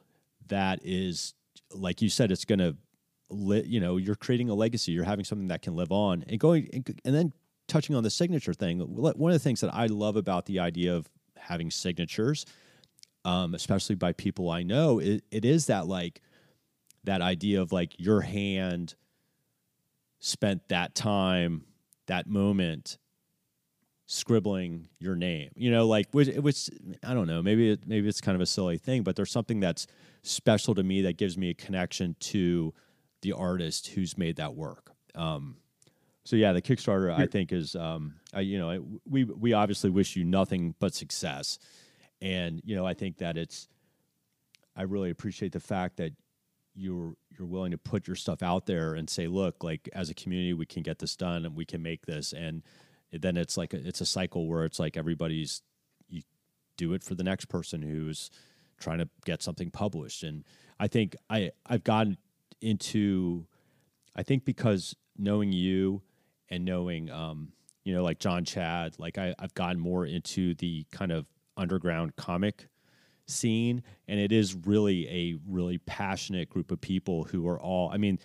that 0.49 0.79
is 0.83 1.35
like 1.73 2.01
you 2.01 2.09
said 2.09 2.33
it's 2.33 2.43
going 2.43 2.59
to 2.59 2.75
you 3.65 3.79
know 3.79 3.95
you're 3.95 4.15
creating 4.15 4.49
a 4.49 4.55
legacy. 4.55 4.91
You're 4.91 5.05
having 5.05 5.23
something 5.23 5.47
that 5.47 5.61
can 5.61 5.77
live 5.77 5.93
on 5.93 6.25
and 6.27 6.37
going 6.37 6.67
and, 6.73 6.99
and 7.05 7.15
then 7.15 7.31
touching 7.69 7.95
on 7.95 8.03
the 8.03 8.09
signature 8.09 8.53
thing 8.53 8.79
one 8.79 9.31
of 9.31 9.35
the 9.35 9.39
things 9.39 9.61
that 9.61 9.73
i 9.73 9.85
love 9.85 10.15
about 10.15 10.45
the 10.45 10.59
idea 10.59 10.95
of 10.95 11.07
having 11.37 11.71
signatures 11.71 12.45
um, 13.25 13.53
especially 13.53 13.95
by 13.95 14.11
people 14.13 14.49
i 14.49 14.63
know 14.63 14.99
it, 14.99 15.23
it 15.31 15.45
is 15.45 15.67
that 15.67 15.87
like 15.87 16.21
that 17.03 17.21
idea 17.21 17.61
of 17.61 17.71
like 17.71 17.93
your 17.97 18.21
hand 18.21 18.95
spent 20.19 20.67
that 20.69 20.95
time 20.95 21.63
that 22.07 22.27
moment 22.27 22.97
scribbling 24.05 24.89
your 24.99 25.15
name 25.15 25.51
you 25.55 25.69
know 25.69 25.85
like 25.87 26.07
which, 26.11 26.27
which 26.37 26.69
i 27.03 27.13
don't 27.13 27.27
know 27.27 27.43
maybe 27.43 27.71
it, 27.71 27.81
maybe 27.85 28.07
it's 28.07 28.19
kind 28.19 28.35
of 28.35 28.41
a 28.41 28.45
silly 28.45 28.77
thing 28.77 29.03
but 29.03 29.15
there's 29.15 29.31
something 29.31 29.59
that's 29.59 29.85
special 30.23 30.73
to 30.73 30.81
me 30.81 31.03
that 31.03 31.15
gives 31.15 31.37
me 31.37 31.51
a 31.51 31.53
connection 31.53 32.15
to 32.19 32.73
the 33.21 33.31
artist 33.31 33.87
who's 33.87 34.17
made 34.17 34.37
that 34.37 34.55
work 34.55 34.91
um, 35.13 35.57
so 36.23 36.35
yeah 36.35 36.53
the 36.53 36.61
kickstarter 36.61 37.13
i 37.13 37.25
think 37.25 37.51
is 37.51 37.75
um, 37.75 38.15
I, 38.33 38.41
you 38.41 38.59
know 38.59 38.83
we 39.05 39.23
we 39.23 39.53
obviously 39.53 39.89
wish 39.89 40.15
you 40.15 40.23
nothing 40.23 40.75
but 40.79 40.93
success. 40.93 41.59
And 42.21 42.61
you 42.65 42.75
know 42.75 42.85
i 42.85 42.93
think 42.93 43.19
that 43.19 43.37
it's 43.37 43.67
i 44.75 44.81
really 44.81 45.09
appreciate 45.09 45.53
the 45.53 45.59
fact 45.59 45.97
that 45.97 46.11
you're 46.75 47.15
you're 47.37 47.47
willing 47.47 47.71
to 47.71 47.77
put 47.77 48.07
your 48.07 48.15
stuff 48.15 48.41
out 48.41 48.65
there 48.65 48.93
and 48.93 49.09
say 49.09 49.27
look 49.27 49.63
like 49.63 49.89
as 49.93 50.09
a 50.09 50.13
community 50.13 50.53
we 50.53 50.65
can 50.65 50.83
get 50.83 50.99
this 50.99 51.15
done 51.15 51.45
and 51.45 51.55
we 51.55 51.65
can 51.65 51.81
make 51.81 52.05
this. 52.05 52.33
And 52.33 52.63
then 53.11 53.37
it's 53.37 53.57
like 53.57 53.73
a, 53.73 53.87
it's 53.87 54.01
a 54.01 54.05
cycle 54.05 54.47
where 54.47 54.65
it's 54.65 54.79
like 54.79 54.97
everybody's 54.97 55.61
you 56.07 56.21
do 56.77 56.93
it 56.93 57.03
for 57.03 57.15
the 57.15 57.23
next 57.23 57.45
person 57.45 57.81
who's 57.81 58.29
trying 58.79 58.99
to 58.99 59.09
get 59.25 59.41
something 59.41 59.71
published. 59.71 60.23
And 60.23 60.43
i 60.79 60.87
think 60.87 61.15
i 61.29 61.51
i've 61.65 61.83
gotten 61.83 62.17
into 62.61 63.45
i 64.15 64.23
think 64.23 64.45
because 64.45 64.95
knowing 65.17 65.51
you 65.51 66.01
and 66.49 66.65
knowing 66.65 67.09
um 67.09 67.51
you 67.83 67.93
know 67.93 68.03
like 68.03 68.19
john 68.19 68.43
chad 68.43 68.95
like 68.97 69.17
I, 69.17 69.33
i've 69.39 69.53
gotten 69.53 69.79
more 69.79 70.05
into 70.05 70.53
the 70.55 70.85
kind 70.91 71.11
of 71.11 71.27
underground 71.57 72.15
comic 72.15 72.67
scene 73.25 73.83
and 74.07 74.19
it 74.19 74.31
is 74.31 74.55
really 74.65 75.07
a 75.07 75.37
really 75.47 75.77
passionate 75.79 76.49
group 76.49 76.71
of 76.71 76.81
people 76.81 77.25
who 77.25 77.47
are 77.47 77.59
all 77.59 77.89
i 77.91 77.97
mean 77.97 78.19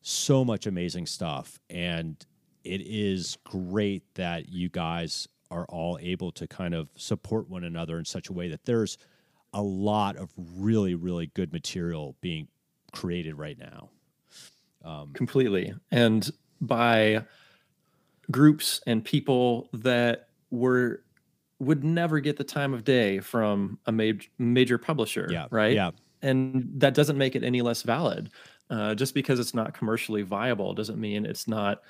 so 0.00 0.44
much 0.44 0.66
amazing 0.66 1.06
stuff 1.06 1.58
and 1.68 2.24
it 2.64 2.80
is 2.80 3.36
great 3.44 4.02
that 4.14 4.48
you 4.48 4.68
guys 4.68 5.28
are 5.50 5.66
all 5.66 5.98
able 6.00 6.32
to 6.32 6.46
kind 6.46 6.74
of 6.74 6.88
support 6.96 7.48
one 7.48 7.64
another 7.64 7.98
in 7.98 8.04
such 8.04 8.28
a 8.28 8.32
way 8.32 8.48
that 8.48 8.64
there's 8.64 8.98
a 9.52 9.62
lot 9.62 10.16
of 10.16 10.32
really 10.36 10.94
really 10.94 11.26
good 11.34 11.52
material 11.52 12.16
being 12.20 12.48
created 12.96 13.38
right 13.38 13.58
now. 13.58 13.90
Um, 14.84 15.12
completely. 15.12 15.74
And 15.90 16.28
by 16.60 17.24
groups 18.30 18.80
and 18.86 19.04
people 19.04 19.68
that 19.72 20.28
were 20.50 21.02
would 21.58 21.84
never 21.84 22.20
get 22.20 22.36
the 22.36 22.44
time 22.44 22.74
of 22.74 22.84
day 22.84 23.18
from 23.20 23.78
a 23.86 23.92
major 23.92 24.28
major 24.38 24.78
publisher 24.78 25.28
yeah 25.30 25.46
right? 25.50 25.74
yeah. 25.74 25.90
And 26.22 26.68
that 26.80 26.94
doesn't 26.94 27.18
make 27.18 27.36
it 27.36 27.44
any 27.44 27.62
less 27.62 27.82
valid. 27.82 28.30
Uh, 28.68 28.94
just 28.94 29.14
because 29.14 29.38
it's 29.38 29.54
not 29.54 29.74
commercially 29.74 30.22
viable 30.22 30.74
doesn't 30.74 30.98
mean 30.98 31.24
it's 31.24 31.46
not 31.46 31.82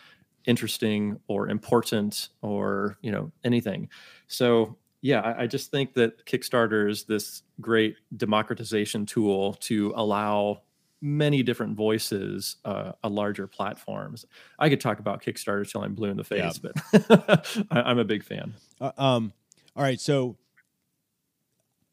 interesting 0.44 1.18
or 1.26 1.48
important 1.48 2.28
or 2.42 2.98
you 3.02 3.10
know 3.10 3.30
anything. 3.44 3.88
So 4.28 4.76
yeah 5.00 5.20
I, 5.20 5.42
I 5.42 5.46
just 5.46 5.70
think 5.70 5.94
that 5.94 6.24
kickstarter 6.26 6.90
is 6.90 7.04
this 7.04 7.42
great 7.60 7.96
democratization 8.16 9.06
tool 9.06 9.54
to 9.54 9.92
allow 9.96 10.62
many 11.02 11.42
different 11.42 11.76
voices 11.76 12.56
uh, 12.64 12.92
a 13.04 13.08
larger 13.08 13.46
platforms 13.46 14.24
i 14.58 14.68
could 14.68 14.80
talk 14.80 14.98
about 14.98 15.22
kickstarter 15.22 15.68
till 15.70 15.82
i'm 15.82 15.94
blue 15.94 16.08
in 16.10 16.16
the 16.16 16.24
Yeah. 16.34 16.50
face 16.50 16.58
but 16.58 17.66
I, 17.70 17.82
i'm 17.82 17.98
a 17.98 18.04
big 18.04 18.24
fan 18.24 18.54
Uh, 18.80 18.92
um, 18.96 19.32
all 19.76 19.82
right, 19.82 20.00
so 20.00 20.36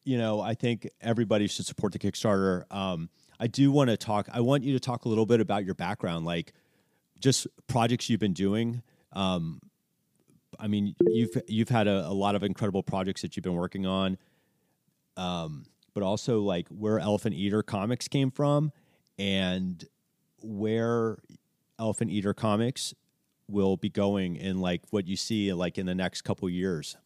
you 0.05 0.17
know, 0.17 0.41
I 0.41 0.53
think 0.53 0.89
everybody 0.99 1.47
should 1.47 1.65
support 1.65 1.93
the 1.93 1.99
Kickstarter. 1.99 2.63
Um, 2.69 3.09
I 3.39 3.47
do 3.47 3.71
want 3.71 3.89
to 3.89 3.95
talk. 3.95 4.27
I 4.33 4.41
want 4.41 4.63
you 4.65 4.73
to 4.73 4.79
talk 4.79 5.05
a 5.05 5.09
little 5.09 5.25
bit 5.25 5.39
about 5.39 5.63
your 5.63 5.75
background, 5.75 6.25
like 6.25 6.51
just 7.19 7.47
projects 7.67 8.09
you've 8.09 8.19
been 8.19 8.33
doing. 8.33 8.81
Um, 9.13 9.61
I 10.59 10.67
mean, 10.67 10.93
you've 11.07 11.29
you've 11.47 11.69
had 11.69 11.87
a, 11.87 12.05
a 12.07 12.11
lot 12.11 12.35
of 12.35 12.43
incredible 12.43 12.83
projects 12.83 13.21
that 13.21 13.37
you've 13.37 13.43
been 13.45 13.55
working 13.55 13.85
on, 13.85 14.17
um, 15.15 15.65
but 15.93 16.03
also 16.03 16.41
like 16.41 16.67
where 16.67 16.99
Elephant 16.99 17.33
Eater 17.35 17.63
Comics 17.63 18.07
came 18.09 18.29
from, 18.29 18.71
and 19.17 19.85
where 20.41 21.17
Elephant 21.79 22.11
Eater 22.11 22.33
Comics 22.33 22.93
will 23.47 23.77
be 23.77 23.89
going 23.89 24.35
in 24.35 24.59
like 24.59 24.81
what 24.91 25.07
you 25.07 25.15
see 25.15 25.51
like 25.53 25.77
in 25.77 25.85
the 25.85 25.95
next 25.95 26.21
couple 26.21 26.49
years. 26.49 26.97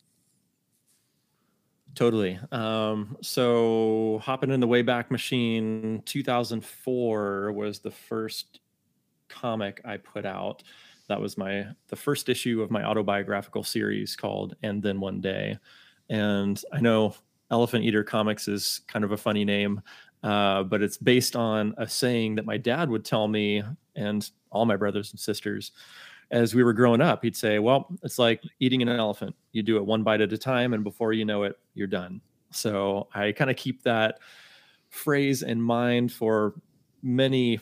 Totally. 1.95 2.39
Um, 2.51 3.17
so 3.21 4.19
hopping 4.23 4.51
in 4.51 4.59
the 4.59 4.67
Wayback 4.67 5.09
Machine, 5.09 6.03
2004 6.05 7.51
was 7.53 7.79
the 7.79 7.89
first 7.89 8.59
comic 9.29 9.81
I 9.83 9.97
put 9.97 10.25
out. 10.25 10.63
That 11.07 11.19
was 11.19 11.37
my 11.37 11.67
the 11.87 11.95
first 11.95 12.29
issue 12.29 12.61
of 12.61 12.69
my 12.69 12.83
autobiographical 12.83 13.63
series 13.63 14.15
called 14.15 14.55
And 14.61 14.83
Then 14.83 14.99
One 14.99 15.21
Day. 15.21 15.57
And 16.09 16.61
I 16.71 16.81
know 16.81 17.15
Elephant 17.49 17.83
Eater 17.83 18.03
Comics 18.03 18.47
is 18.47 18.81
kind 18.87 19.05
of 19.05 19.13
a 19.13 19.17
funny 19.17 19.45
name, 19.45 19.81
uh, 20.23 20.63
but 20.63 20.81
it's 20.81 20.97
based 20.97 21.35
on 21.35 21.73
a 21.77 21.87
saying 21.87 22.35
that 22.35 22.45
my 22.45 22.57
dad 22.57 22.89
would 22.89 23.05
tell 23.05 23.27
me 23.27 23.63
and 23.95 24.29
all 24.51 24.65
my 24.65 24.75
brothers 24.75 25.11
and 25.11 25.19
sisters 25.19 25.71
as 26.31 26.53
we 26.53 26.63
were 26.63 26.73
growing 26.73 27.01
up, 27.01 27.23
he'd 27.23 27.35
say, 27.35 27.59
Well, 27.59 27.87
it's 28.03 28.19
like 28.19 28.41
eating 28.59 28.81
an 28.81 28.89
elephant. 28.89 29.35
You 29.51 29.63
do 29.63 29.77
it 29.77 29.85
one 29.85 30.03
bite 30.03 30.21
at 30.21 30.33
a 30.33 30.37
time, 30.37 30.73
and 30.73 30.83
before 30.83 31.13
you 31.13 31.25
know 31.25 31.43
it, 31.43 31.57
you're 31.73 31.87
done. 31.87 32.21
So 32.51 33.07
I 33.13 33.31
kind 33.31 33.49
of 33.49 33.55
keep 33.55 33.83
that 33.83 34.19
phrase 34.89 35.43
in 35.43 35.61
mind 35.61 36.11
for 36.11 36.55
many 37.01 37.59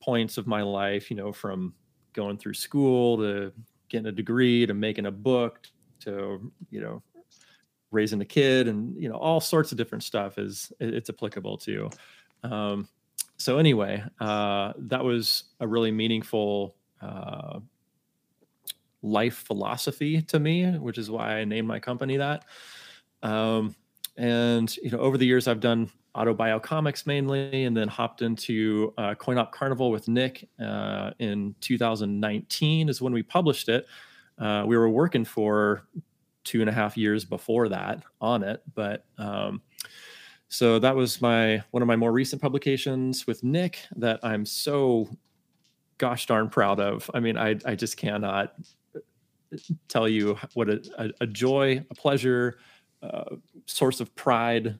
points 0.00 0.38
of 0.38 0.46
my 0.46 0.62
life, 0.62 1.10
you 1.10 1.16
know, 1.16 1.32
from 1.32 1.74
going 2.12 2.38
through 2.38 2.54
school 2.54 3.16
to 3.18 3.52
getting 3.88 4.06
a 4.06 4.12
degree 4.12 4.66
to 4.66 4.74
making 4.74 5.06
a 5.06 5.10
book 5.10 5.66
to, 6.00 6.52
you 6.70 6.80
know, 6.80 7.02
raising 7.90 8.20
a 8.20 8.24
kid 8.24 8.68
and, 8.68 9.00
you 9.00 9.08
know, 9.08 9.16
all 9.16 9.40
sorts 9.40 9.72
of 9.72 9.78
different 9.78 10.04
stuff 10.04 10.38
is 10.38 10.72
it's 10.80 11.10
applicable 11.10 11.56
to. 11.58 11.90
Um, 12.42 12.88
so 13.38 13.58
anyway, 13.58 14.02
uh, 14.20 14.72
that 14.76 15.04
was 15.04 15.44
a 15.60 15.66
really 15.66 15.90
meaningful 15.90 16.74
uh, 17.00 17.60
life 19.02 19.44
philosophy 19.46 20.22
to 20.22 20.38
me, 20.38 20.78
which 20.78 20.98
is 20.98 21.10
why 21.10 21.38
I 21.38 21.44
named 21.44 21.68
my 21.68 21.78
company 21.78 22.16
that. 22.16 22.44
Um, 23.22 23.74
and 24.16 24.74
you 24.78 24.90
know, 24.90 24.98
over 24.98 25.18
the 25.18 25.26
years, 25.26 25.46
I've 25.48 25.60
done 25.60 25.90
autobio 26.14 26.62
comics 26.62 27.06
mainly, 27.06 27.64
and 27.64 27.76
then 27.76 27.88
hopped 27.88 28.22
into 28.22 28.94
uh, 28.96 29.14
Coin 29.14 29.36
Op 29.38 29.52
Carnival 29.52 29.90
with 29.90 30.08
Nick 30.08 30.48
uh, 30.58 31.10
in 31.18 31.54
2019 31.60 32.88
is 32.88 33.02
when 33.02 33.12
we 33.12 33.22
published 33.22 33.68
it. 33.68 33.86
Uh, 34.38 34.64
we 34.66 34.76
were 34.76 34.88
working 34.88 35.24
for 35.24 35.86
two 36.46 36.60
and 36.60 36.70
a 36.70 36.72
half 36.72 36.96
years 36.96 37.24
before 37.24 37.68
that 37.68 38.02
on 38.20 38.42
it, 38.42 38.62
but 38.74 39.04
um, 39.18 39.60
so 40.48 40.78
that 40.78 40.96
was 40.96 41.20
my 41.20 41.62
one 41.72 41.82
of 41.82 41.86
my 41.86 41.96
more 41.96 42.12
recent 42.12 42.40
publications 42.40 43.26
with 43.26 43.44
Nick 43.44 43.80
that 43.96 44.20
I'm 44.22 44.46
so 44.46 45.08
gosh 45.98 46.26
darn 46.26 46.48
proud 46.48 46.80
of. 46.80 47.10
I 47.12 47.20
mean, 47.20 47.36
I 47.36 47.56
I 47.66 47.74
just 47.74 47.98
cannot 47.98 48.54
tell 49.88 50.08
you 50.08 50.36
what 50.54 50.68
a, 50.68 51.12
a, 51.20 51.26
joy, 51.26 51.84
a 51.88 51.94
pleasure, 51.94 52.58
uh, 53.02 53.36
source 53.66 54.00
of 54.00 54.14
pride 54.14 54.78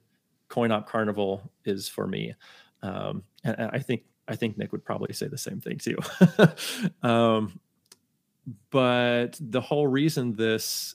coin 0.49 0.71
op 0.71 0.89
carnival 0.89 1.51
is 1.65 1.89
for 1.89 2.07
me 2.07 2.35
um, 2.83 3.23
and, 3.45 3.57
and, 3.59 3.71
i 3.73 3.79
think 3.79 4.05
i 4.29 4.37
think 4.37 4.57
nick 4.57 4.73
would 4.73 4.85
probably 4.85 5.13
say 5.13 5.27
the 5.27 5.39
same 5.39 5.61
thing 5.61 5.79
too 5.79 5.97
um, 7.09 7.59
but 8.71 9.39
the 9.41 9.61
whole 9.61 9.87
reason 9.87 10.35
this 10.35 10.95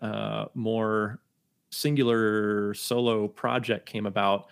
uh, 0.00 0.46
more 0.54 1.20
singular 1.70 2.72
solo 2.74 3.28
project 3.28 3.86
came 3.86 4.06
about 4.06 4.46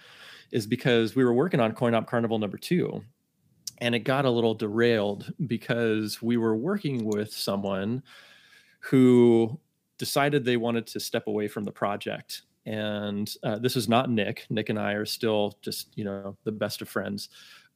is 0.53 0.67
because 0.67 1.17
we 1.17 1.25
were 1.25 1.33
working 1.33 1.61
on 1.61 1.73
coin 1.73 1.95
op 1.95 2.07
carnival 2.07 2.39
number 2.39 2.59
two 2.59 3.03
and 3.79 3.95
it 3.95 4.01
got 4.01 4.25
a 4.25 4.31
little 4.31 4.55
derailed 4.55 5.33
because 5.47 6.23
we 6.23 6.37
were 6.37 6.57
working 6.57 7.05
with 7.05 7.33
someone 7.33 8.03
who 8.81 9.59
decided 9.99 10.45
they 10.45 10.57
wanted 10.57 10.87
to 10.87 11.01
step 11.01 11.27
away 11.27 11.49
from 11.49 11.65
the 11.65 11.73
project. 11.73 12.43
And 12.65 13.33
uh, 13.43 13.59
this 13.59 13.77
is 13.77 13.89
not 13.89 14.11
Nick. 14.11 14.47
Nick 14.51 14.71
and 14.71 14.79
I 14.79 14.93
are 14.93 15.05
still 15.05 15.59
just, 15.63 15.97
you 15.97 16.05
know, 16.05 16.37
the 16.45 16.53
best 16.53 16.83
of 16.83 16.89
friends. 16.89 17.29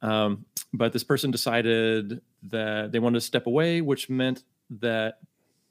Um, 0.03 0.45
but 0.73 0.93
this 0.93 1.05
person 1.05 1.31
decided 1.31 2.21
that 2.45 2.93
they 2.93 2.99
wanted 2.99 3.21
to 3.21 3.27
step 3.27 3.47
away, 3.47 3.83
which 3.83 4.09
meant 4.09 4.45
that 4.81 5.19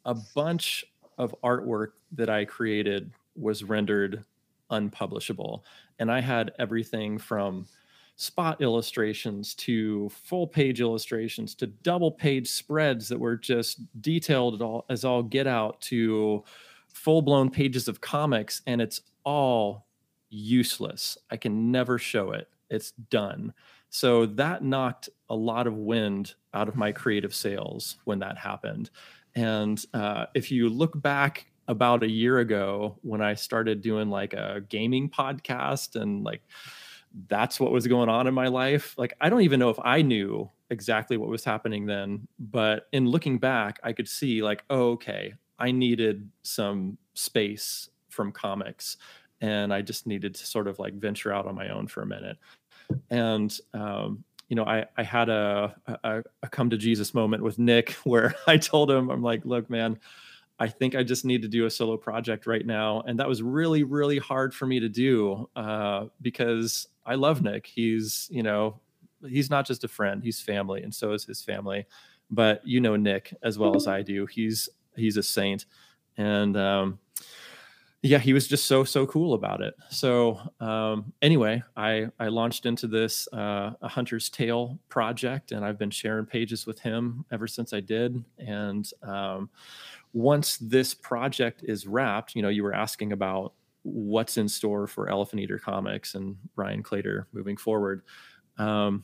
a 0.06 0.16
bunch 0.36 0.86
of 1.20 1.36
artwork 1.44 1.90
that 2.14 2.30
I 2.30 2.46
created 2.46 3.12
was 3.36 3.64
rendered 3.64 4.24
unpublishable. 4.72 5.64
And 6.00 6.12
I 6.12 6.22
had 6.22 6.54
everything 6.58 7.18
from 7.18 7.68
spot 8.16 8.62
illustrations 8.62 9.54
to 9.56 10.10
full 10.10 10.48
page 10.48 10.82
illustrations 10.82 11.56
to 11.56 11.68
double 11.68 12.12
page 12.12 12.50
spreads 12.50 13.08
that 13.08 13.20
were 13.20 13.38
just 13.38 13.80
detailed 14.02 14.62
all, 14.62 14.86
as 14.90 15.06
all 15.06 15.24
get 15.24 15.48
out 15.48 15.80
to 15.82 16.44
full 16.88 17.22
blown 17.22 17.50
pages 17.50 17.88
of 17.88 18.02
comics 18.02 18.62
and 18.68 18.82
it's 18.82 19.02
all 19.24 19.86
useless. 20.30 21.18
I 21.32 21.38
can 21.38 21.72
never 21.72 21.98
show 21.98 22.32
it. 22.32 22.50
It's 22.70 22.92
done. 22.92 23.54
So 23.90 24.26
that 24.26 24.64
knocked 24.64 25.10
a 25.30 25.36
lot 25.36 25.66
of 25.66 25.76
wind 25.76 26.36
out 26.54 26.68
of 26.68 26.76
my 26.76 26.92
creative 26.92 27.34
sails 27.34 27.98
when 28.04 28.20
that 28.20 28.38
happened. 28.38 28.90
And 29.36 29.84
uh, 29.94 30.26
if 30.34 30.52
you 30.52 30.70
look 30.70 31.00
back 31.02 31.48
about 31.68 32.04
a 32.04 32.10
year 32.10 32.40
ago 32.40 32.98
when 33.02 33.22
I 33.22 33.36
started 33.36 33.82
doing 33.82 34.10
like 34.10 34.34
a 34.34 34.62
gaming 34.70 35.08
podcast 35.08 35.96
and 35.96 36.24
like 36.24 36.42
that's 37.28 37.60
what 37.60 37.72
was 37.72 37.88
going 37.88 38.10
on 38.10 38.28
in 38.28 38.34
my 38.34 38.48
life. 38.48 38.96
Like, 38.98 39.14
I 39.22 39.30
don't 39.30 39.42
even 39.42 39.60
know 39.60 39.70
if 39.70 39.80
I 39.84 40.02
knew 40.02 40.50
exactly 40.70 41.18
what 41.18 41.30
was 41.30 41.44
happening 41.44 41.86
then, 41.86 42.28
but 42.40 42.88
in 42.92 43.08
looking 43.08 43.40
back, 43.40 43.80
I 43.84 43.94
could 43.94 44.08
see, 44.08 44.44
like, 44.44 44.64
oh, 44.70 44.92
okay, 44.92 45.34
I 45.58 45.72
needed 45.72 46.30
some 46.44 46.98
space 47.14 47.90
from 48.10 48.32
comics 48.32 48.98
and 49.42 49.74
I 49.74 49.82
just 49.82 50.06
needed 50.06 50.36
to 50.36 50.46
sort 50.46 50.68
of 50.68 50.80
like 50.80 50.94
venture 50.94 51.34
out 51.34 51.48
on 51.48 51.56
my 51.56 51.70
own 51.70 51.88
for 51.88 52.02
a 52.02 52.06
minute. 52.06 52.38
And, 53.10 53.58
um, 53.74 54.24
you 54.50 54.56
know, 54.56 54.66
I, 54.66 54.86
I 54.98 55.04
had 55.04 55.30
a, 55.30 55.76
a, 56.04 56.24
a 56.44 56.50
come 56.50 56.72
to 56.72 56.78
Jesus 56.78 57.14
moment 57.14 57.44
with 57.44 57.60
Nick 57.60 57.92
where 58.04 58.36
I 58.48 58.58
told 58.58 58.92
him, 58.92 59.10
I'm 59.10 59.22
like, 59.22 59.46
look, 59.46 59.70
man, 59.70 60.00
I 60.60 60.68
think 60.68 60.96
I 60.96 61.04
just 61.04 61.24
need 61.24 61.42
to 61.44 61.48
do 61.48 61.66
a 61.66 61.70
solo 61.70 61.96
project 61.96 62.46
right 62.46 62.66
now. 62.66 63.02
And 63.02 63.18
that 63.20 63.28
was 63.30 63.42
really, 63.42 63.84
really 63.84 64.18
hard 64.18 64.54
for 64.54 64.66
me 64.66 64.80
to 64.82 64.90
do 64.90 65.48
uh, 65.56 66.08
because 66.22 66.88
I 67.06 67.16
love 67.16 67.42
Nick. 67.42 67.66
He's, 67.66 68.28
you 68.30 68.44
know, 68.44 68.80
he's 69.26 69.50
not 69.50 69.66
just 69.66 69.84
a 69.84 69.88
friend, 69.88 70.22
he's 70.22 70.42
family, 70.42 70.84
and 70.84 70.94
so 70.94 71.14
is 71.14 71.26
his 71.26 71.42
family. 71.42 71.86
But 72.30 72.66
you 72.68 72.82
know 72.82 72.96
Nick 72.96 73.34
as 73.42 73.58
well 73.58 73.76
as 73.76 73.88
I 73.88 74.02
do. 74.02 74.26
He's 74.26 74.70
he's 74.96 75.18
a 75.18 75.24
saint. 75.24 75.66
And 76.18 76.58
um, 76.58 77.00
yeah, 78.02 78.20
he 78.20 78.32
was 78.32 78.48
just 78.48 78.66
so 78.66 78.84
so 78.86 79.06
cool 79.08 79.34
about 79.34 79.62
it. 79.62 79.76
So 79.90 80.40
um, 80.62 81.12
anyway, 81.22 81.62
I 81.76 82.08
I 82.20 82.30
launched 82.30 82.66
into 82.66 82.88
this 82.88 83.28
uh, 83.34 83.72
a 83.82 83.88
Hunter's 83.90 84.30
Tale 84.30 84.80
project, 84.88 85.52
and 85.52 85.66
I've 85.66 85.78
been 85.78 85.92
sharing 85.92 86.26
pages 86.26 86.66
with 86.66 86.80
him 86.80 87.26
ever 87.32 87.46
since 87.46 87.74
I 87.74 87.82
did. 87.82 88.24
And 88.38 88.90
um, 89.04 89.50
once 90.14 90.58
this 90.58 90.94
project 90.94 91.64
is 91.64 91.88
wrapped, 91.88 92.36
you 92.36 92.42
know, 92.42 92.50
you 92.50 92.64
were 92.64 92.74
asking 92.74 93.12
about 93.12 93.54
what's 93.84 94.38
in 94.38 94.48
store 94.48 94.88
for 94.88 95.10
Elephant 95.10 95.42
Eater 95.42 95.60
Comics 95.60 96.16
and 96.16 96.38
Ryan 96.56 96.84
Claytor 96.84 97.26
moving 97.34 97.58
forward. 97.58 98.04
Um, 98.58 99.04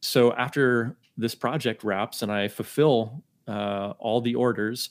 so 0.00 0.32
after 0.34 0.96
this 1.18 1.34
project 1.34 1.84
wraps 1.84 2.22
and 2.22 2.30
I 2.30 2.48
fulfill 2.48 3.22
uh, 3.48 3.94
all 3.98 4.20
the 4.20 4.34
orders, 4.34 4.90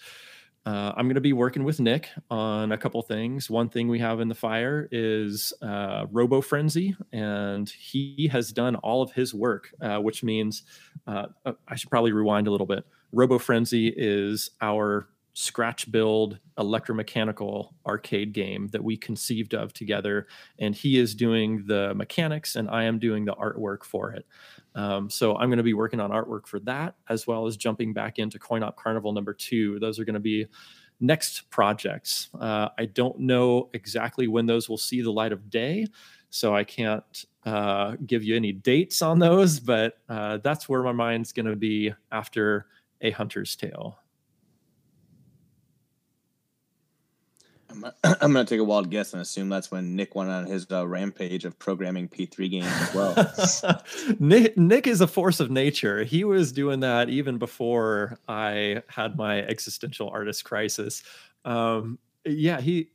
uh, 0.66 0.94
I'm 0.98 1.06
going 1.06 1.16
to 1.16 1.22
be 1.22 1.34
working 1.34 1.64
with 1.64 1.80
Nick 1.80 2.10
on 2.32 2.72
a 2.72 2.78
couple 2.78 3.02
things. 3.04 3.50
One 3.50 3.70
thing 3.70 3.88
we 3.88 4.00
have 4.00 4.20
in 4.20 4.28
the 4.28 4.36
fire 4.36 4.90
is 4.92 5.54
uh, 5.62 6.08
Robo 6.12 6.42
Frenzy, 6.42 6.96
and 7.14 7.70
he 7.70 8.28
has 8.32 8.52
done 8.52 8.76
all 8.78 9.04
of 9.04 9.12
his 9.12 9.34
work, 9.34 9.70
uh, 9.80 10.00
which 10.00 10.24
means 10.24 10.64
uh, 11.06 11.28
uh, 11.46 11.54
I 11.68 11.76
should 11.76 11.92
probably 11.92 12.14
rewind 12.14 12.48
a 12.48 12.52
little 12.52 12.66
bit. 12.66 12.84
Robo 13.12 13.38
Frenzy 13.38 13.94
is 13.96 14.52
our 14.60 15.08
scratch 15.36 15.92
build 15.92 16.40
electromechanical 16.58 17.74
arcade 17.86 18.32
game 18.32 18.70
that 18.70 18.82
we 18.82 18.96
conceived 18.96 19.54
of 19.54 19.74
together 19.74 20.28
and 20.60 20.74
he 20.74 20.98
is 20.98 21.14
doing 21.14 21.62
the 21.68 21.94
mechanics 21.94 22.56
and 22.56 22.70
i 22.70 22.86
am 22.86 22.98
doing 22.98 23.26
the 23.26 23.36
artwork 23.36 23.84
for 23.84 24.12
it. 24.12 24.26
Um, 24.76 25.10
so 25.10 25.36
i'm 25.36 25.50
going 25.50 25.58
to 25.58 25.64
be 25.64 25.74
working 25.74 26.00
on 26.00 26.12
artwork 26.12 26.48
for 26.48 26.62
that 26.62 26.96
as 27.10 27.28
well 27.28 27.48
as 27.48 27.58
jumping 27.58 27.92
back 27.92 28.18
into 28.18 28.40
coin 28.40 28.64
op 28.64 28.78
carnival 28.78 29.12
number 29.12 29.34
two. 29.34 29.78
Those 29.80 30.00
are 30.00 30.06
going 30.06 30.14
to 30.14 30.22
be 30.22 30.48
next 31.02 31.50
projects. 31.50 32.30
Uh, 32.40 32.70
i 32.78 32.86
don't 32.86 33.20
know 33.20 33.70
exactly 33.74 34.30
when 34.30 34.46
those 34.46 34.70
will 34.70 34.78
see 34.78 35.02
the 35.02 35.12
light 35.12 35.34
of 35.34 35.50
day 35.50 35.86
so 36.30 36.56
i 36.56 36.64
can't 36.64 37.26
uh, 37.46 37.96
give 38.06 38.24
you 38.24 38.38
any 38.38 38.54
dates 38.54 39.02
on 39.02 39.20
those 39.20 39.60
but 39.60 39.98
uh, 40.08 40.38
that's 40.38 40.70
where 40.70 40.82
my 40.82 40.94
mind's 40.94 41.34
going 41.34 41.46
to 41.46 41.58
be 41.58 41.94
after 42.14 42.68
a 43.02 43.12
hunter's 43.12 43.58
tale 43.58 44.00
I'm, 47.84 47.92
I'm 48.22 48.34
going 48.34 48.46
to 48.46 48.50
take 48.50 48.60
a 48.60 48.64
wild 48.64 48.90
guess 48.90 49.14
and 49.14 49.22
assume 49.22 49.50
that's 49.50 49.72
when 49.72 49.96
Nick 49.96 50.16
went 50.16 50.30
on 50.30 50.46
his 50.46 50.68
uh, 50.72 50.88
rampage 50.88 51.46
of 51.46 51.58
programming 51.60 52.08
P3 52.08 52.50
games 52.50 52.68
as 52.68 52.94
well. 52.94 53.82
Nick, 54.20 54.58
Nick 54.58 54.88
is 54.88 55.02
a 55.02 55.08
force 55.08 55.40
of 55.40 55.52
nature. 55.52 56.04
He 56.04 56.24
was 56.24 56.52
doing 56.52 56.82
that 56.82 57.10
even 57.10 57.38
before 57.38 58.18
I 58.28 58.84
had 58.88 59.18
my 59.18 59.42
existential 59.42 60.10
artist 60.10 60.44
crisis. 60.44 61.04
Um, 61.44 62.00
yeah, 62.26 62.60
he. 62.60 62.90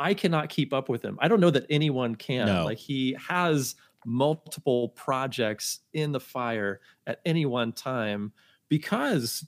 I 0.00 0.14
cannot 0.14 0.48
keep 0.48 0.72
up 0.72 0.88
with 0.88 1.04
him. 1.04 1.18
I 1.20 1.26
don't 1.26 1.40
know 1.40 1.50
that 1.50 1.66
anyone 1.68 2.14
can. 2.14 2.46
No. 2.46 2.64
Like 2.64 2.78
he 2.78 3.16
has 3.28 3.74
multiple 4.04 4.90
projects 4.90 5.80
in 5.92 6.12
the 6.12 6.20
fire 6.20 6.80
at 7.06 7.20
any 7.26 7.46
one 7.46 7.72
time 7.72 8.32
because 8.68 9.44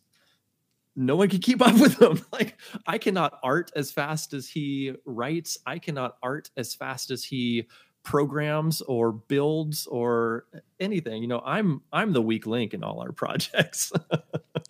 no 1.01 1.17
one 1.17 1.29
can 1.29 1.41
keep 1.41 1.63
up 1.63 1.81
with 1.81 2.01
him. 2.01 2.21
Like 2.33 2.57
I 2.87 2.99
cannot 2.99 3.39
art 3.43 3.73
as 3.75 3.91
fast 3.91 4.35
as 4.35 4.49
he 4.49 4.95
writes. 5.05 5.59
I 5.67 5.79
cannot 5.79 6.17
art 6.23 6.51
as 6.57 6.75
fast 6.75 7.11
as 7.11 7.25
he 7.25 7.67
programs 8.03 8.81
or 8.83 9.13
builds 9.13 9.87
or 9.87 10.45
anything. 10.79 11.23
You 11.23 11.29
know, 11.29 11.43
I'm 11.45 11.83
I'm 11.93 12.13
the 12.13 12.23
weak 12.23 12.47
link 12.47 12.73
in 12.73 12.85
all 12.85 13.01
our 13.01 13.13
projects. 13.23 13.93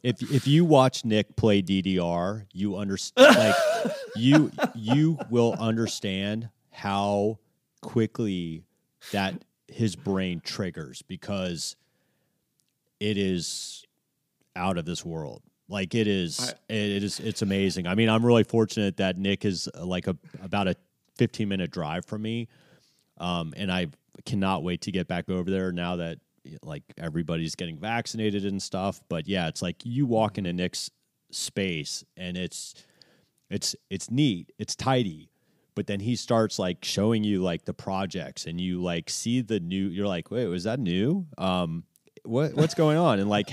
if 0.03 0.23
if 0.31 0.47
you 0.47 0.65
watch 0.65 1.05
Nick 1.05 1.37
play 1.37 1.63
DDR, 1.63 2.47
you 2.53 2.77
understand 2.77 3.37
like 3.37 3.95
you 4.17 4.51
you 4.75 5.19
will 5.29 5.55
understand 5.59 6.49
how 6.71 7.39
quickly 7.83 8.65
that 9.13 9.45
his 9.69 9.97
brain 9.97 10.41
triggers 10.45 11.03
because 11.03 11.77
it 13.01 13.17
is 13.17 13.85
out 14.57 14.79
of 14.79 14.85
this 14.85 15.05
world. 15.05 15.43
Like 15.71 15.95
it 15.95 16.07
is, 16.09 16.41
I- 16.69 16.73
it 16.75 17.03
is, 17.05 17.21
it's 17.21 17.43
amazing. 17.43 17.87
I 17.87 17.95
mean, 17.95 18.09
I'm 18.09 18.27
really 18.27 18.45
fortunate 18.45 18.97
that 18.99 19.17
Nick 19.17 19.45
is 19.45 19.69
uh, 19.75 19.87
like 19.87 20.07
a 20.09 20.17
about 20.43 20.67
a 20.69 20.75
15 21.17 21.49
minute 21.49 21.71
drive 21.71 22.05
from 22.05 22.23
me, 22.23 22.49
um, 23.19 23.55
and 23.57 23.71
I 23.71 23.87
cannot 24.27 24.63
wait 24.65 24.81
to 24.83 24.91
get 24.93 25.07
back 25.07 25.31
over 25.31 25.49
there 25.51 25.71
now 25.73 25.97
that 25.97 26.19
like 26.63 26.83
everybody's 26.99 27.55
getting 27.55 27.79
vaccinated 27.79 28.45
and 28.45 28.61
stuff. 28.61 29.01
But 29.09 29.29
yeah, 29.29 29.47
it's 29.49 29.63
like 29.63 29.77
you 29.85 30.07
walk 30.07 30.39
into 30.39 30.53
Nick's 30.53 30.91
space 31.31 32.03
and 32.17 32.37
it's 32.37 32.75
it's 33.49 33.77
it's 33.91 34.11
neat, 34.11 34.51
it's 34.59 34.75
tidy, 34.75 35.31
but 35.77 35.87
then 35.87 36.01
he 36.01 36.17
starts 36.17 36.59
like 36.59 36.85
showing 36.85 37.23
you 37.23 37.43
like 37.43 37.65
the 37.65 37.75
projects 37.75 38.47
and 38.47 38.61
you 38.61 38.83
like 38.83 39.09
see 39.09 39.41
the 39.41 39.61
new. 39.61 39.87
You're 39.89 40.09
like, 40.09 40.31
wait, 40.33 40.47
was 40.47 40.65
that 40.65 40.81
new? 40.81 41.27
Um, 41.39 41.85
what 42.25 42.55
what's 42.55 42.75
going 42.75 42.99
on? 42.99 43.19
And 43.21 43.29
like 43.29 43.51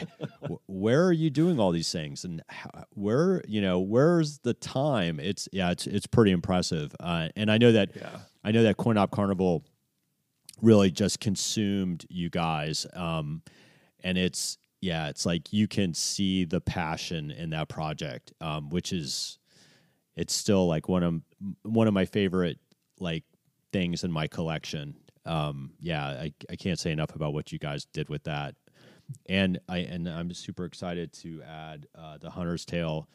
where 0.67 1.05
are 1.05 1.11
you 1.13 1.29
doing 1.29 1.59
all 1.59 1.71
these 1.71 1.91
things? 1.91 2.23
And 2.25 2.41
how, 2.49 2.85
where 2.93 3.43
you 3.47 3.61
know 3.61 3.79
where's 3.79 4.39
the 4.39 4.53
time? 4.53 5.19
It's 5.19 5.47
yeah 5.51 5.71
it's 5.71 5.87
it's 5.87 6.07
pretty 6.07 6.31
impressive. 6.31 6.93
Uh, 6.99 7.29
and 7.35 7.51
i 7.51 7.57
know 7.57 7.71
that 7.71 7.91
Yeah. 7.95 8.19
i 8.43 8.51
know 8.51 8.63
that 8.63 8.77
coin 8.77 8.97
op 8.97 9.11
carnival 9.11 9.63
really 10.61 10.89
just 10.91 11.19
consumed 11.19 12.05
you 12.09 12.29
guys 12.29 12.87
um 12.93 13.43
and 14.03 14.17
it's 14.17 14.57
yeah 14.81 15.07
it's 15.09 15.25
like 15.25 15.53
you 15.53 15.67
can 15.67 15.93
see 15.93 16.45
the 16.45 16.59
passion 16.61 17.29
in 17.31 17.51
that 17.51 17.67
project 17.69 18.33
um 18.41 18.69
which 18.69 18.91
is 18.91 19.37
it's 20.15 20.33
still 20.33 20.67
like 20.67 20.89
one 20.89 21.03
of 21.03 21.21
one 21.63 21.87
of 21.87 21.93
my 21.93 22.05
favorite 22.05 22.57
like 22.99 23.23
things 23.71 24.03
in 24.03 24.11
my 24.11 24.25
collection 24.27 24.95
um 25.27 25.71
yeah 25.79 26.05
I, 26.05 26.33
I 26.49 26.55
can't 26.55 26.79
say 26.79 26.91
enough 26.91 27.15
about 27.15 27.33
what 27.33 27.51
you 27.51 27.59
guys 27.59 27.85
did 27.85 28.09
with 28.09 28.23
that 28.23 28.55
and 29.27 29.59
i 29.69 29.77
and 29.79 30.07
i'm 30.09 30.33
super 30.33 30.65
excited 30.65 31.13
to 31.13 31.41
add 31.43 31.87
uh, 31.97 32.17
the 32.17 32.29
hunter's 32.29 32.65
tale 32.65 33.07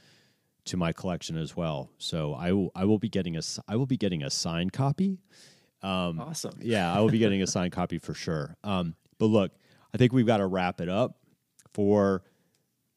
to 0.67 0.77
my 0.77 0.93
collection 0.93 1.37
as 1.37 1.57
well 1.57 1.91
so 1.99 2.35
i 2.35 2.53
will 2.53 2.71
i 2.75 2.85
will 2.85 2.99
be 2.99 3.09
getting 3.09 3.37
a 3.37 3.41
i 3.67 3.75
will 3.77 3.87
be 3.87 3.97
getting 3.97 4.23
a 4.23 4.31
signed 4.31 4.73
copy 4.73 5.19
um 5.83 6.21
Awesome. 6.21 6.55
yeah, 6.61 6.95
I 6.95 7.01
will 7.01 7.09
be 7.11 7.19
getting 7.19 7.43
a 7.43 7.47
signed 7.49 7.73
copy 7.73 7.99
for 7.99 8.15
sure. 8.15 8.57
Um, 8.63 8.95
but 9.19 9.27
look, 9.27 9.51
I 9.93 9.99
think 9.99 10.13
we've 10.13 10.27
got 10.29 10.37
to 10.37 10.47
wrap 10.47 10.81
it 10.81 10.89
up 10.89 11.19
for 11.75 12.23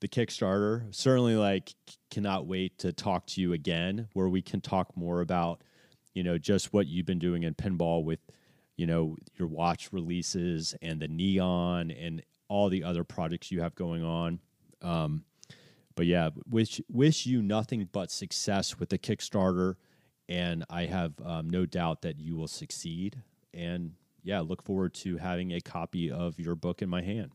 the 0.01 0.07
Kickstarter. 0.07 0.93
Certainly, 0.93 1.35
like, 1.35 1.73
cannot 2.11 2.45
wait 2.45 2.77
to 2.79 2.93
talk 2.93 3.25
to 3.27 3.41
you 3.41 3.53
again, 3.53 4.07
where 4.13 4.29
we 4.29 4.43
can 4.43 4.61
talk 4.61 4.95
more 4.95 5.21
about, 5.21 5.63
you 6.13 6.21
know, 6.21 6.37
just 6.37 6.73
what 6.73 6.85
you've 6.85 7.07
been 7.07 7.17
doing 7.17 7.41
in 7.41 7.55
pinball 7.55 8.03
with, 8.03 8.19
you 8.77 8.85
know, 8.85 9.15
your 9.37 9.47
watch 9.47 9.91
releases 9.91 10.75
and 10.81 11.01
the 11.01 11.07
neon 11.07 11.91
and 11.91 12.21
all 12.47 12.69
the 12.69 12.83
other 12.83 13.03
projects 13.03 13.51
you 13.51 13.61
have 13.61 13.75
going 13.75 14.03
on. 14.03 14.39
Um, 14.81 15.23
but 15.95 16.05
yeah, 16.05 16.29
wish 16.49 16.81
wish 16.89 17.25
you 17.25 17.41
nothing 17.41 17.87
but 17.91 18.11
success 18.11 18.77
with 18.77 18.89
the 18.89 18.97
Kickstarter, 18.97 19.75
and 20.27 20.65
I 20.69 20.85
have 20.85 21.13
um, 21.23 21.49
no 21.49 21.65
doubt 21.65 22.01
that 22.01 22.19
you 22.19 22.35
will 22.35 22.49
succeed. 22.49 23.21
And 23.53 23.93
yeah, 24.23 24.41
look 24.41 24.61
forward 24.61 24.93
to 24.95 25.17
having 25.17 25.53
a 25.53 25.61
copy 25.61 26.11
of 26.11 26.39
your 26.39 26.55
book 26.55 26.81
in 26.81 26.89
my 26.89 27.01
hand. 27.01 27.31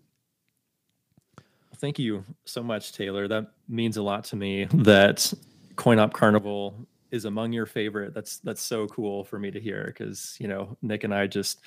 Thank 1.77 1.99
you 1.99 2.25
so 2.45 2.63
much, 2.63 2.93
Taylor. 2.93 3.27
That 3.27 3.53
means 3.67 3.97
a 3.97 4.03
lot 4.03 4.25
to 4.25 4.37
me 4.37 4.67
that 4.75 5.33
Coin 5.77 5.99
Op 5.99 6.13
Carnival 6.13 6.75
is 7.11 7.25
among 7.25 7.53
your 7.53 7.67
favorite. 7.67 8.15
That's 8.15 8.39
that's 8.39 8.63
so 8.63 8.87
cool 8.89 9.25
for 9.25 9.39
me 9.39 9.51
to 9.51 9.61
hear 9.61 9.87
because 9.87 10.37
you 10.39 10.49
know 10.49 10.77
Nick 10.83 11.05
and 11.05 11.15
I 11.15 11.27
just 11.27 11.61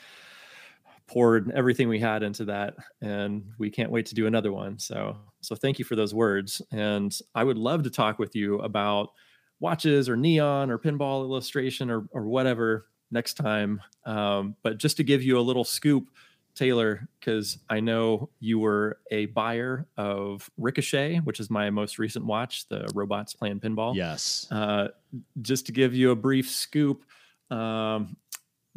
poured 1.07 1.51
everything 1.51 1.89
we 1.89 1.99
had 1.99 2.23
into 2.23 2.45
that 2.45 2.75
and 3.01 3.43
we 3.57 3.69
can't 3.69 3.91
wait 3.91 4.05
to 4.07 4.15
do 4.15 4.27
another 4.27 4.51
one. 4.51 4.79
So 4.79 5.17
so 5.41 5.55
thank 5.55 5.79
you 5.79 5.85
for 5.85 5.95
those 5.95 6.13
words. 6.13 6.61
And 6.71 7.17
I 7.35 7.43
would 7.43 7.57
love 7.57 7.83
to 7.83 7.89
talk 7.89 8.19
with 8.19 8.35
you 8.35 8.59
about 8.59 9.09
watches 9.59 10.09
or 10.09 10.15
neon 10.15 10.71
or 10.71 10.77
pinball 10.77 11.23
illustration 11.23 11.89
or 11.89 12.07
or 12.11 12.23
whatever 12.23 12.87
next 13.11 13.35
time. 13.35 13.81
Um, 14.05 14.55
but 14.63 14.77
just 14.77 14.97
to 14.97 15.03
give 15.03 15.23
you 15.23 15.37
a 15.37 15.41
little 15.41 15.63
scoop, 15.63 16.09
Taylor, 16.55 17.07
because 17.19 17.57
I 17.69 17.79
know 17.79 18.29
you 18.39 18.59
were 18.59 18.99
a 19.11 19.27
buyer 19.27 19.87
of 19.97 20.49
Ricochet, 20.57 21.17
which 21.23 21.39
is 21.39 21.49
my 21.49 21.69
most 21.69 21.99
recent 21.99 22.25
watch, 22.25 22.67
the 22.67 22.89
robots 22.93 23.33
playing 23.33 23.59
pinball. 23.59 23.95
Yes. 23.95 24.47
Uh, 24.51 24.89
just 25.41 25.65
to 25.67 25.71
give 25.71 25.93
you 25.93 26.11
a 26.11 26.15
brief 26.15 26.49
scoop, 26.49 27.05
um, 27.49 28.15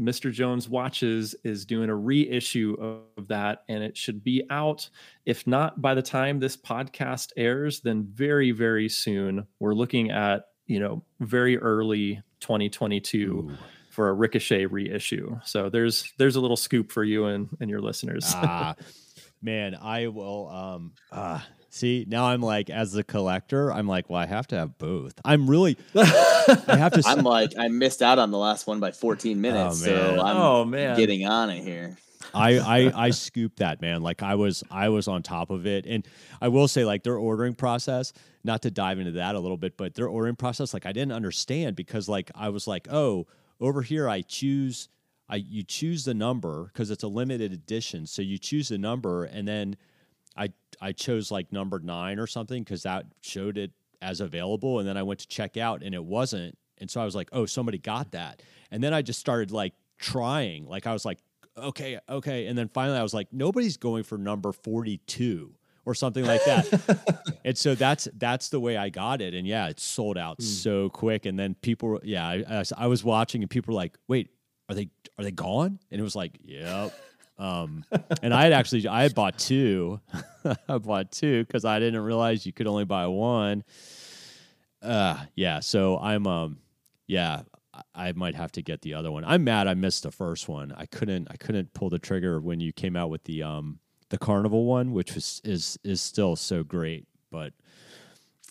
Mr. 0.00 0.30
Jones 0.30 0.68
Watches 0.68 1.34
is 1.42 1.64
doing 1.64 1.88
a 1.88 1.94
reissue 1.94 2.76
of 3.16 3.28
that, 3.28 3.64
and 3.68 3.82
it 3.82 3.96
should 3.96 4.22
be 4.22 4.44
out. 4.50 4.88
If 5.24 5.46
not 5.46 5.80
by 5.80 5.94
the 5.94 6.02
time 6.02 6.38
this 6.38 6.56
podcast 6.56 7.32
airs, 7.36 7.80
then 7.80 8.04
very, 8.04 8.50
very 8.50 8.88
soon. 8.88 9.46
We're 9.58 9.74
looking 9.74 10.10
at 10.10 10.48
you 10.66 10.80
know 10.80 11.02
very 11.20 11.56
early 11.58 12.22
2022 12.40 13.18
Ooh. 13.18 13.56
For 13.97 14.11
a 14.11 14.12
Ricochet 14.12 14.66
reissue. 14.66 15.40
So 15.47 15.70
there's 15.70 16.12
there's 16.18 16.36
a 16.36 16.40
little 16.40 16.59
scoop 16.59 16.92
for 16.92 17.03
you 17.03 17.24
and 17.24 17.49
and 17.61 17.70
your 17.70 17.80
listeners. 17.80 18.30
ah, 18.36 18.76
man, 19.42 19.74
I 19.74 20.09
will. 20.09 20.49
Um, 20.51 20.92
ah, 21.11 21.44
see, 21.70 22.05
now 22.07 22.26
I'm 22.26 22.42
like, 22.42 22.68
as 22.68 22.94
a 22.94 23.03
collector, 23.03 23.72
I'm 23.72 23.88
like, 23.88 24.11
well, 24.11 24.20
I 24.20 24.26
have 24.26 24.47
to 24.49 24.57
have 24.57 24.76
both. 24.76 25.14
I'm 25.24 25.49
really, 25.49 25.78
I 25.94 26.76
have 26.76 26.92
to. 26.92 27.03
I'm 27.07 27.24
like, 27.24 27.53
I 27.59 27.68
missed 27.68 28.03
out 28.03 28.18
on 28.18 28.30
the 28.30 28.36
last 28.38 28.66
one 28.66 28.80
by 28.80 28.92
14 28.92 29.40
minutes, 29.40 29.84
man. 29.84 30.16
so 30.16 30.20
I'm 30.22 30.36
oh 30.36 30.64
man, 30.66 30.94
getting 30.99 31.26
on 31.26 31.49
it 31.49 31.64
here. 31.64 31.97
I, 32.34 32.59
I 32.59 32.92
I 33.07 33.11
scooped 33.11 33.61
that 33.61 33.80
man. 33.80 34.03
Like 34.03 34.22
I 34.22 34.34
was 34.34 34.62
I 34.70 34.90
was 34.90 35.09
on 35.09 35.22
top 35.22 35.49
of 35.49 35.66
it, 35.66 35.86
and 35.86 36.07
I 36.38 36.49
will 36.49 36.68
say 36.68 36.84
like 36.84 37.03
their 37.03 37.16
ordering 37.16 37.55
process. 37.55 38.12
Not 38.44 38.62
to 38.62 38.70
dive 38.70 39.01
into 39.01 39.12
that 39.12 39.34
a 39.34 39.40
little 39.40 39.57
bit, 39.57 39.76
but 39.76 39.94
their 39.94 40.07
ordering 40.07 40.36
process, 40.36 40.72
like 40.72 40.86
I 40.86 40.92
didn't 40.92 41.12
understand 41.12 41.74
because 41.74 42.09
like 42.09 42.30
I 42.34 42.51
was 42.51 42.68
like, 42.68 42.86
oh, 42.92 43.26
over 43.61 43.82
here 43.82 44.09
I 44.09 44.22
choose, 44.22 44.88
I 45.28 45.36
you 45.36 45.62
choose 45.62 46.04
the 46.04 46.14
number 46.14 46.70
because 46.72 46.90
it's 46.90 47.02
a 47.02 47.09
limited 47.09 47.52
edition, 47.52 48.07
so 48.07 48.22
you 48.22 48.38
choose 48.38 48.68
the 48.68 48.78
number, 48.78 49.24
and 49.24 49.46
then 49.46 49.76
I 50.36 50.52
I 50.80 50.92
chose 50.92 51.30
like 51.30 51.52
number 51.52 51.78
nine 51.78 52.18
or 52.18 52.26
something 52.26 52.62
because 52.62 52.82
that 52.82 53.07
showed 53.22 53.59
it 53.59 53.72
as 54.02 54.20
available, 54.20 54.78
and 54.78 54.88
then 54.88 54.96
I 54.96 55.02
went 55.02 55.20
to 55.20 55.28
check 55.28 55.57
out 55.57 55.82
and 55.82 55.94
it 55.94 56.04
wasn't, 56.04 56.57
and 56.78 56.90
so 56.90 57.00
I 57.00 57.04
was 57.04 57.14
like, 57.14 57.28
oh, 57.32 57.46
somebody 57.46 57.78
got 57.78 58.12
that, 58.12 58.42
and 58.70 58.82
then 58.82 58.92
I 58.94 59.02
just 59.02 59.20
started 59.20 59.50
like 59.50 59.74
trying, 59.98 60.66
like 60.66 60.86
I 60.86 60.92
was 60.92 61.04
like 61.04 61.18
okay, 61.59 61.98
okay. 62.09 62.46
And 62.46 62.59
then 62.59 62.68
finally 62.68 62.98
I 62.98 63.02
was 63.02 63.14
like, 63.14 63.32
nobody's 63.32 63.76
going 63.76 64.02
for 64.02 64.18
number 64.18 64.52
42 64.52 65.54
or 65.87 65.95
something 65.95 66.24
like 66.26 66.45
that. 66.45 67.39
and 67.45 67.57
so 67.57 67.74
that's 67.74 68.09
that's 68.18 68.51
the 68.51 68.61
way 68.61 68.76
I 68.76 68.91
got 68.91 69.22
it. 69.22 69.32
And 69.32 69.47
yeah, 69.47 69.68
it 69.68 69.80
sold 69.80 70.18
out 70.18 70.43
so 70.43 70.91
quick. 70.91 71.24
And 71.24 71.39
then 71.39 71.55
people, 71.55 72.01
yeah, 72.05 72.26
I, 72.28 72.45
I 72.49 72.59
was- 72.59 72.72
I 72.76 72.87
was 72.89 73.03
watching 73.05 73.41
and 73.43 73.49
people 73.51 73.72
were 73.72 73.76
like, 73.80 73.97
wait, 74.09 74.28
are 74.68 74.74
they 74.74 74.91
are 75.18 75.24
they 75.24 75.30
gone? 75.30 75.78
And 75.91 75.99
it 76.01 76.05
was 76.05 76.14
like, 76.16 76.39
yep. 76.45 76.93
Um, 77.39 77.84
and 78.22 78.32
I 78.34 78.45
had 78.45 78.53
actually 78.53 78.87
I 78.89 79.03
had 79.03 79.14
bought 79.14 79.39
two. 79.39 80.01
I 80.68 80.78
bought 80.78 81.12
two 81.12 81.45
because 81.45 81.64
I 81.64 81.78
didn't 81.78 82.01
realize 82.01 82.45
you 82.47 82.53
could 82.53 82.66
only 82.66 82.84
buy 82.84 83.07
one. 83.07 83.62
Uh 84.82 85.18
yeah, 85.34 85.61
so 85.61 85.99
I'm 85.99 86.26
um 86.26 86.59
yeah, 87.07 87.43
I- 87.72 88.09
I 88.09 88.12
might 88.12 88.34
have 88.34 88.53
to 88.53 88.62
get 88.62 88.80
the 88.82 88.95
other 88.95 89.11
one. 89.12 89.24
I'm 89.24 89.45
mad 89.45 89.68
I 89.68 89.74
missed 89.74 90.03
the 90.03 90.11
first 90.11 90.49
one. 90.49 90.72
I 90.76 90.87
couldn't 90.87 91.28
I 91.30 91.37
couldn't 91.37 91.72
pull 91.74 91.91
the 91.91 91.99
trigger 91.99 92.41
when 92.41 92.59
you 92.61 92.72
came 92.72 92.97
out 92.97 93.11
with 93.11 93.24
the 93.24 93.43
um 93.43 93.78
the 94.11 94.18
carnival 94.18 94.64
one, 94.66 94.92
which 94.92 95.14
was 95.14 95.40
is 95.44 95.78
is 95.84 96.00
still 96.00 96.36
so 96.36 96.62
great. 96.62 97.07
But 97.30 97.52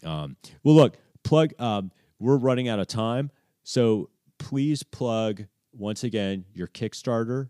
um 0.03 0.35
well 0.63 0.75
look, 0.75 0.97
plug 1.23 1.51
um 1.59 1.91
we're 2.19 2.37
running 2.37 2.67
out 2.67 2.79
of 2.79 2.87
time. 2.87 3.31
So 3.63 4.09
please 4.37 4.83
plug 4.83 5.45
once 5.73 6.03
again 6.03 6.45
your 6.53 6.67
Kickstarter, 6.67 7.49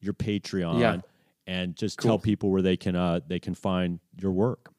your 0.00 0.14
Patreon, 0.14 0.80
Yeah. 0.80 1.00
and 1.46 1.76
just 1.76 1.98
Cool. 1.98 2.10
tell 2.10 2.18
people 2.18 2.50
where 2.50 2.62
they 2.62 2.76
can 2.76 2.94
uh 2.96 3.20
they 3.26 3.40
can 3.40 3.54
find 3.54 4.00
your 4.20 4.32
work. 4.32 4.72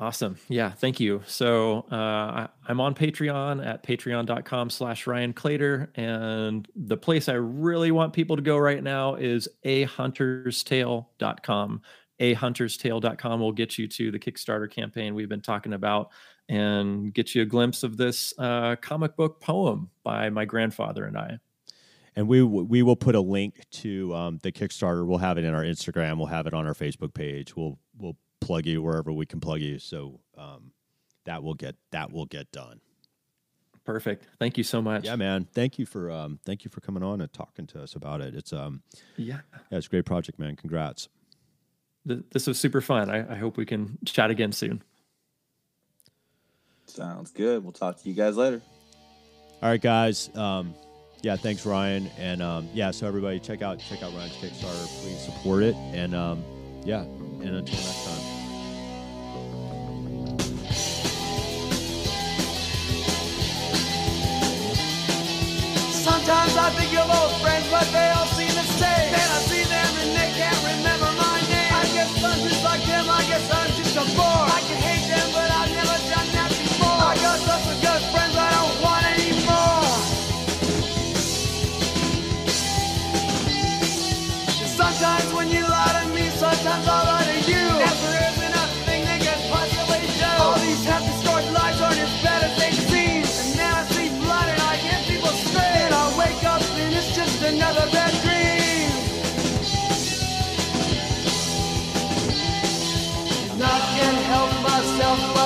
Awesome. 0.00 0.38
Yeah, 0.48 0.70
thank 0.70 0.98
you. 0.98 1.20
So 1.26 1.84
uh, 1.92 1.94
I, 1.94 2.48
I'm 2.66 2.80
on 2.80 2.94
Patreon 2.94 3.64
at 3.64 3.82
patreon.com 3.82 4.70
slash 4.70 5.06
Ryan 5.06 5.34
Claytor. 5.34 5.88
And 5.94 6.66
the 6.74 6.96
place 6.96 7.28
I 7.28 7.34
really 7.34 7.90
want 7.90 8.14
people 8.14 8.36
to 8.36 8.42
go 8.42 8.56
right 8.56 8.82
now 8.82 9.16
is 9.16 9.46
ahunterstale.com. 9.66 11.82
ahunterstale.com 12.18 13.40
will 13.40 13.52
get 13.52 13.76
you 13.76 13.86
to 13.88 14.10
the 14.10 14.18
Kickstarter 14.18 14.72
campaign 14.72 15.14
we've 15.14 15.28
been 15.28 15.42
talking 15.42 15.74
about 15.74 16.08
and 16.48 17.12
get 17.12 17.34
you 17.34 17.42
a 17.42 17.46
glimpse 17.46 17.82
of 17.82 17.98
this 17.98 18.32
uh, 18.38 18.76
comic 18.76 19.16
book 19.16 19.38
poem 19.38 19.90
by 20.02 20.30
my 20.30 20.46
grandfather 20.46 21.04
and 21.04 21.18
I. 21.18 21.38
And 22.16 22.26
we 22.26 22.42
we 22.42 22.82
will 22.82 22.96
put 22.96 23.14
a 23.14 23.20
link 23.20 23.66
to 23.70 24.14
um, 24.14 24.40
the 24.42 24.50
Kickstarter. 24.50 25.06
We'll 25.06 25.18
have 25.18 25.38
it 25.38 25.44
in 25.44 25.54
our 25.54 25.62
Instagram. 25.62 26.16
We'll 26.16 26.26
have 26.26 26.46
it 26.46 26.54
on 26.54 26.66
our 26.66 26.74
Facebook 26.74 27.14
page. 27.14 27.54
We'll 27.54 27.78
plug 28.40 28.66
you 28.66 28.82
wherever 28.82 29.12
we 29.12 29.26
can 29.26 29.40
plug 29.40 29.60
you. 29.60 29.78
So 29.78 30.20
um, 30.36 30.72
that 31.24 31.42
will 31.42 31.54
get 31.54 31.76
that 31.92 32.10
will 32.12 32.26
get 32.26 32.50
done. 32.52 32.80
Perfect. 33.84 34.26
Thank 34.38 34.58
you 34.58 34.64
so 34.64 34.80
much. 34.82 35.04
Yeah, 35.06 35.16
man. 35.16 35.46
Thank 35.52 35.78
you 35.78 35.86
for 35.86 36.10
um, 36.10 36.38
thank 36.44 36.64
you 36.64 36.70
for 36.70 36.80
coming 36.80 37.02
on 37.02 37.20
and 37.20 37.32
talking 37.32 37.66
to 37.68 37.82
us 37.82 37.94
about 37.94 38.20
it. 38.20 38.34
It's 38.34 38.52
um, 38.52 38.82
Yeah. 39.16 39.40
yeah, 39.70 39.78
it's 39.78 39.86
a 39.86 39.90
great 39.90 40.04
project, 40.04 40.38
man. 40.38 40.54
Congrats. 40.56 41.08
Th- 42.06 42.20
This 42.30 42.46
was 42.46 42.58
super 42.58 42.80
fun. 42.80 43.10
I, 43.10 43.32
I 43.32 43.36
hope 43.36 43.56
we 43.56 43.66
can 43.66 43.98
chat 44.04 44.30
again 44.30 44.52
soon. 44.52 44.82
Sounds 46.86 47.30
good. 47.30 47.62
We'll 47.62 47.72
talk 47.72 48.00
to 48.02 48.08
you 48.08 48.14
guys 48.14 48.36
later. 48.36 48.60
All 49.62 49.68
right, 49.68 49.80
guys. 49.80 50.30
Um, 50.36 50.74
yeah, 51.22 51.36
thanks, 51.36 51.64
Ryan. 51.66 52.08
And 52.18 52.42
um, 52.42 52.68
yeah, 52.74 52.90
so 52.90 53.06
everybody 53.06 53.38
check 53.40 53.62
out 53.62 53.78
check 53.78 54.02
out 54.02 54.12
Ryan's 54.14 54.34
Kickstarter. 54.36 54.86
Please 55.02 55.20
support 55.24 55.62
it. 55.62 55.74
And 55.92 56.14
um, 56.14 56.42
yeah, 56.84 57.02
and 57.02 57.42
until 57.44 57.76
next 57.76 58.04
time. 58.06 58.19
Sometimes 66.30 66.56
I 66.58 66.70
think 66.78 66.94
of 66.96 67.10
old 67.10 67.42
friends, 67.42 67.66
but 67.72 67.90
they 67.90 68.08
all 68.14 68.24
seem 68.38 68.54
the 68.54 68.62
same. 68.78 69.10
Then 69.10 69.28
I 69.34 69.40
see 69.50 69.64
them 69.64 69.90
and 69.98 70.10
they 70.14 70.30
can't 70.38 70.62
remember 70.62 71.10
my 71.18 71.40
name. 71.50 71.74
I 71.74 71.82
guess 71.90 72.22
I'm 72.22 72.38
just 72.46 72.62
like 72.62 72.86
them, 72.86 73.10
I 73.10 73.24
guess 73.26 73.50
I'm 73.50 73.70
just 73.74 73.96
a 73.96 74.04
bore. 74.14 74.59
another 97.54 97.86
bad 97.90 98.12
dream. 98.22 98.40
Can 103.96 104.14
help 104.14 104.52
myself. 104.62 105.39